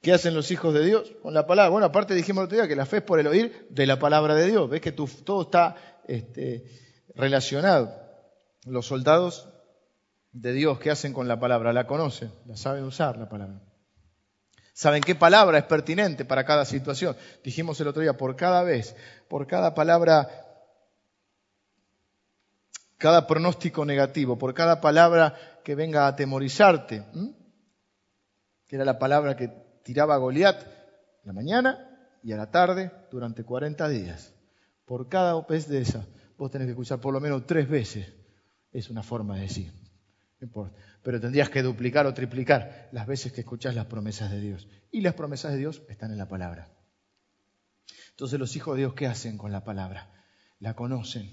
¿Qué 0.00 0.12
hacen 0.12 0.34
los 0.34 0.52
hijos 0.52 0.72
de 0.74 0.84
Dios 0.84 1.12
con 1.22 1.34
la 1.34 1.44
palabra? 1.44 1.70
Bueno, 1.70 1.86
aparte 1.86 2.14
dijimos 2.14 2.42
el 2.42 2.46
otro 2.46 2.58
día 2.58 2.68
que 2.68 2.76
la 2.76 2.86
fe 2.86 2.98
es 2.98 3.02
por 3.02 3.18
el 3.18 3.26
oír 3.26 3.66
de 3.70 3.86
la 3.86 3.98
palabra 3.98 4.36
de 4.36 4.46
Dios. 4.46 4.70
Ves 4.70 4.80
que 4.80 4.92
todo 4.92 5.42
está 5.42 5.74
este, 6.06 6.66
relacionado. 7.16 7.92
Los 8.64 8.86
soldados 8.86 9.48
de 10.34 10.52
Dios, 10.52 10.80
¿qué 10.80 10.90
hacen 10.90 11.12
con 11.12 11.28
la 11.28 11.38
palabra? 11.38 11.72
La 11.72 11.86
conocen, 11.86 12.30
la 12.46 12.56
saben 12.56 12.84
usar 12.84 13.16
la 13.16 13.28
palabra. 13.28 13.60
Saben 14.72 15.00
qué 15.00 15.14
palabra 15.14 15.58
es 15.58 15.64
pertinente 15.64 16.24
para 16.24 16.44
cada 16.44 16.64
situación. 16.64 17.16
Dijimos 17.44 17.80
el 17.80 17.86
otro 17.86 18.02
día, 18.02 18.16
por 18.16 18.34
cada 18.34 18.64
vez, 18.64 18.96
por 19.28 19.46
cada 19.46 19.74
palabra, 19.74 20.28
cada 22.98 23.28
pronóstico 23.28 23.84
negativo, 23.84 24.36
por 24.36 24.52
cada 24.54 24.80
palabra 24.80 25.36
que 25.62 25.76
venga 25.76 26.04
a 26.04 26.08
atemorizarte, 26.08 27.04
que 28.66 28.76
era 28.76 28.84
la 28.84 28.98
palabra 28.98 29.36
que 29.36 29.48
tiraba 29.84 30.16
Goliat 30.16 30.60
en 30.62 31.26
la 31.26 31.32
mañana 31.32 32.08
y 32.24 32.32
a 32.32 32.36
la 32.36 32.50
tarde 32.50 32.90
durante 33.12 33.44
40 33.44 33.88
días. 33.88 34.34
Por 34.84 35.08
cada 35.08 35.40
vez 35.42 35.68
de 35.68 35.80
esa, 35.80 36.04
vos 36.36 36.50
tenés 36.50 36.66
que 36.66 36.72
escuchar 36.72 36.98
por 36.98 37.14
lo 37.14 37.20
menos 37.20 37.46
tres 37.46 37.68
veces. 37.68 38.12
Es 38.72 38.90
una 38.90 39.04
forma 39.04 39.36
de 39.36 39.42
decir. 39.42 39.83
Pero 41.02 41.20
tendrías 41.20 41.50
que 41.50 41.62
duplicar 41.62 42.06
o 42.06 42.14
triplicar 42.14 42.88
las 42.92 43.06
veces 43.06 43.32
que 43.32 43.40
escuchás 43.40 43.74
las 43.74 43.86
promesas 43.86 44.30
de 44.30 44.40
Dios. 44.40 44.68
Y 44.90 45.00
las 45.00 45.14
promesas 45.14 45.52
de 45.52 45.58
Dios 45.58 45.82
están 45.88 46.10
en 46.10 46.18
la 46.18 46.28
palabra. 46.28 46.68
Entonces 48.10 48.38
los 48.38 48.54
hijos 48.56 48.76
de 48.76 48.82
Dios, 48.82 48.94
¿qué 48.94 49.06
hacen 49.06 49.36
con 49.38 49.52
la 49.52 49.64
palabra? 49.64 50.10
La 50.60 50.74
conocen, 50.74 51.30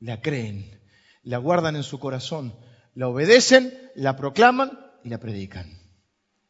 la 0.00 0.20
creen, 0.20 0.80
la 1.22 1.38
guardan 1.38 1.76
en 1.76 1.82
su 1.82 1.98
corazón, 1.98 2.54
la 2.94 3.08
obedecen, 3.08 3.72
la 3.94 4.16
proclaman 4.16 4.78
y 5.02 5.08
la 5.08 5.18
predican. 5.18 5.66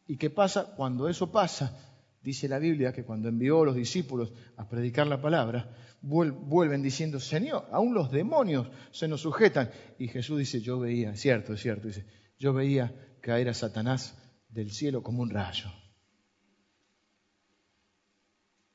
¿Y 0.06 0.16
qué 0.16 0.30
pasa? 0.30 0.74
Cuando 0.76 1.08
eso 1.08 1.32
pasa, 1.32 1.78
dice 2.22 2.48
la 2.48 2.58
Biblia 2.58 2.92
que 2.92 3.04
cuando 3.04 3.28
envió 3.28 3.62
a 3.62 3.66
los 3.66 3.76
discípulos 3.76 4.32
a 4.56 4.68
predicar 4.68 5.06
la 5.06 5.20
palabra, 5.20 5.74
vuelven 6.02 6.82
diciendo, 6.82 7.20
Señor, 7.20 7.66
aún 7.70 7.94
los 7.94 8.10
demonios 8.10 8.68
se 8.90 9.08
nos 9.08 9.20
sujetan. 9.20 9.70
Y 9.98 10.08
Jesús 10.08 10.38
dice, 10.38 10.60
yo 10.60 10.78
veía, 10.78 11.12
es 11.12 11.20
cierto, 11.20 11.54
es 11.54 11.60
cierto, 11.60 11.88
dice, 11.88 12.06
yo 12.38 12.52
veía 12.52 12.94
caer 13.20 13.48
a 13.48 13.54
Satanás 13.54 14.18
del 14.48 14.70
cielo 14.72 15.02
como 15.02 15.22
un 15.22 15.30
rayo. 15.30 15.70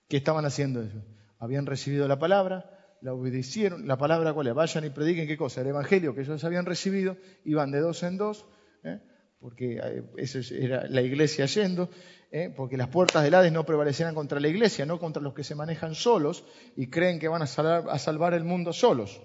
¿Qué 0.08 0.18
estaban 0.18 0.46
haciendo 0.46 0.82
eso? 0.82 1.04
Habían 1.38 1.66
recibido 1.66 2.08
la 2.08 2.18
palabra, 2.18 2.98
la 3.02 3.14
obedecieron, 3.14 3.88
la 3.88 3.98
palabra 3.98 4.34
cuál 4.34 4.48
es, 4.48 4.54
vayan 4.54 4.86
y 4.86 4.90
prediquen 4.90 5.28
qué 5.28 5.38
cosa, 5.38 5.62
el 5.62 5.68
evangelio 5.68 6.16
que 6.16 6.22
ellos 6.22 6.44
habían 6.44 6.66
recibido, 6.66 7.18
iban 7.44 7.72
de 7.72 7.80
dos 7.82 8.02
en 8.04 8.18
dos, 8.18 8.46
¿eh? 8.84 9.02
Porque 9.40 9.80
eh, 9.82 10.04
eso 10.18 10.40
era 10.54 10.88
la 10.88 11.02
iglesia 11.02 11.46
yendo, 11.46 11.90
¿eh? 12.32 12.54
porque 12.56 12.78
las 12.78 12.90
puertas 12.90 13.24
del 13.24 13.36
Hades 13.36 13.52
no 13.52 13.66
prevalecerán 13.66 14.16
contra 14.16 14.40
la 14.40 14.48
iglesia, 14.48 14.86
no 14.86 15.00
contra 15.00 15.22
los 15.22 15.34
que 15.34 15.44
se 15.44 15.56
manejan 15.56 15.96
solos 15.96 16.44
y 16.76 16.90
creen 16.90 17.20
que 17.20 17.28
van 17.28 17.42
a 17.42 17.48
salvar, 17.48 17.86
a 17.90 18.00
salvar 18.00 18.34
el 18.34 18.44
mundo 18.44 18.74
solos. 18.74 19.22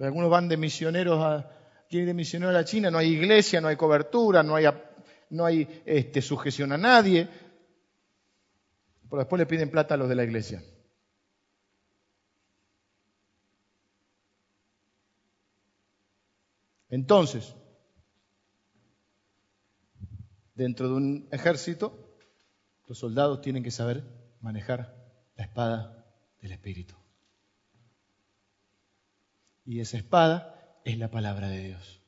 algunos 0.00 0.30
van 0.30 0.48
de 0.48 0.56
misioneros 0.56 1.20
a, 1.20 1.48
de 1.88 2.14
misionero 2.14 2.50
a 2.50 2.52
la 2.52 2.64
China, 2.64 2.90
no 2.90 2.98
hay 2.98 3.10
iglesia, 3.10 3.60
no 3.60 3.68
hay 3.68 3.76
cobertura, 3.76 4.42
no 4.42 4.56
hay, 4.56 4.64
no 5.30 5.44
hay 5.44 5.82
este, 5.84 6.22
sujeción 6.22 6.72
a 6.72 6.78
nadie, 6.78 7.28
pero 9.08 9.20
después 9.20 9.38
le 9.38 9.46
piden 9.46 9.70
plata 9.70 9.94
a 9.94 9.96
los 9.96 10.08
de 10.08 10.14
la 10.14 10.24
iglesia. 10.24 10.62
Entonces, 16.92 17.54
dentro 20.54 20.88
de 20.88 20.94
un 20.94 21.28
ejército, 21.32 22.18
los 22.86 22.98
soldados 22.98 23.40
tienen 23.40 23.62
que 23.62 23.70
saber 23.70 24.04
manejar 24.42 24.94
la 25.36 25.44
espada 25.44 26.04
del 26.42 26.52
Espíritu. 26.52 26.94
Y 29.64 29.80
esa 29.80 29.96
espada 29.96 30.80
es 30.84 30.98
la 30.98 31.10
palabra 31.10 31.48
de 31.48 31.60
Dios. 31.60 32.02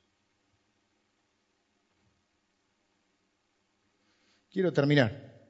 Quiero 4.50 4.70
terminar. 4.74 5.48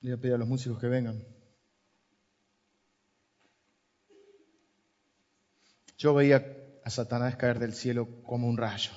Le 0.00 0.10
voy 0.10 0.18
a 0.18 0.20
pedir 0.20 0.34
a 0.34 0.38
los 0.38 0.48
músicos 0.48 0.80
que 0.80 0.88
vengan. 0.88 1.24
Yo 5.96 6.12
veía 6.12 6.63
a 6.84 6.90
Satanás 6.90 7.36
caer 7.36 7.58
del 7.58 7.72
cielo 7.72 8.22
como 8.22 8.46
un 8.46 8.58
rayo. 8.58 8.90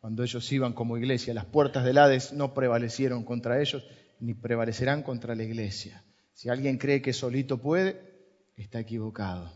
Cuando 0.00 0.22
ellos 0.22 0.50
iban 0.52 0.72
como 0.72 0.96
iglesia, 0.96 1.34
las 1.34 1.44
puertas 1.44 1.84
del 1.84 1.98
Hades 1.98 2.32
no 2.32 2.54
prevalecieron 2.54 3.24
contra 3.24 3.60
ellos, 3.60 3.84
ni 4.20 4.34
prevalecerán 4.34 5.02
contra 5.02 5.34
la 5.34 5.42
iglesia. 5.42 6.04
Si 6.32 6.48
alguien 6.48 6.78
cree 6.78 7.02
que 7.02 7.12
solito 7.12 7.58
puede, 7.58 8.00
está 8.56 8.78
equivocado. 8.78 9.52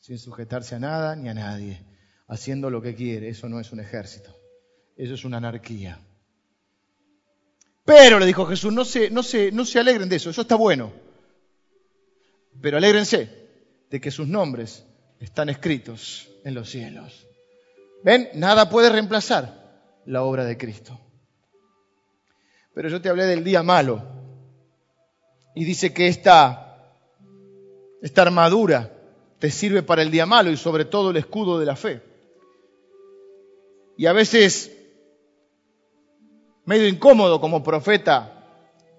Sin 0.00 0.18
sujetarse 0.18 0.74
a 0.74 0.78
nada 0.78 1.14
ni 1.16 1.28
a 1.28 1.34
nadie, 1.34 1.84
haciendo 2.26 2.70
lo 2.70 2.80
que 2.80 2.94
quiere. 2.94 3.28
Eso 3.28 3.50
no 3.50 3.60
es 3.60 3.70
un 3.72 3.80
ejército. 3.80 4.34
Eso 4.96 5.12
es 5.12 5.24
una 5.26 5.36
anarquía. 5.36 6.00
Pero, 7.84 8.18
le 8.18 8.24
dijo 8.24 8.46
Jesús, 8.46 8.72
no 8.72 8.86
se, 8.86 9.10
no, 9.10 9.22
se, 9.22 9.52
no 9.52 9.66
se 9.66 9.78
alegren 9.78 10.08
de 10.08 10.16
eso, 10.16 10.30
eso 10.30 10.40
está 10.40 10.56
bueno. 10.56 10.92
Pero 12.60 12.78
alégrense 12.78 13.30
de 13.90 14.00
que 14.00 14.10
sus 14.10 14.26
nombres 14.26 14.84
están 15.20 15.48
escritos 15.48 16.28
en 16.44 16.54
los 16.54 16.70
cielos. 16.70 17.26
¿Ven? 18.02 18.28
Nada 18.34 18.68
puede 18.68 18.90
reemplazar 18.90 19.66
la 20.06 20.22
obra 20.22 20.44
de 20.44 20.56
Cristo. 20.56 20.98
Pero 22.74 22.88
yo 22.88 23.00
te 23.00 23.08
hablé 23.08 23.24
del 23.24 23.42
día 23.42 23.62
malo. 23.62 24.02
Y 25.54 25.64
dice 25.64 25.92
que 25.94 26.08
esta, 26.08 26.92
esta 28.02 28.22
armadura 28.22 28.92
te 29.38 29.50
sirve 29.50 29.82
para 29.82 30.02
el 30.02 30.10
día 30.10 30.26
malo 30.26 30.50
y 30.50 30.56
sobre 30.56 30.84
todo 30.84 31.10
el 31.10 31.16
escudo 31.16 31.58
de 31.58 31.66
la 31.66 31.76
fe. 31.76 32.02
Y 33.96 34.06
a 34.06 34.12
veces, 34.12 34.70
medio 36.66 36.86
incómodo 36.86 37.40
como 37.40 37.62
profeta, 37.62 38.44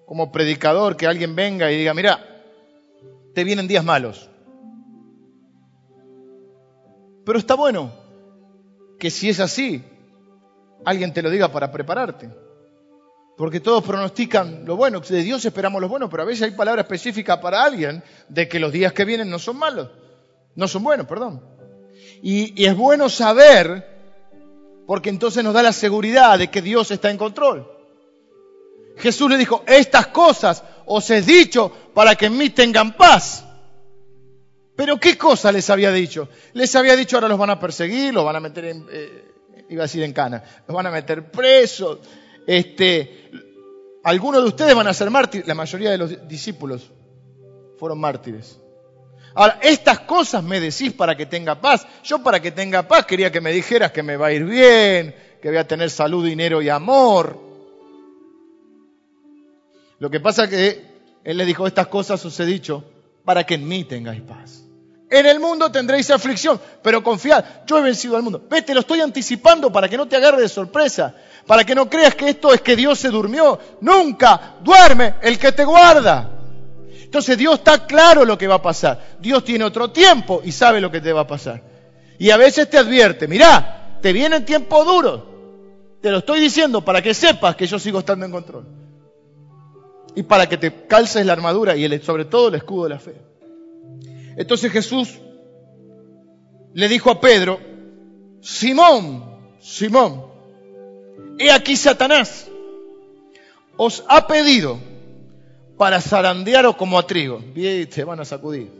como 0.06 0.32
predicador, 0.32 0.96
que 0.96 1.06
alguien 1.06 1.36
venga 1.36 1.70
y 1.70 1.78
diga, 1.78 1.94
mira, 1.94 2.42
te 3.34 3.44
vienen 3.44 3.68
días 3.68 3.84
malos. 3.84 4.28
Pero 7.28 7.40
está 7.40 7.56
bueno 7.56 7.92
que 8.98 9.10
si 9.10 9.28
es 9.28 9.38
así, 9.38 9.84
alguien 10.86 11.12
te 11.12 11.20
lo 11.20 11.28
diga 11.28 11.52
para 11.52 11.70
prepararte. 11.70 12.30
Porque 13.36 13.60
todos 13.60 13.84
pronostican 13.84 14.64
lo 14.64 14.76
bueno, 14.76 15.00
de 15.00 15.22
Dios 15.22 15.44
esperamos 15.44 15.82
lo 15.82 15.90
bueno, 15.90 16.08
pero 16.08 16.22
a 16.22 16.24
veces 16.24 16.44
hay 16.44 16.52
palabra 16.52 16.80
específica 16.80 17.38
para 17.38 17.62
alguien 17.62 18.02
de 18.30 18.48
que 18.48 18.58
los 18.58 18.72
días 18.72 18.94
que 18.94 19.04
vienen 19.04 19.28
no 19.28 19.38
son 19.38 19.58
malos, 19.58 19.90
no 20.54 20.66
son 20.68 20.82
buenos, 20.82 21.06
perdón. 21.06 21.42
Y, 22.22 22.62
y 22.62 22.64
es 22.64 22.74
bueno 22.74 23.10
saber, 23.10 23.86
porque 24.86 25.10
entonces 25.10 25.44
nos 25.44 25.52
da 25.52 25.62
la 25.62 25.74
seguridad 25.74 26.38
de 26.38 26.48
que 26.48 26.62
Dios 26.62 26.90
está 26.90 27.10
en 27.10 27.18
control. 27.18 27.70
Jesús 28.96 29.28
le 29.30 29.36
dijo, 29.36 29.64
estas 29.66 30.06
cosas 30.06 30.64
os 30.86 31.10
he 31.10 31.20
dicho 31.20 31.70
para 31.92 32.14
que 32.14 32.24
en 32.24 32.38
mí 32.38 32.48
tengan 32.48 32.96
paz. 32.96 33.44
Pero 34.78 35.00
¿qué 35.00 35.18
cosa 35.18 35.50
les 35.50 35.68
había 35.70 35.90
dicho? 35.90 36.28
Les 36.52 36.76
había 36.76 36.94
dicho 36.94 37.16
ahora 37.16 37.26
los 37.26 37.36
van 37.36 37.50
a 37.50 37.58
perseguir, 37.58 38.14
los 38.14 38.24
van 38.24 38.36
a 38.36 38.40
meter 38.40 38.64
en, 38.66 38.86
eh, 38.92 39.24
iba 39.70 39.82
a 39.82 39.86
decir 39.86 40.04
en 40.04 40.12
cana, 40.12 40.40
los 40.68 40.72
van 40.72 40.86
a 40.86 40.92
meter 40.92 41.32
presos, 41.32 41.98
este, 42.46 43.28
algunos 44.04 44.40
de 44.40 44.46
ustedes 44.46 44.76
van 44.76 44.86
a 44.86 44.94
ser 44.94 45.10
mártires, 45.10 45.48
la 45.48 45.56
mayoría 45.56 45.90
de 45.90 45.98
los 45.98 46.28
discípulos 46.28 46.92
fueron 47.76 47.98
mártires. 47.98 48.60
Ahora, 49.34 49.58
estas 49.62 49.98
cosas 49.98 50.44
me 50.44 50.60
decís 50.60 50.92
para 50.92 51.16
que 51.16 51.26
tenga 51.26 51.60
paz. 51.60 51.84
Yo 52.04 52.22
para 52.22 52.38
que 52.38 52.52
tenga 52.52 52.86
paz 52.86 53.04
quería 53.04 53.32
que 53.32 53.40
me 53.40 53.50
dijeras 53.50 53.90
que 53.90 54.04
me 54.04 54.16
va 54.16 54.28
a 54.28 54.32
ir 54.32 54.44
bien, 54.44 55.12
que 55.42 55.48
voy 55.48 55.58
a 55.58 55.66
tener 55.66 55.90
salud, 55.90 56.24
dinero 56.24 56.62
y 56.62 56.68
amor. 56.68 57.36
Lo 59.98 60.08
que 60.08 60.20
pasa 60.20 60.44
es 60.44 60.50
que 60.50 60.84
él 61.24 61.36
le 61.36 61.44
dijo, 61.44 61.66
estas 61.66 61.88
cosas 61.88 62.24
os 62.24 62.38
he 62.38 62.46
dicho 62.46 62.84
para 63.24 63.44
que 63.44 63.54
en 63.54 63.66
mí 63.66 63.82
tengáis 63.82 64.22
paz. 64.22 64.67
En 65.10 65.24
el 65.24 65.40
mundo 65.40 65.72
tendréis 65.72 66.10
aflicción, 66.10 66.60
pero 66.82 67.02
confiad, 67.02 67.44
yo 67.66 67.78
he 67.78 67.82
vencido 67.82 68.16
al 68.16 68.22
mundo. 68.22 68.42
Ve, 68.48 68.60
te 68.62 68.74
lo 68.74 68.80
estoy 68.80 69.00
anticipando 69.00 69.72
para 69.72 69.88
que 69.88 69.96
no 69.96 70.06
te 70.06 70.16
agarre 70.16 70.42
de 70.42 70.48
sorpresa, 70.48 71.14
para 71.46 71.64
que 71.64 71.74
no 71.74 71.88
creas 71.88 72.14
que 72.14 72.28
esto 72.28 72.52
es 72.52 72.60
que 72.60 72.76
Dios 72.76 72.98
se 72.98 73.08
durmió. 73.08 73.58
Nunca 73.80 74.56
duerme 74.62 75.14
el 75.22 75.38
que 75.38 75.52
te 75.52 75.64
guarda. 75.64 76.30
Entonces 77.08 77.38
Dios 77.38 77.54
está 77.54 77.86
claro 77.86 78.26
lo 78.26 78.36
que 78.36 78.46
va 78.46 78.56
a 78.56 78.62
pasar. 78.62 79.16
Dios 79.18 79.42
tiene 79.44 79.64
otro 79.64 79.90
tiempo 79.90 80.42
y 80.44 80.52
sabe 80.52 80.78
lo 80.78 80.90
que 80.90 81.00
te 81.00 81.12
va 81.12 81.22
a 81.22 81.26
pasar. 81.26 81.62
Y 82.18 82.30
a 82.30 82.36
veces 82.36 82.68
te 82.68 82.76
advierte, 82.76 83.26
mirá, 83.26 83.98
te 84.02 84.12
vienen 84.12 84.44
tiempos 84.44 84.84
duros. 84.84 85.22
Te 86.02 86.10
lo 86.10 86.18
estoy 86.18 86.40
diciendo 86.40 86.84
para 86.84 87.00
que 87.00 87.14
sepas 87.14 87.56
que 87.56 87.66
yo 87.66 87.78
sigo 87.78 88.00
estando 88.00 88.26
en 88.26 88.32
control. 88.32 88.66
Y 90.14 90.22
para 90.22 90.46
que 90.46 90.58
te 90.58 90.86
calces 90.86 91.24
la 91.24 91.32
armadura 91.32 91.74
y 91.76 91.98
sobre 92.00 92.26
todo 92.26 92.48
el 92.48 92.56
escudo 92.56 92.84
de 92.84 92.90
la 92.90 92.98
fe. 92.98 93.14
Entonces 94.38 94.70
Jesús 94.70 95.18
le 96.72 96.88
dijo 96.88 97.10
a 97.10 97.20
Pedro, 97.20 97.58
Simón, 98.40 99.24
Simón, 99.60 100.24
he 101.38 101.50
aquí 101.50 101.76
Satanás 101.76 102.48
os 103.76 104.04
ha 104.08 104.26
pedido 104.28 104.78
para 105.76 106.00
zarandearos 106.00 106.76
como 106.76 106.98
a 106.98 107.06
trigo. 107.06 107.42
Y 107.54 107.86
te 107.86 108.04
van 108.04 108.20
a 108.20 108.24
sacudir. 108.24 108.70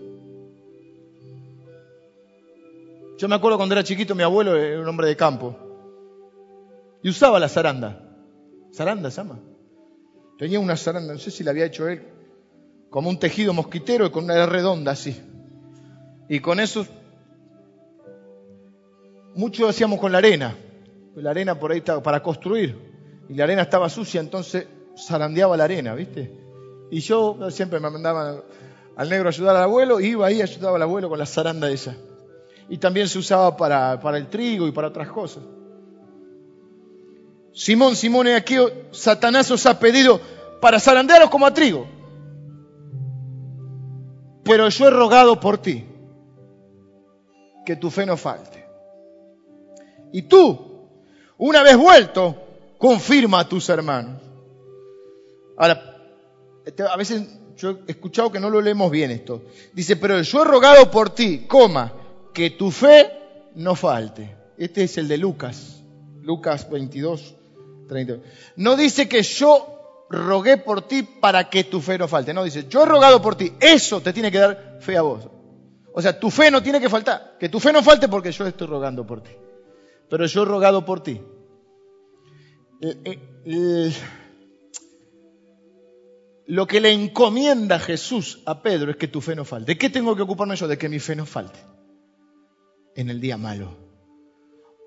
Yo 3.19 3.29
me 3.29 3.35
acuerdo 3.35 3.57
cuando 3.57 3.75
era 3.75 3.83
chiquito, 3.83 4.15
mi 4.15 4.23
abuelo 4.23 4.57
era 4.57 4.81
un 4.81 4.89
hombre 4.89 5.09
de 5.09 5.17
campo. 5.17 5.57
Y 7.03 7.09
usaba 7.09 7.41
la 7.41 7.49
zaranda. 7.49 8.05
¿Zaranda 8.73 9.11
se 9.11 9.23
llama? 9.23 9.41
Tenía 10.39 10.61
una 10.61 10.77
zaranda, 10.77 11.13
no 11.13 11.19
sé 11.19 11.33
si 11.33 11.43
la 11.43 11.51
había 11.51 11.67
hecho 11.67 11.89
él, 11.89 12.03
como 12.91 13.11
un 13.11 13.19
tejido 13.19 13.53
mosquitero 13.53 14.07
y 14.07 14.11
con 14.11 14.25
una 14.25 14.47
redonda 14.47 14.93
así. 14.93 15.17
Y 16.29 16.41
con 16.41 16.61
eso, 16.61 16.87
mucho 19.35 19.69
hacíamos 19.69 19.99
con 19.99 20.13
la 20.13 20.19
arena. 20.19 20.57
La 21.17 21.31
arena 21.31 21.59
por 21.59 21.73
ahí 21.73 21.79
estaba 21.79 22.03
para 22.03 22.23
construir. 22.23 22.77
Y 23.29 23.35
la 23.35 23.45
arena 23.45 23.63
estaba 23.63 23.89
sucia, 23.89 24.21
entonces 24.21 24.67
zarandeaba 24.97 25.57
la 25.57 25.65
arena, 25.65 25.95
¿viste? 25.95 26.33
Y 26.91 27.01
yo 27.01 27.51
siempre 27.51 27.81
me 27.81 27.91
mandaba 27.91 28.43
al 28.97 29.09
negro 29.09 29.29
ayudar 29.29 29.57
al 29.57 29.63
abuelo, 29.63 30.01
iba 30.01 30.27
ahí, 30.27 30.43
ayudaba 30.43 30.77
al 30.77 30.83
abuelo 30.83 31.09
con 31.09 31.19
la 31.19 31.27
zaranda 31.27 31.71
esa. 31.71 31.95
Y 32.69 32.79
también 32.79 33.09
se 33.09 33.19
usaba 33.19 33.57
para, 33.57 34.01
para 34.01 34.19
el 34.19 34.29
trigo 34.29 34.67
y 34.67 34.73
para 34.73 34.89
otras 34.89 35.09
cosas. 35.09 35.43
Simón, 37.53 37.97
Simón, 37.97 38.29
aquí 38.29 38.57
Satanás 38.91 39.51
os 39.51 39.67
ha 39.67 39.79
pedido 39.79 40.21
para 40.61 40.81
zarandearos 40.81 41.31
como 41.31 41.47
a 41.47 41.55
trigo. 41.55 41.87
Pero 44.45 44.69
yo 44.69 44.87
he 44.87 44.91
rogado 44.91 45.41
por 45.41 45.59
ti, 45.59 45.85
que 47.69 47.77
tu 47.77 47.91
fe 47.91 48.07
no 48.07 48.17
falte. 48.17 48.65
Y 50.11 50.23
tú, 50.23 50.89
una 51.37 51.63
vez 51.63 51.77
vuelto, 51.77 52.35
confirma 52.79 53.41
a 53.41 53.47
tus 53.47 53.69
hermanos. 53.69 54.23
Ahora, 55.59 55.99
este, 56.65 56.85
a 56.85 56.97
veces 56.97 57.29
yo 57.59 57.81
he 57.87 57.91
escuchado 57.91 58.33
que 58.33 58.41
no 58.41 58.49
lo 58.49 58.63
leemos 58.63 58.91
bien 58.91 59.11
esto. 59.11 59.43
Dice, 59.75 59.97
pero 59.97 60.23
yo 60.23 60.41
he 60.41 60.45
rogado 60.47 60.91
por 60.91 61.11
ti, 61.11 61.41
coma, 61.47 61.93
que 62.33 62.49
tu 62.53 62.71
fe 62.71 63.13
no 63.57 63.75
falte. 63.75 64.35
Este 64.57 64.85
es 64.85 64.97
el 64.97 65.07
de 65.07 65.19
Lucas, 65.19 65.83
Lucas 66.23 66.71
22, 66.71 67.35
30. 67.87 68.17
No 68.57 68.77
dice 68.77 69.11
que 69.11 69.23
yo 69.23 70.07
rogué 70.09 70.57
por 70.57 70.89
ti 70.89 71.03
para 71.03 71.51
que 71.51 71.65
tu 71.65 71.83
fe 71.83 71.99
no 71.99 72.09
falte. 72.09 72.33
No, 72.33 72.45
dice, 72.45 72.65
yo 72.67 72.85
he 72.85 72.87
rogado 72.87 73.21
por 73.21 73.37
ti. 73.37 73.53
Eso 73.61 74.01
te 74.01 74.15
tiene 74.15 74.33
que 74.33 74.39
dar 74.39 74.79
fe 74.81 74.97
a 74.97 75.03
vos. 75.03 75.29
O 75.99 76.01
sea, 76.01 76.21
tu 76.21 76.31
fe 76.31 76.49
no 76.49 76.63
tiene 76.63 76.81
que 76.81 76.89
faltar. 76.89 77.37
Que 77.41 77.49
tu 77.49 77.59
fe 77.59 77.73
no 77.73 77.83
falte 77.83 78.07
porque 78.07 78.31
yo 78.31 78.47
estoy 78.47 78.69
rogando 78.69 79.05
por 79.05 79.21
ti. 79.21 79.33
Pero 80.09 80.27
yo 80.27 80.43
he 80.43 80.45
rogado 80.45 80.85
por 80.85 81.03
ti. 81.03 81.21
el, 82.81 83.93
lo 86.47 86.69
que 86.69 86.81
le 86.81 86.93
encomienda 86.93 87.81
Jesús 87.81 88.45
a 88.47 88.63
Pedro 88.63 88.93
es 88.93 88.97
que 88.97 89.09
tu 89.09 89.21
fe 89.21 89.35
no 89.35 89.45
falte. 89.45 89.73
¿De 89.73 89.77
qué 89.77 89.91
tengo 89.91 90.15
que 90.15 90.23
ocuparme 90.23 90.55
yo? 90.55 90.69
De 90.69 90.79
que 90.79 90.89
mi 90.89 91.01
fe 91.01 91.17
no 91.17 91.27
falte. 91.27 91.59
En 92.95 93.11
el 93.11 93.21
día 93.21 93.37
malo. 93.37 93.77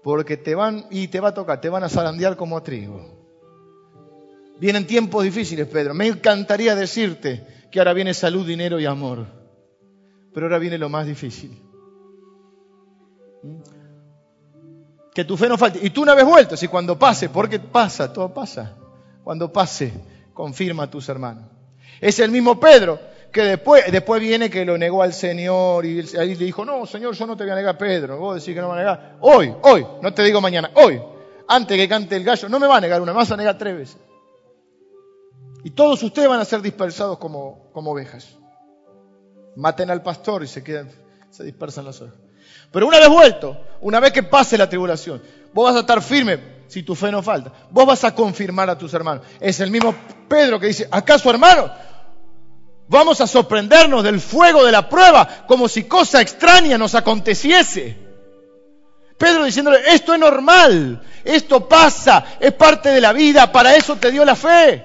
Porque 0.03 0.37
te 0.37 0.55
van, 0.55 0.85
y 0.91 1.09
te 1.09 1.19
va 1.19 1.27
a 1.27 1.33
tocar, 1.33 1.59
te 1.59 1.67
van 1.67 1.83
a 1.83 1.89
zarandear 1.89 2.37
como 2.37 2.55
a 2.55 2.63
trigo. 2.63 3.19
Vienen 4.61 4.87
tiempos 4.87 5.25
difíciles, 5.25 5.67
Pedro. 5.67 5.93
Me 5.93 6.07
encantaría 6.07 6.73
decirte 6.73 7.45
que 7.69 7.79
ahora 7.79 7.91
viene 7.91 8.13
salud, 8.13 8.47
dinero 8.47 8.79
y 8.79 8.85
amor. 8.85 9.40
Pero 10.33 10.45
ahora 10.45 10.59
viene 10.59 10.77
lo 10.77 10.89
más 10.89 11.05
difícil. 11.05 11.57
Que 15.13 15.25
tu 15.25 15.35
fe 15.35 15.49
no 15.49 15.57
falte. 15.57 15.79
Y 15.81 15.89
tú 15.89 16.03
una 16.03 16.15
vez 16.15 16.25
vuelto, 16.25 16.55
si 16.55 16.67
cuando 16.67 16.97
pase, 16.97 17.29
porque 17.29 17.59
pasa, 17.59 18.13
todo 18.13 18.33
pasa. 18.33 18.77
Cuando 19.23 19.51
pase, 19.51 19.93
confirma 20.33 20.83
a 20.83 20.89
tus 20.89 21.09
hermanos. 21.09 21.45
Es 21.99 22.19
el 22.19 22.31
mismo 22.31 22.59
Pedro 22.59 22.99
que 23.31 23.43
después, 23.43 23.89
después 23.91 24.21
viene 24.21 24.49
que 24.49 24.65
lo 24.65 24.77
negó 24.77 25.03
al 25.03 25.13
Señor 25.13 25.85
y 25.85 25.99
ahí 26.17 26.35
le 26.35 26.45
dijo, 26.45 26.65
no, 26.65 26.85
Señor, 26.85 27.15
yo 27.15 27.25
no 27.25 27.37
te 27.37 27.43
voy 27.43 27.51
a 27.51 27.55
negar, 27.55 27.77
Pedro, 27.77 28.17
vos 28.17 28.35
decís 28.35 28.53
que 28.53 28.61
no 28.61 28.67
me 28.67 28.73
va 28.73 28.75
a 28.75 28.79
negar. 28.79 29.17
Hoy, 29.21 29.53
hoy, 29.63 29.85
no 30.01 30.13
te 30.13 30.23
digo 30.23 30.41
mañana, 30.41 30.71
hoy, 30.75 31.01
antes 31.47 31.77
que 31.77 31.87
cante 31.87 32.15
el 32.15 32.23
gallo, 32.23 32.49
no 32.49 32.59
me 32.59 32.67
va 32.67 32.77
a 32.77 32.81
negar 32.81 33.01
una, 33.01 33.13
me 33.13 33.17
vas 33.17 33.31
a 33.31 33.37
negar 33.37 33.57
tres 33.57 33.77
veces. 33.77 33.97
Y 35.63 35.69
todos 35.71 36.01
ustedes 36.03 36.27
van 36.27 36.39
a 36.39 36.45
ser 36.45 36.61
dispersados 36.61 37.17
como, 37.19 37.69
como 37.71 37.91
ovejas. 37.91 38.37
Maten 39.55 39.89
al 39.91 40.01
pastor 40.01 40.43
y 40.43 40.47
se 40.47 40.63
quedan, 40.63 40.89
se 41.29 41.43
dispersan 41.43 41.85
las 41.85 42.01
ovejas. 42.01 42.17
Pero 42.71 42.87
una 42.87 42.99
vez 42.99 43.09
vuelto, 43.09 43.57
una 43.81 43.99
vez 43.99 44.13
que 44.13 44.23
pase 44.23 44.57
la 44.57 44.69
tribulación, 44.69 45.21
vos 45.53 45.65
vas 45.65 45.75
a 45.75 45.81
estar 45.81 46.01
firme 46.01 46.61
si 46.67 46.83
tu 46.83 46.95
fe 46.95 47.11
no 47.11 47.21
falta. 47.21 47.51
Vos 47.69 47.85
vas 47.85 48.03
a 48.05 48.15
confirmar 48.15 48.69
a 48.69 48.77
tus 48.77 48.93
hermanos. 48.93 49.25
Es 49.39 49.59
el 49.59 49.71
mismo 49.71 49.93
Pedro 50.29 50.59
que 50.59 50.67
dice, 50.67 50.87
¿acaso 50.89 51.29
hermano? 51.29 51.69
Vamos 52.87 53.21
a 53.21 53.27
sorprendernos 53.27 54.03
del 54.03 54.19
fuego 54.19 54.65
de 54.65 54.71
la 54.71 54.87
prueba 54.87 55.45
como 55.47 55.67
si 55.67 55.83
cosa 55.83 56.21
extraña 56.21 56.77
nos 56.77 56.95
aconteciese. 56.95 57.97
Pedro 59.17 59.43
diciéndole, 59.43 59.79
esto 59.93 60.13
es 60.13 60.19
normal, 60.19 61.01
esto 61.23 61.69
pasa, 61.69 62.25
es 62.39 62.53
parte 62.53 62.89
de 62.89 62.99
la 62.99 63.13
vida, 63.13 63.51
para 63.51 63.75
eso 63.75 63.95
te 63.95 64.09
dio 64.09 64.25
la 64.25 64.35
fe, 64.35 64.83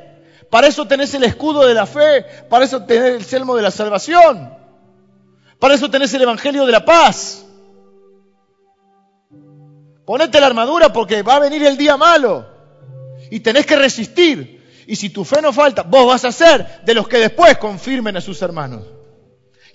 para 0.51 0.67
eso 0.67 0.87
tenés 0.87 1.15
el 1.15 1.25
escudo 1.25 1.67
de 1.67 1.73
la 1.73 1.87
fe, 1.87 2.23
para 2.51 2.67
eso 2.67 2.85
tenés 2.85 3.15
el 3.15 3.25
selmo 3.25 3.57
de 3.57 3.63
la 3.63 3.71
salvación, 3.71 4.56
para 5.59 5.75
eso 5.75 5.91
tenés 5.91 6.13
el 6.15 6.23
evangelio 6.23 6.67
de 6.67 6.73
la 6.73 6.85
paz. 6.85 7.47
Ponete 10.05 10.41
la 10.41 10.47
armadura 10.47 10.93
porque 10.93 11.23
va 11.23 11.37
a 11.37 11.41
venir 11.41 11.65
el 11.65 11.77
día 11.77 11.97
malo. 11.97 12.47
Y 13.31 13.41
tenés 13.41 13.67
que 13.67 13.77
resistir. 13.77 14.85
Y 14.87 14.95
si 14.95 15.11
tu 15.11 15.25
fe 15.25 15.43
no 15.43 15.53
falta, 15.53 15.83
vos 15.83 16.07
vas 16.07 16.25
a 16.25 16.33
ser 16.33 16.83
de 16.85 16.95
los 16.95 17.09
que 17.09 17.19
después 17.19 17.59
confirmen 17.59 18.17
a 18.17 18.21
sus 18.21 18.41
hermanos. 18.43 18.85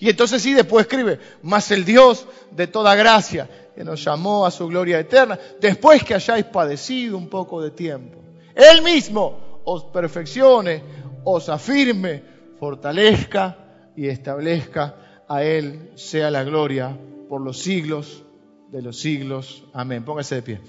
Y 0.00 0.08
entonces 0.08 0.42
sí, 0.42 0.54
después 0.54 0.86
escribe, 0.86 1.20
más 1.42 1.70
el 1.70 1.84
Dios 1.84 2.26
de 2.50 2.66
toda 2.66 2.94
gracia, 2.96 3.48
que 3.74 3.84
nos 3.84 4.02
llamó 4.02 4.46
a 4.46 4.50
su 4.50 4.66
gloria 4.66 4.98
eterna, 4.98 5.38
después 5.60 6.02
que 6.02 6.14
hayáis 6.14 6.46
padecido 6.46 7.16
un 7.16 7.28
poco 7.28 7.62
de 7.62 7.70
tiempo. 7.70 8.18
Él 8.54 8.82
mismo 8.82 9.60
os 9.64 9.84
perfeccione, 9.84 10.82
os 11.24 11.48
afirme, 11.48 12.22
fortalezca 12.58 13.56
y 13.94 14.08
establezca. 14.08 14.96
A 15.32 15.44
Él 15.44 15.90
sea 15.94 16.30
la 16.30 16.44
gloria 16.44 16.94
por 17.30 17.40
los 17.40 17.58
siglos 17.58 18.22
de 18.70 18.82
los 18.82 18.98
siglos. 18.98 19.64
Amén. 19.72 20.04
Póngase 20.04 20.34
de 20.34 20.42
pie. 20.42 20.60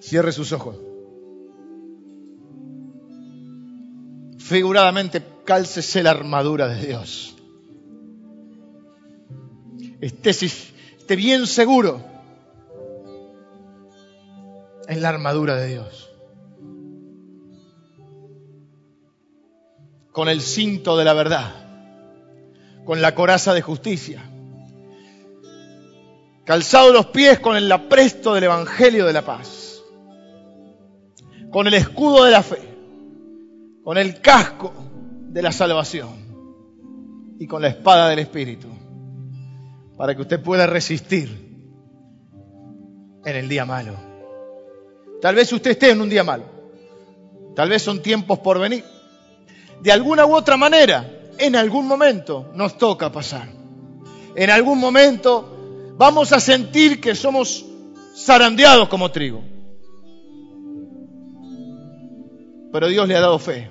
Cierre 0.00 0.32
sus 0.32 0.50
ojos. 0.52 0.76
Figuradamente, 4.38 5.22
cálcese 5.44 6.02
la 6.02 6.12
armadura 6.12 6.68
de 6.68 6.86
Dios. 6.86 7.36
Esté, 10.00 10.30
esté 10.30 11.16
bien 11.16 11.46
seguro 11.46 12.00
en 14.88 15.02
la 15.02 15.10
armadura 15.10 15.56
de 15.56 15.68
Dios. 15.68 16.12
Con 20.14 20.28
el 20.28 20.42
cinto 20.42 20.96
de 20.96 21.04
la 21.04 21.12
verdad, 21.12 21.52
con 22.84 23.02
la 23.02 23.16
coraza 23.16 23.52
de 23.52 23.62
justicia, 23.62 24.22
calzado 26.44 26.92
los 26.92 27.06
pies 27.06 27.40
con 27.40 27.56
el 27.56 27.70
apresto 27.72 28.32
del 28.32 28.44
Evangelio 28.44 29.06
de 29.06 29.12
la 29.12 29.22
paz. 29.22 29.82
con 31.50 31.68
el 31.68 31.74
escudo 31.74 32.24
de 32.24 32.32
la 32.32 32.42
fe, 32.42 32.58
con 33.84 33.96
el 33.96 34.20
casco 34.20 34.72
de 35.28 35.40
la 35.40 35.52
salvación 35.52 37.36
y 37.38 37.46
con 37.46 37.62
la 37.62 37.68
espada 37.68 38.08
del 38.08 38.18
Espíritu, 38.20 38.66
para 39.96 40.16
que 40.16 40.22
usted 40.22 40.42
pueda 40.42 40.66
resistir 40.66 41.28
en 43.24 43.36
el 43.36 43.48
día 43.48 43.64
malo. 43.64 43.94
Tal 45.20 45.36
vez 45.36 45.52
usted 45.52 45.72
esté 45.72 45.90
en 45.90 46.00
un 46.00 46.08
día 46.08 46.24
malo, 46.24 46.44
tal 47.54 47.68
vez 47.68 47.82
son 47.82 48.00
tiempos 48.00 48.40
por 48.40 48.60
venir. 48.60 48.93
De 49.84 49.92
alguna 49.92 50.24
u 50.24 50.34
otra 50.34 50.56
manera, 50.56 51.06
en 51.36 51.54
algún 51.54 51.86
momento 51.86 52.50
nos 52.54 52.78
toca 52.78 53.12
pasar. 53.12 53.50
En 54.34 54.48
algún 54.48 54.78
momento 54.78 55.92
vamos 55.98 56.32
a 56.32 56.40
sentir 56.40 57.02
que 57.02 57.14
somos 57.14 57.66
zarandeados 58.16 58.88
como 58.88 59.10
trigo. 59.10 59.44
Pero 62.72 62.88
Dios 62.88 63.06
le 63.06 63.14
ha 63.14 63.20
dado 63.20 63.38
fe. 63.38 63.70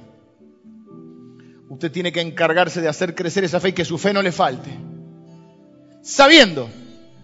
Usted 1.69 1.91
tiene 1.91 2.11
que 2.11 2.21
encargarse 2.21 2.79
de 2.79 2.89
hacer 2.89 3.15
crecer 3.15 3.43
esa 3.43 3.59
fe 3.59 3.69
y 3.69 3.73
que 3.73 3.83
su 3.83 3.97
fe 3.97 4.13
no 4.13 4.21
le 4.21 4.31
falte. 4.31 4.69
Sabiendo, 6.03 6.69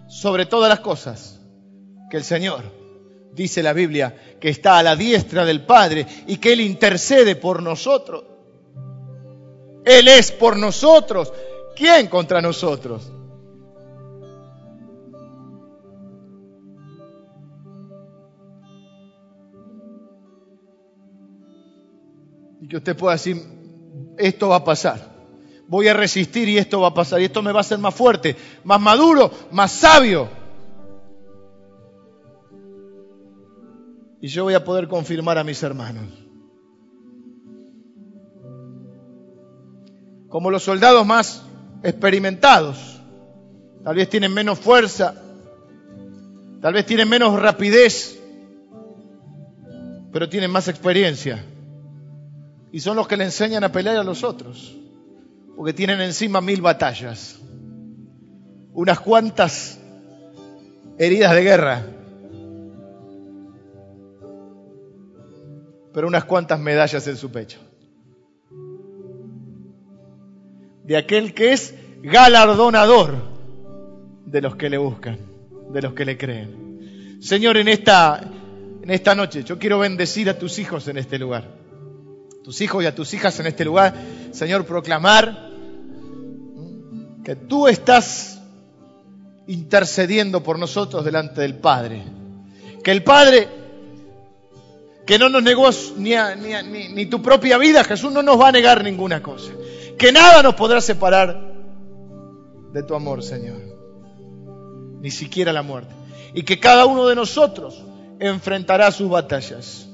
sobre 0.07 0.47
todas 0.47 0.67
las 0.67 0.79
cosas, 0.79 1.39
que 2.09 2.17
el 2.17 2.23
Señor, 2.23 2.63
dice 3.35 3.61
la 3.61 3.73
Biblia, 3.73 4.15
que 4.41 4.49
está 4.49 4.79
a 4.79 4.83
la 4.83 4.95
diestra 4.95 5.45
del 5.45 5.61
Padre 5.61 6.07
y 6.25 6.37
que 6.37 6.53
Él 6.53 6.61
intercede 6.61 7.35
por 7.35 7.61
nosotros. 7.61 8.23
Él 9.89 10.07
es 10.07 10.31
por 10.31 10.55
nosotros. 10.55 11.33
¿Quién 11.75 12.05
contra 12.09 12.43
nosotros? 12.43 13.11
Y 22.61 22.67
que 22.67 22.77
usted 22.77 22.95
pueda 22.95 23.13
decir, 23.13 23.41
esto 24.19 24.49
va 24.49 24.57
a 24.57 24.63
pasar. 24.63 25.09
Voy 25.67 25.87
a 25.87 25.95
resistir 25.95 26.47
y 26.47 26.59
esto 26.59 26.81
va 26.81 26.89
a 26.89 26.93
pasar. 26.93 27.19
Y 27.21 27.25
esto 27.25 27.41
me 27.41 27.51
va 27.51 27.57
a 27.57 27.61
hacer 27.61 27.79
más 27.79 27.95
fuerte, 27.95 28.35
más 28.63 28.79
maduro, 28.79 29.31
más 29.49 29.71
sabio. 29.71 30.29
Y 34.21 34.27
yo 34.27 34.43
voy 34.43 34.53
a 34.53 34.63
poder 34.63 34.87
confirmar 34.87 35.39
a 35.39 35.43
mis 35.43 35.63
hermanos. 35.63 36.28
Como 40.29 40.51
los 40.51 40.63
soldados 40.63 41.05
más 41.05 41.43
experimentados, 41.81 43.01
tal 43.83 43.95
vez 43.95 44.09
tienen 44.09 44.31
menos 44.31 44.59
fuerza, 44.59 45.15
tal 46.61 46.73
vez 46.73 46.85
tienen 46.85 47.09
menos 47.09 47.39
rapidez, 47.41 48.19
pero 50.11 50.29
tienen 50.29 50.51
más 50.51 50.67
experiencia. 50.67 51.43
Y 52.71 52.79
son 52.79 52.95
los 52.95 53.07
que 53.07 53.17
le 53.17 53.23
enseñan 53.23 53.63
a 53.63 53.71
pelear 53.71 53.97
a 53.97 54.03
los 54.03 54.23
otros, 54.23 54.75
porque 55.55 55.73
tienen 55.73 55.99
encima 55.99 56.41
mil 56.41 56.61
batallas, 56.61 57.39
unas 58.73 58.99
cuantas 58.99 59.79
heridas 60.99 61.33
de 61.33 61.41
guerra, 61.41 61.85
pero 65.91 66.07
unas 66.07 66.25
cuantas 66.25 66.59
medallas 66.59 67.07
en 67.07 67.17
su 67.17 67.31
pecho. 67.31 67.59
De 70.89 70.97
aquel 70.97 71.35
que 71.35 71.53
es 71.53 71.75
galardonador 72.01 73.15
de 74.25 74.41
los 74.41 74.55
que 74.55 74.71
le 74.71 74.79
buscan, 74.79 75.19
de 75.71 75.83
los 75.83 75.93
que 75.93 76.03
le 76.03 76.17
creen. 76.17 77.19
Señor, 77.21 77.57
en 77.57 77.67
esta, 77.67 78.19
en 78.81 78.89
esta 78.89 79.13
noche 79.13 79.43
yo 79.43 79.59
quiero 79.59 79.77
bendecir 79.77 80.31
a 80.31 80.39
tus 80.39 80.57
hijos 80.57 80.87
en 80.87 80.97
este 80.97 81.19
lugar. 81.19 81.47
Tus 82.43 82.59
hijos 82.61 82.83
y 82.83 82.87
a 82.87 82.95
tus 82.95 83.13
hijas 83.13 83.39
en 83.39 83.45
este 83.45 83.65
lugar, 83.65 83.93
Señor, 84.31 84.65
proclamar 84.65 85.51
que 87.23 87.35
tú 87.35 87.67
estás 87.67 88.41
intercediendo 89.45 90.41
por 90.41 90.57
nosotros 90.57 91.05
delante 91.05 91.41
del 91.41 91.53
Padre. 91.53 92.01
Que 92.83 92.89
el 92.89 93.03
Padre 93.03 93.47
que 95.05 95.19
no 95.19 95.29
nos 95.29 95.43
negó 95.43 95.69
ni, 95.97 96.15
ni, 96.93 97.05
tu 97.05 97.21
propia 97.21 97.59
vida, 97.59 97.83
Jesús 97.83 98.11
no 98.11 98.23
nos 98.23 98.39
va 98.39 98.47
a 98.47 98.51
negar 98.51 98.83
ninguna 98.83 99.21
cosa. 99.21 99.51
Que 99.99 100.13
nada 100.13 100.41
nos 100.41 100.55
podrá 100.55 100.79
separar 100.79 101.37
de 102.71 102.83
tu 102.83 102.95
amor, 102.95 103.21
Señor. 103.21 103.59
Ni 105.01 105.11
siquiera 105.11 105.51
la 105.51 105.61
muerte. 105.61 105.93
Y 106.33 106.43
que 106.43 106.57
cada 106.59 106.85
uno 106.85 107.05
de 107.05 107.15
nosotros 107.15 107.83
enfrentará 108.17 108.91
sus 108.91 109.09
batallas. 109.09 109.89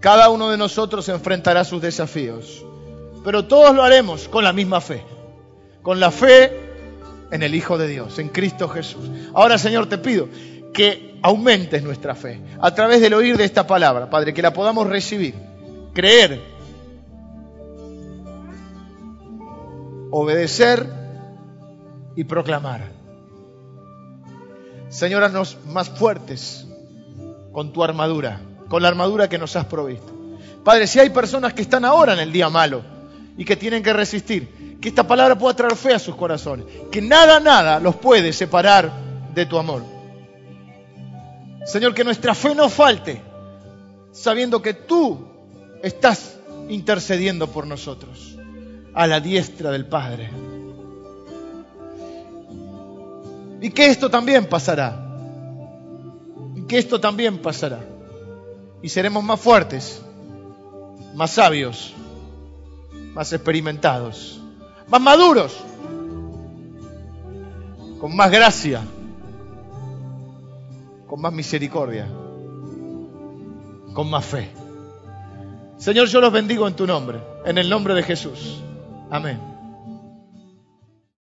Cada 0.00 0.30
uno 0.30 0.50
de 0.50 0.56
nosotros 0.56 1.06
enfrentará 1.10 1.64
sus 1.64 1.82
desafíos. 1.82 2.64
Pero 3.24 3.44
todos 3.44 3.74
lo 3.74 3.82
haremos 3.82 4.26
con 4.26 4.42
la 4.42 4.54
misma 4.54 4.80
fe. 4.80 5.02
Con 5.82 6.00
la 6.00 6.10
fe 6.10 6.58
en 7.30 7.42
el 7.42 7.54
Hijo 7.54 7.76
de 7.76 7.88
Dios, 7.88 8.18
en 8.18 8.30
Cristo 8.30 8.70
Jesús. 8.70 9.10
Ahora, 9.34 9.58
Señor, 9.58 9.86
te 9.86 9.98
pido 9.98 10.28
que 10.72 11.18
aumentes 11.22 11.82
nuestra 11.82 12.14
fe 12.14 12.40
a 12.58 12.74
través 12.74 13.02
del 13.02 13.12
oír 13.12 13.36
de 13.36 13.44
esta 13.44 13.66
palabra, 13.66 14.08
Padre, 14.08 14.32
que 14.32 14.42
la 14.42 14.54
podamos 14.54 14.86
recibir, 14.86 15.34
creer, 15.92 16.40
obedecer 20.12 20.86
y 22.14 22.24
proclamar. 22.24 22.92
Señor, 24.90 25.24
haznos 25.24 25.56
más 25.66 25.88
fuertes 25.88 26.66
con 27.50 27.72
tu 27.72 27.82
armadura, 27.82 28.40
con 28.68 28.82
la 28.82 28.88
armadura 28.88 29.28
que 29.28 29.38
nos 29.38 29.56
has 29.56 29.64
provisto. 29.64 30.12
Padre, 30.62 30.86
si 30.86 31.00
hay 31.00 31.10
personas 31.10 31.54
que 31.54 31.62
están 31.62 31.84
ahora 31.84 32.12
en 32.12 32.20
el 32.20 32.30
día 32.30 32.50
malo 32.50 32.82
y 33.38 33.44
que 33.44 33.56
tienen 33.56 33.82
que 33.82 33.94
resistir, 33.94 34.78
que 34.80 34.90
esta 34.90 35.06
palabra 35.06 35.36
pueda 35.36 35.56
traer 35.56 35.76
fe 35.76 35.94
a 35.94 35.98
sus 35.98 36.14
corazones, 36.14 36.66
que 36.90 37.00
nada, 37.00 37.40
nada 37.40 37.80
los 37.80 37.96
puede 37.96 38.34
separar 38.34 38.92
de 39.34 39.46
tu 39.46 39.58
amor. 39.58 39.82
Señor, 41.64 41.94
que 41.94 42.04
nuestra 42.04 42.34
fe 42.34 42.54
no 42.54 42.68
falte, 42.68 43.22
sabiendo 44.12 44.60
que 44.60 44.74
tú 44.74 45.26
estás 45.82 46.36
intercediendo 46.68 47.46
por 47.48 47.66
nosotros 47.66 48.31
a 48.94 49.06
la 49.06 49.20
diestra 49.20 49.70
del 49.70 49.86
Padre. 49.86 50.30
Y 53.60 53.70
que 53.70 53.86
esto 53.86 54.10
también 54.10 54.46
pasará. 54.46 55.06
Y 56.56 56.62
que 56.62 56.78
esto 56.78 57.00
también 57.00 57.38
pasará. 57.38 57.80
Y 58.82 58.88
seremos 58.88 59.22
más 59.22 59.40
fuertes, 59.40 60.02
más 61.14 61.30
sabios, 61.30 61.94
más 63.14 63.32
experimentados, 63.32 64.40
más 64.88 65.00
maduros, 65.00 65.56
con 68.00 68.16
más 68.16 68.30
gracia 68.30 68.82
con 71.12 71.20
más 71.20 71.34
misericordia, 71.34 72.08
con 73.92 74.08
más 74.08 74.24
fe. 74.24 74.48
Señor, 75.76 76.08
yo 76.08 76.22
los 76.22 76.32
bendigo 76.32 76.66
en 76.66 76.74
tu 76.74 76.86
nombre, 76.86 77.20
en 77.44 77.58
el 77.58 77.68
nombre 77.68 77.92
de 77.92 78.02
Jesús. 78.02 78.62
Amén. 79.12 79.51